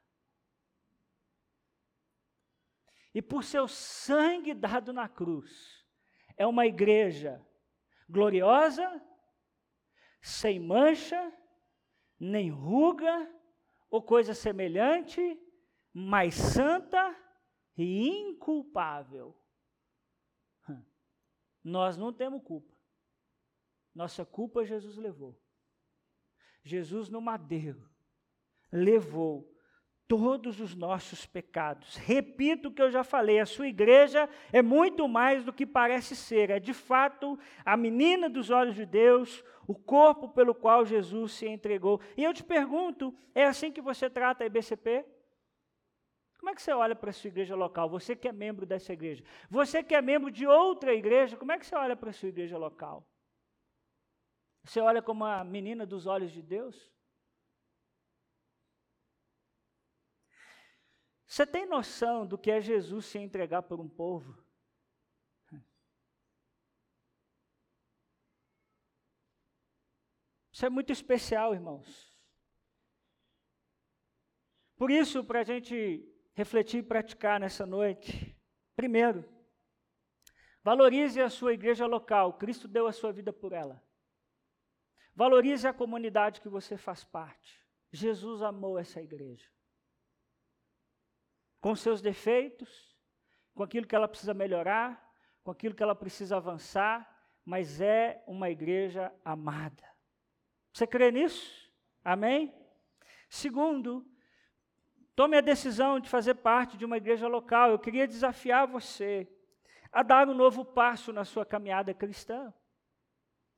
E 3.15 3.23
por 3.23 3.43
seu 3.43 3.67
sangue 3.67 4.55
dado 4.55 4.93
na 4.93 5.09
cruz, 5.09 5.85
é 6.37 6.47
uma 6.47 6.67
igreja 6.67 7.45
gloriosa, 8.09 9.03
sem 10.21 10.61
mancha, 10.61 11.33
nem 12.19 12.51
ruga 12.51 13.33
ou 13.91 14.03
coisa 14.03 14.35
semelhante, 14.35 15.21
mas 15.93 16.35
santa 16.35 17.17
e 17.77 18.09
inculpável. 18.09 19.37
Nós 21.69 21.97
não 21.97 22.13
temos 22.13 22.43
culpa. 22.43 22.75
Nossa 23.95 24.25
culpa 24.25 24.65
Jesus 24.65 24.97
levou. 24.97 25.39
Jesus 26.65 27.09
no 27.09 27.21
madeiro 27.21 27.89
levou 28.73 29.55
todos 30.07 30.61
os 30.61 30.75
nossos 30.75 31.27
pecados. 31.27 31.97
Repito 31.97 32.69
o 32.69 32.73
que 32.73 32.81
eu 32.81 32.91
já 32.91 33.05
falei: 33.05 33.39
a 33.39 33.47
sua 33.47 33.69
igreja 33.69 34.29
é 34.53 34.63
muito 34.63 35.07
mais 35.07 35.45
do 35.45 35.53
que 35.53 35.67
parece 35.67 36.17
ser. 36.17 36.51
É 36.51 36.59
de 36.59 36.73
fato 36.73 37.39
a 37.65 37.77
menina 37.77 38.29
dos 38.29 38.51
olhos 38.51 38.75
de 38.75 38.87
Deus, 38.87 39.45
o 39.67 39.75
corpo 39.75 40.29
pelo 40.29 40.55
qual 40.55 40.87
Jesus 40.87 41.33
se 41.33 41.47
entregou. 41.47 42.01
E 42.17 42.25
eu 42.25 42.33
te 42.33 42.43
pergunto: 42.43 43.15
é 43.35 43.45
assim 43.45 43.71
que 43.71 43.83
você 43.83 44.09
trata 44.09 44.43
a 44.43 44.47
IBCP? 44.47 45.05
Como 46.39 46.51
é 46.51 46.55
que 46.55 46.63
você 46.63 46.73
olha 46.73 46.95
para 46.95 47.11
a 47.11 47.13
sua 47.13 47.29
igreja 47.29 47.57
local? 47.57 47.91
Você 47.91 48.15
que 48.15 48.29
é 48.29 48.33
membro 48.33 48.65
dessa 48.65 48.93
igreja. 48.93 49.25
Você 49.51 49.83
que 49.83 49.95
é 49.95 50.01
membro 50.01 50.31
de 50.31 50.47
outra 50.47 50.95
igreja, 50.95 51.37
como 51.37 51.53
é 51.53 51.59
que 51.59 51.67
você 51.67 51.75
olha 51.75 51.97
para 51.97 52.11
a 52.11 52.13
sua 52.13 52.29
igreja 52.29 52.57
local? 52.57 53.07
Você 54.65 54.81
olha 54.81 55.03
como 55.03 55.25
a 55.25 55.43
menina 55.45 55.85
dos 55.85 56.07
olhos 56.07 56.31
de 56.31 56.41
Deus? 56.41 56.93
Você 61.27 61.47
tem 61.47 61.67
noção 61.67 62.27
do 62.27 62.39
que 62.39 62.51
é 62.51 62.61
Jesus 62.61 63.07
se 63.07 63.19
entregar 63.19 63.63
por 63.63 63.81
um 63.81 63.89
povo? 63.89 64.43
Isso 70.53 70.65
é 70.65 70.71
muito 70.71 70.91
especial, 70.93 71.53
irmãos. 71.55 72.17
Por 74.77 74.91
isso, 74.91 75.23
para 75.25 75.41
a 75.41 75.45
gente 75.45 76.05
refletir 76.39 76.79
e 76.79 76.83
praticar 76.85 77.41
nessa 77.41 77.67
noite, 77.67 78.41
primeiro, 78.77 79.29
valorize 80.63 81.21
a 81.21 81.29
sua 81.29 81.53
igreja 81.53 81.85
local. 81.85 82.35
Cristo 82.35 82.69
deu 82.69 82.87
a 82.87 82.93
sua 82.93 83.11
vida 83.11 83.33
por 83.33 83.53
ela. 83.53 83.83
Valorize 85.17 85.67
a 85.67 85.73
comunidade 85.73 86.41
que 86.41 86.49
você 86.49 86.77
faz 86.77 87.03
parte. 87.03 87.67
Jesus 87.91 88.41
amou 88.41 88.79
essa 88.79 89.03
igreja 89.03 89.51
com 91.61 91.75
seus 91.75 92.01
defeitos, 92.01 92.97
com 93.53 93.65
aquilo 93.65 93.85
que 93.85 93.97
ela 93.97 94.07
precisa 94.07 94.33
melhorar, 94.33 95.13
com 95.43 95.51
aquilo 95.51 95.75
que 95.75 95.83
ela 95.83 95.97
precisa 95.97 96.37
avançar, 96.37 97.05
mas 97.45 97.81
é 97.81 98.23
uma 98.29 98.49
igreja 98.49 99.13
amada. 99.25 99.85
Você 100.73 100.87
crê 100.87 101.11
nisso? 101.11 101.69
Amém? 102.05 102.55
Segundo, 103.29 104.09
tome 105.19 105.37
a 105.37 105.41
decisão 105.41 105.99
de 105.99 106.09
fazer 106.09 106.35
parte 106.35 106.77
de 106.77 106.85
uma 106.85 106.97
igreja 106.97 107.27
local. 107.27 107.71
Eu 107.73 107.79
queria 107.81 108.07
desafiar 108.07 108.69
você 108.69 109.27
a 109.91 110.01
dar 110.05 110.29
um 110.29 110.33
novo 110.33 110.65
passo 110.65 111.13
na 111.13 111.25
sua 111.25 111.45
caminhada 111.45 111.93
cristã. 111.93 112.55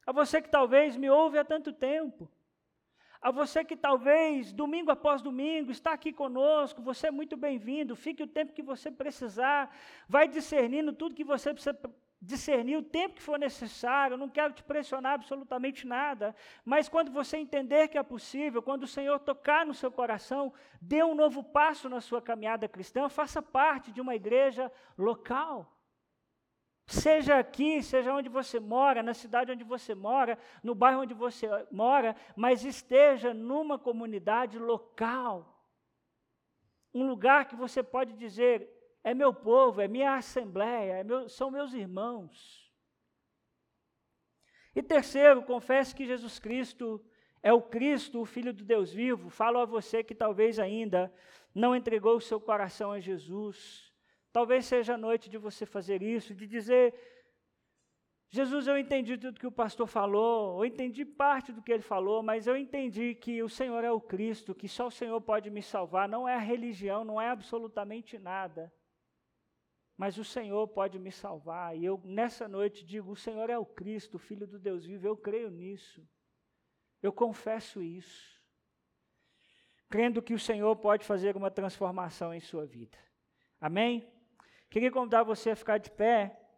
A 0.06 0.10
você 0.10 0.40
que 0.40 0.48
talvez 0.48 0.96
me 0.96 1.10
ouve 1.10 1.36
há 1.36 1.44
tanto 1.44 1.70
tempo, 1.70 2.30
a 3.20 3.30
você 3.30 3.62
que 3.62 3.76
talvez, 3.76 4.54
domingo 4.54 4.90
após 4.90 5.20
domingo, 5.20 5.70
está 5.70 5.92
aqui 5.92 6.14
conosco, 6.14 6.80
você 6.80 7.08
é 7.08 7.10
muito 7.10 7.36
bem-vindo. 7.36 7.94
Fique 7.94 8.22
o 8.22 8.26
tempo 8.26 8.54
que 8.54 8.62
você 8.62 8.90
precisar. 8.90 9.70
Vai 10.08 10.28
discernindo 10.28 10.94
tudo 10.94 11.14
que 11.14 11.24
você 11.24 11.52
precisa 11.52 11.78
discernir, 12.20 12.76
o 12.76 12.82
tempo 12.82 13.14
que 13.14 13.22
for 13.22 13.38
necessário. 13.38 14.16
Não 14.16 14.28
quero 14.28 14.52
te 14.52 14.62
pressionar 14.62 15.14
absolutamente 15.14 15.86
nada. 15.86 16.34
Mas 16.64 16.88
quando 16.88 17.10
você 17.10 17.36
entender 17.36 17.88
que 17.88 17.98
é 17.98 18.02
possível, 18.02 18.62
quando 18.62 18.82
o 18.82 18.88
Senhor 18.88 19.18
tocar 19.20 19.64
no 19.64 19.72
seu 19.72 19.90
coração, 19.90 20.52
dê 20.80 21.02
um 21.02 21.14
novo 21.14 21.42
passo 21.42 21.88
na 21.88 22.00
sua 22.00 22.20
caminhada 22.20 22.68
cristã. 22.68 23.08
Faça 23.08 23.40
parte 23.40 23.90
de 23.90 24.00
uma 24.00 24.14
igreja 24.14 24.70
local. 24.98 25.76
Seja 26.86 27.38
aqui, 27.38 27.82
seja 27.82 28.12
onde 28.12 28.28
você 28.28 28.58
mora, 28.58 29.00
na 29.00 29.14
cidade 29.14 29.52
onde 29.52 29.62
você 29.62 29.94
mora, 29.94 30.36
no 30.60 30.74
bairro 30.74 31.02
onde 31.02 31.14
você 31.14 31.48
mora, 31.70 32.16
mas 32.34 32.64
esteja 32.64 33.32
numa 33.32 33.78
comunidade 33.78 34.58
local. 34.58 35.56
Um 36.92 37.06
lugar 37.06 37.46
que 37.46 37.54
você 37.54 37.80
pode 37.80 38.14
dizer: 38.14 38.68
é 39.02 39.14
meu 39.14 39.32
povo, 39.32 39.80
é 39.80 39.88
minha 39.88 40.14
assembleia, 40.14 40.94
é 40.94 41.04
meu, 41.04 41.28
são 41.28 41.50
meus 41.50 41.72
irmãos. 41.72 42.70
E 44.74 44.82
terceiro, 44.82 45.42
confesse 45.42 45.94
que 45.94 46.06
Jesus 46.06 46.38
Cristo 46.38 47.04
é 47.42 47.52
o 47.52 47.62
Cristo, 47.62 48.20
o 48.20 48.26
Filho 48.26 48.52
do 48.52 48.64
Deus 48.64 48.92
vivo. 48.92 49.28
Falo 49.28 49.58
a 49.58 49.64
você 49.64 50.04
que 50.04 50.14
talvez 50.14 50.58
ainda 50.58 51.12
não 51.54 51.74
entregou 51.74 52.16
o 52.16 52.20
seu 52.20 52.40
coração 52.40 52.92
a 52.92 53.00
Jesus 53.00 53.90
Talvez 54.32 54.64
seja 54.66 54.94
a 54.94 54.98
noite 54.98 55.28
de 55.28 55.36
você 55.36 55.66
fazer 55.66 56.02
isso, 56.02 56.34
de 56.34 56.46
dizer: 56.46 56.94
Jesus, 58.28 58.68
eu 58.68 58.78
entendi 58.78 59.18
tudo 59.18 59.40
que 59.40 59.46
o 59.46 59.52
pastor 59.52 59.88
falou, 59.88 60.58
eu 60.58 60.64
entendi 60.64 61.04
parte 61.04 61.52
do 61.52 61.60
que 61.60 61.72
ele 61.72 61.82
falou, 61.82 62.22
mas 62.22 62.46
eu 62.46 62.56
entendi 62.56 63.14
que 63.14 63.42
o 63.42 63.48
Senhor 63.48 63.82
é 63.82 63.90
o 63.90 64.00
Cristo, 64.00 64.54
que 64.54 64.68
só 64.68 64.86
o 64.86 64.90
Senhor 64.90 65.20
pode 65.20 65.50
me 65.50 65.62
salvar, 65.62 66.08
não 66.08 66.28
é 66.28 66.36
a 66.36 66.38
religião, 66.38 67.04
não 67.04 67.20
é 67.20 67.28
absolutamente 67.28 68.18
nada. 68.18 68.72
Mas 70.00 70.16
o 70.16 70.24
Senhor 70.24 70.66
pode 70.66 70.98
me 70.98 71.12
salvar, 71.12 71.76
e 71.76 71.84
eu 71.84 72.00
nessa 72.02 72.48
noite 72.48 72.86
digo: 72.86 73.12
o 73.12 73.16
Senhor 73.16 73.50
é 73.50 73.58
o 73.58 73.66
Cristo, 73.66 74.14
o 74.14 74.18
Filho 74.18 74.46
do 74.46 74.58
Deus 74.58 74.86
vivo, 74.86 75.06
eu 75.06 75.14
creio 75.14 75.50
nisso, 75.50 76.02
eu 77.02 77.12
confesso 77.12 77.82
isso, 77.82 78.42
crendo 79.90 80.22
que 80.22 80.32
o 80.32 80.38
Senhor 80.38 80.74
pode 80.76 81.04
fazer 81.04 81.36
uma 81.36 81.50
transformação 81.50 82.32
em 82.32 82.40
sua 82.40 82.64
vida. 82.64 82.96
Amém? 83.60 84.10
Queria 84.70 84.90
convidar 84.90 85.22
você 85.22 85.50
a 85.50 85.54
ficar 85.54 85.76
de 85.76 85.90
pé, 85.90 86.48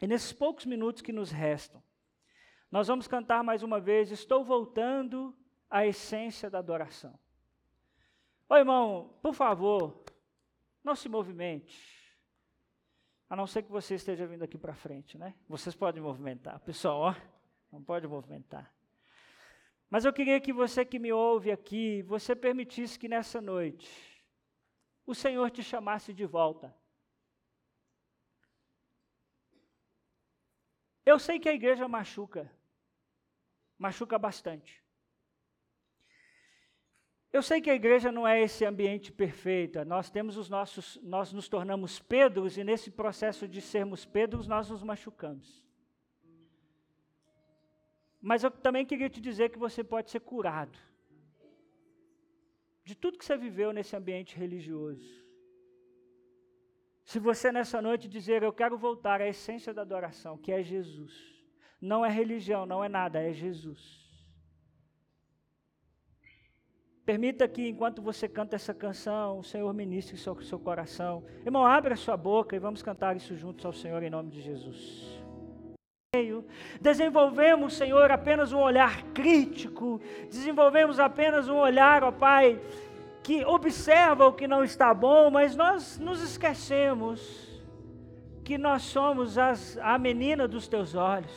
e 0.00 0.06
nesses 0.06 0.32
poucos 0.32 0.64
minutos 0.64 1.02
que 1.02 1.12
nos 1.12 1.32
restam, 1.32 1.82
nós 2.70 2.86
vamos 2.86 3.08
cantar 3.08 3.42
mais 3.42 3.64
uma 3.64 3.80
vez, 3.80 4.12
Estou 4.12 4.44
voltando 4.44 5.36
à 5.68 5.84
essência 5.84 6.48
da 6.48 6.60
adoração. 6.60 7.18
Ô 8.48 8.54
irmão, 8.54 9.18
por 9.20 9.34
favor, 9.34 10.04
não 10.84 10.94
se 10.94 11.08
movimente. 11.08 12.03
A 13.28 13.36
não 13.36 13.46
ser 13.46 13.62
que 13.62 13.70
você 13.70 13.94
esteja 13.94 14.26
vindo 14.26 14.42
aqui 14.42 14.58
para 14.58 14.74
frente, 14.74 15.16
né? 15.16 15.34
Vocês 15.48 15.74
podem 15.74 16.02
movimentar. 16.02 16.60
Pessoal, 16.60 17.00
ó, 17.00 17.14
não 17.72 17.82
pode 17.82 18.06
movimentar. 18.06 18.72
Mas 19.88 20.04
eu 20.04 20.12
queria 20.12 20.40
que 20.40 20.52
você 20.52 20.84
que 20.84 20.98
me 20.98 21.12
ouve 21.12 21.50
aqui, 21.50 22.02
você 22.02 22.36
permitisse 22.36 22.98
que 22.98 23.08
nessa 23.08 23.40
noite 23.40 23.88
o 25.06 25.14
Senhor 25.14 25.50
te 25.50 25.62
chamasse 25.62 26.12
de 26.12 26.26
volta. 26.26 26.74
Eu 31.06 31.18
sei 31.18 31.38
que 31.38 31.48
a 31.48 31.54
igreja 31.54 31.86
machuca, 31.86 32.50
machuca 33.78 34.18
bastante. 34.18 34.83
Eu 37.34 37.42
sei 37.42 37.60
que 37.60 37.68
a 37.68 37.74
igreja 37.74 38.12
não 38.12 38.24
é 38.28 38.40
esse 38.40 38.64
ambiente 38.64 39.10
perfeito. 39.10 39.84
Nós 39.84 40.08
temos 40.08 40.36
os 40.36 40.48
nossos, 40.48 41.00
nós 41.02 41.32
nos 41.32 41.48
tornamos 41.48 41.98
Pedros 41.98 42.56
e 42.56 42.62
nesse 42.62 42.92
processo 42.92 43.48
de 43.48 43.60
sermos 43.60 44.04
Pedros 44.04 44.46
nós 44.46 44.70
nos 44.70 44.84
machucamos. 44.84 45.66
Mas 48.22 48.44
eu 48.44 48.52
também 48.52 48.86
queria 48.86 49.10
te 49.10 49.20
dizer 49.20 49.48
que 49.50 49.58
você 49.58 49.82
pode 49.82 50.12
ser 50.12 50.20
curado 50.20 50.78
de 52.84 52.94
tudo 52.94 53.18
que 53.18 53.24
você 53.24 53.36
viveu 53.36 53.72
nesse 53.72 53.96
ambiente 53.96 54.36
religioso. 54.36 55.24
Se 57.02 57.18
você 57.18 57.50
nessa 57.50 57.82
noite 57.82 58.06
dizer, 58.06 58.44
eu 58.44 58.52
quero 58.52 58.78
voltar 58.78 59.20
à 59.20 59.26
essência 59.26 59.74
da 59.74 59.82
adoração, 59.82 60.38
que 60.38 60.52
é 60.52 60.62
Jesus. 60.62 61.12
Não 61.80 62.06
é 62.06 62.08
religião, 62.08 62.64
não 62.64 62.84
é 62.84 62.88
nada, 62.88 63.20
é 63.20 63.32
Jesus. 63.32 64.03
Permita 67.04 67.46
que, 67.46 67.68
enquanto 67.68 68.00
você 68.00 68.26
canta 68.26 68.56
essa 68.56 68.72
canção, 68.72 69.38
o 69.40 69.44
Senhor 69.44 69.72
ministre 69.74 70.16
seu, 70.16 70.40
seu 70.42 70.58
coração. 70.58 71.22
Irmão, 71.44 71.66
abra 71.66 71.94
a 71.94 71.96
sua 71.96 72.16
boca 72.16 72.56
e 72.56 72.58
vamos 72.58 72.82
cantar 72.82 73.14
isso 73.14 73.36
juntos 73.36 73.64
ao 73.66 73.72
Senhor 73.72 74.02
em 74.02 74.08
nome 74.08 74.30
de 74.30 74.40
Jesus. 74.40 75.22
Desenvolvemos, 76.80 77.74
Senhor, 77.74 78.10
apenas 78.10 78.52
um 78.52 78.60
olhar 78.60 79.02
crítico, 79.12 80.00
desenvolvemos 80.30 81.00
apenas 81.00 81.48
um 81.48 81.56
olhar, 81.56 82.04
ó 82.04 82.12
Pai, 82.12 82.60
que 83.22 83.44
observa 83.44 84.26
o 84.26 84.32
que 84.32 84.46
não 84.46 84.62
está 84.62 84.94
bom, 84.94 85.28
mas 85.30 85.56
nós 85.56 85.98
nos 85.98 86.22
esquecemos 86.22 87.52
que 88.44 88.56
nós 88.56 88.82
somos 88.82 89.38
as, 89.38 89.76
a 89.78 89.98
menina 89.98 90.46
dos 90.46 90.68
teus 90.68 90.94
olhos, 90.94 91.32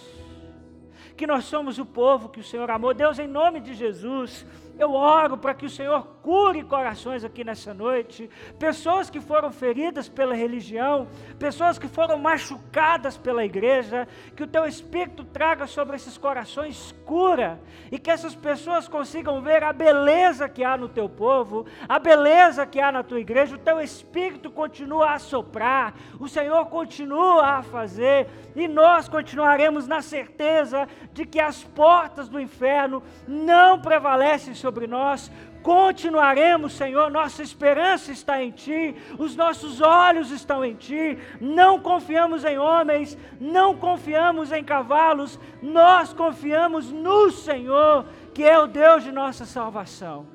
que 1.15 1.25
nós 1.25 1.45
somos 1.45 1.79
o 1.79 1.85
povo 1.85 2.29
que 2.29 2.39
o 2.39 2.43
Senhor 2.43 2.69
amou. 2.69 2.93
Deus, 2.93 3.17
em 3.17 3.27
nome 3.27 3.59
de 3.59 3.73
Jesus, 3.73 4.45
eu 4.79 4.93
oro 4.93 5.37
para 5.37 5.53
que 5.53 5.65
o 5.65 5.69
Senhor 5.69 6.05
cure 6.21 6.63
corações 6.63 7.23
aqui 7.23 7.43
nessa 7.43 7.73
noite, 7.73 8.29
pessoas 8.59 9.09
que 9.09 9.21
foram 9.21 9.51
feridas 9.51 10.09
pela 10.09 10.35
religião, 10.35 11.07
pessoas 11.39 11.79
que 11.79 11.87
foram 11.87 12.17
machucadas 12.19 13.17
pela 13.17 13.45
igreja, 13.45 14.07
que 14.35 14.43
o 14.43 14.47
teu 14.47 14.65
Espírito 14.65 15.23
traga 15.23 15.65
sobre 15.65 15.95
esses 15.95 16.17
corações 16.17 16.93
cura 17.05 17.59
e 17.91 17.97
que 17.97 18.11
essas 18.11 18.35
pessoas 18.35 18.87
consigam 18.87 19.41
ver 19.41 19.63
a 19.63 19.71
beleza 19.71 20.49
que 20.49 20.63
há 20.63 20.75
no 20.75 20.89
teu 20.89 21.07
povo, 21.07 21.65
a 21.87 21.97
beleza 21.97 22.65
que 22.65 22.79
há 22.81 22.91
na 22.91 23.03
tua 23.03 23.19
igreja. 23.19 23.55
O 23.55 23.59
teu 23.59 23.79
Espírito 23.79 24.51
continua 24.51 25.13
a 25.13 25.19
soprar, 25.19 25.93
o 26.19 26.27
Senhor 26.27 26.65
continua 26.65 27.45
a 27.45 27.63
fazer 27.63 28.27
e 28.55 28.67
nós 28.67 29.07
continuaremos 29.07 29.87
na 29.87 30.01
certeza 30.01 30.87
de 31.13 31.25
que 31.25 31.39
as 31.39 31.63
portas 31.63 32.27
do 32.27 32.39
inferno 32.39 33.01
não 33.27 33.79
prevalecem 33.79 34.53
sobre 34.67 34.85
nós. 34.85 35.31
Continuaremos, 35.63 36.73
Senhor, 36.73 37.09
nossa 37.09 37.41
esperança 37.41 38.11
está 38.11 38.43
em 38.43 38.51
Ti, 38.51 38.95
os 39.17 39.35
nossos 39.35 39.81
olhos 39.81 40.29
estão 40.29 40.63
em 40.63 40.75
Ti, 40.75 41.17
não 41.39 41.79
confiamos 41.79 42.43
em 42.43 42.57
homens, 42.57 43.17
não 43.39 43.75
confiamos 43.75 44.51
em 44.51 44.63
cavalos, 44.63 45.39
nós 45.61 46.13
confiamos 46.13 46.91
no 46.91 47.31
Senhor, 47.31 48.05
que 48.33 48.43
é 48.43 48.59
o 48.59 48.67
Deus 48.67 49.03
de 49.03 49.11
nossa 49.11 49.45
salvação. 49.45 50.27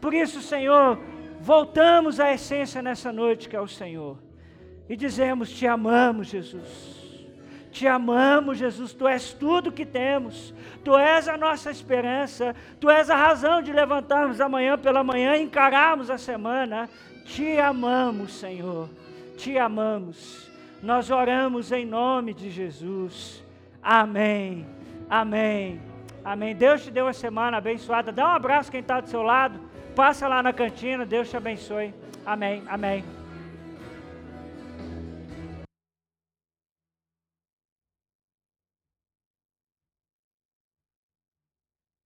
Por 0.00 0.14
isso, 0.14 0.40
Senhor, 0.40 0.98
voltamos 1.40 2.20
à 2.20 2.32
essência 2.32 2.80
nessa 2.80 3.12
noite 3.12 3.48
que 3.48 3.56
é 3.56 3.60
o 3.60 3.68
Senhor 3.68 4.18
e 4.88 4.96
dizemos: 4.96 5.50
Te 5.50 5.66
amamos, 5.66 6.28
Jesus. 6.28 6.97
Te 7.70 7.86
amamos, 7.86 8.58
Jesus. 8.58 8.92
Tu 8.92 9.06
és 9.06 9.32
tudo 9.32 9.72
que 9.72 9.84
temos. 9.84 10.54
Tu 10.84 10.96
és 10.96 11.28
a 11.28 11.36
nossa 11.36 11.70
esperança. 11.70 12.54
Tu 12.80 12.90
és 12.90 13.10
a 13.10 13.16
razão 13.16 13.62
de 13.62 13.72
levantarmos 13.72 14.40
amanhã 14.40 14.78
pela 14.78 15.04
manhã 15.04 15.36
e 15.36 15.42
encararmos 15.42 16.10
a 16.10 16.18
semana. 16.18 16.88
Te 17.24 17.58
amamos, 17.58 18.32
Senhor. 18.32 18.88
Te 19.36 19.58
amamos. 19.58 20.50
Nós 20.82 21.10
oramos 21.10 21.72
em 21.72 21.84
nome 21.84 22.32
de 22.32 22.50
Jesus. 22.50 23.44
Amém. 23.82 24.66
Amém. 25.08 25.80
Amém. 26.24 26.54
Deus 26.54 26.82
te 26.82 26.90
deu 26.90 27.06
uma 27.06 27.12
semana 27.12 27.58
abençoada. 27.58 28.12
Dá 28.12 28.26
um 28.26 28.32
abraço 28.32 28.70
quem 28.70 28.80
está 28.80 29.00
do 29.00 29.08
seu 29.08 29.22
lado. 29.22 29.60
Passa 29.94 30.28
lá 30.28 30.42
na 30.42 30.52
cantina. 30.52 31.04
Deus 31.04 31.28
te 31.28 31.36
abençoe. 31.36 31.94
Amém. 32.24 32.62
Amém. 32.68 33.17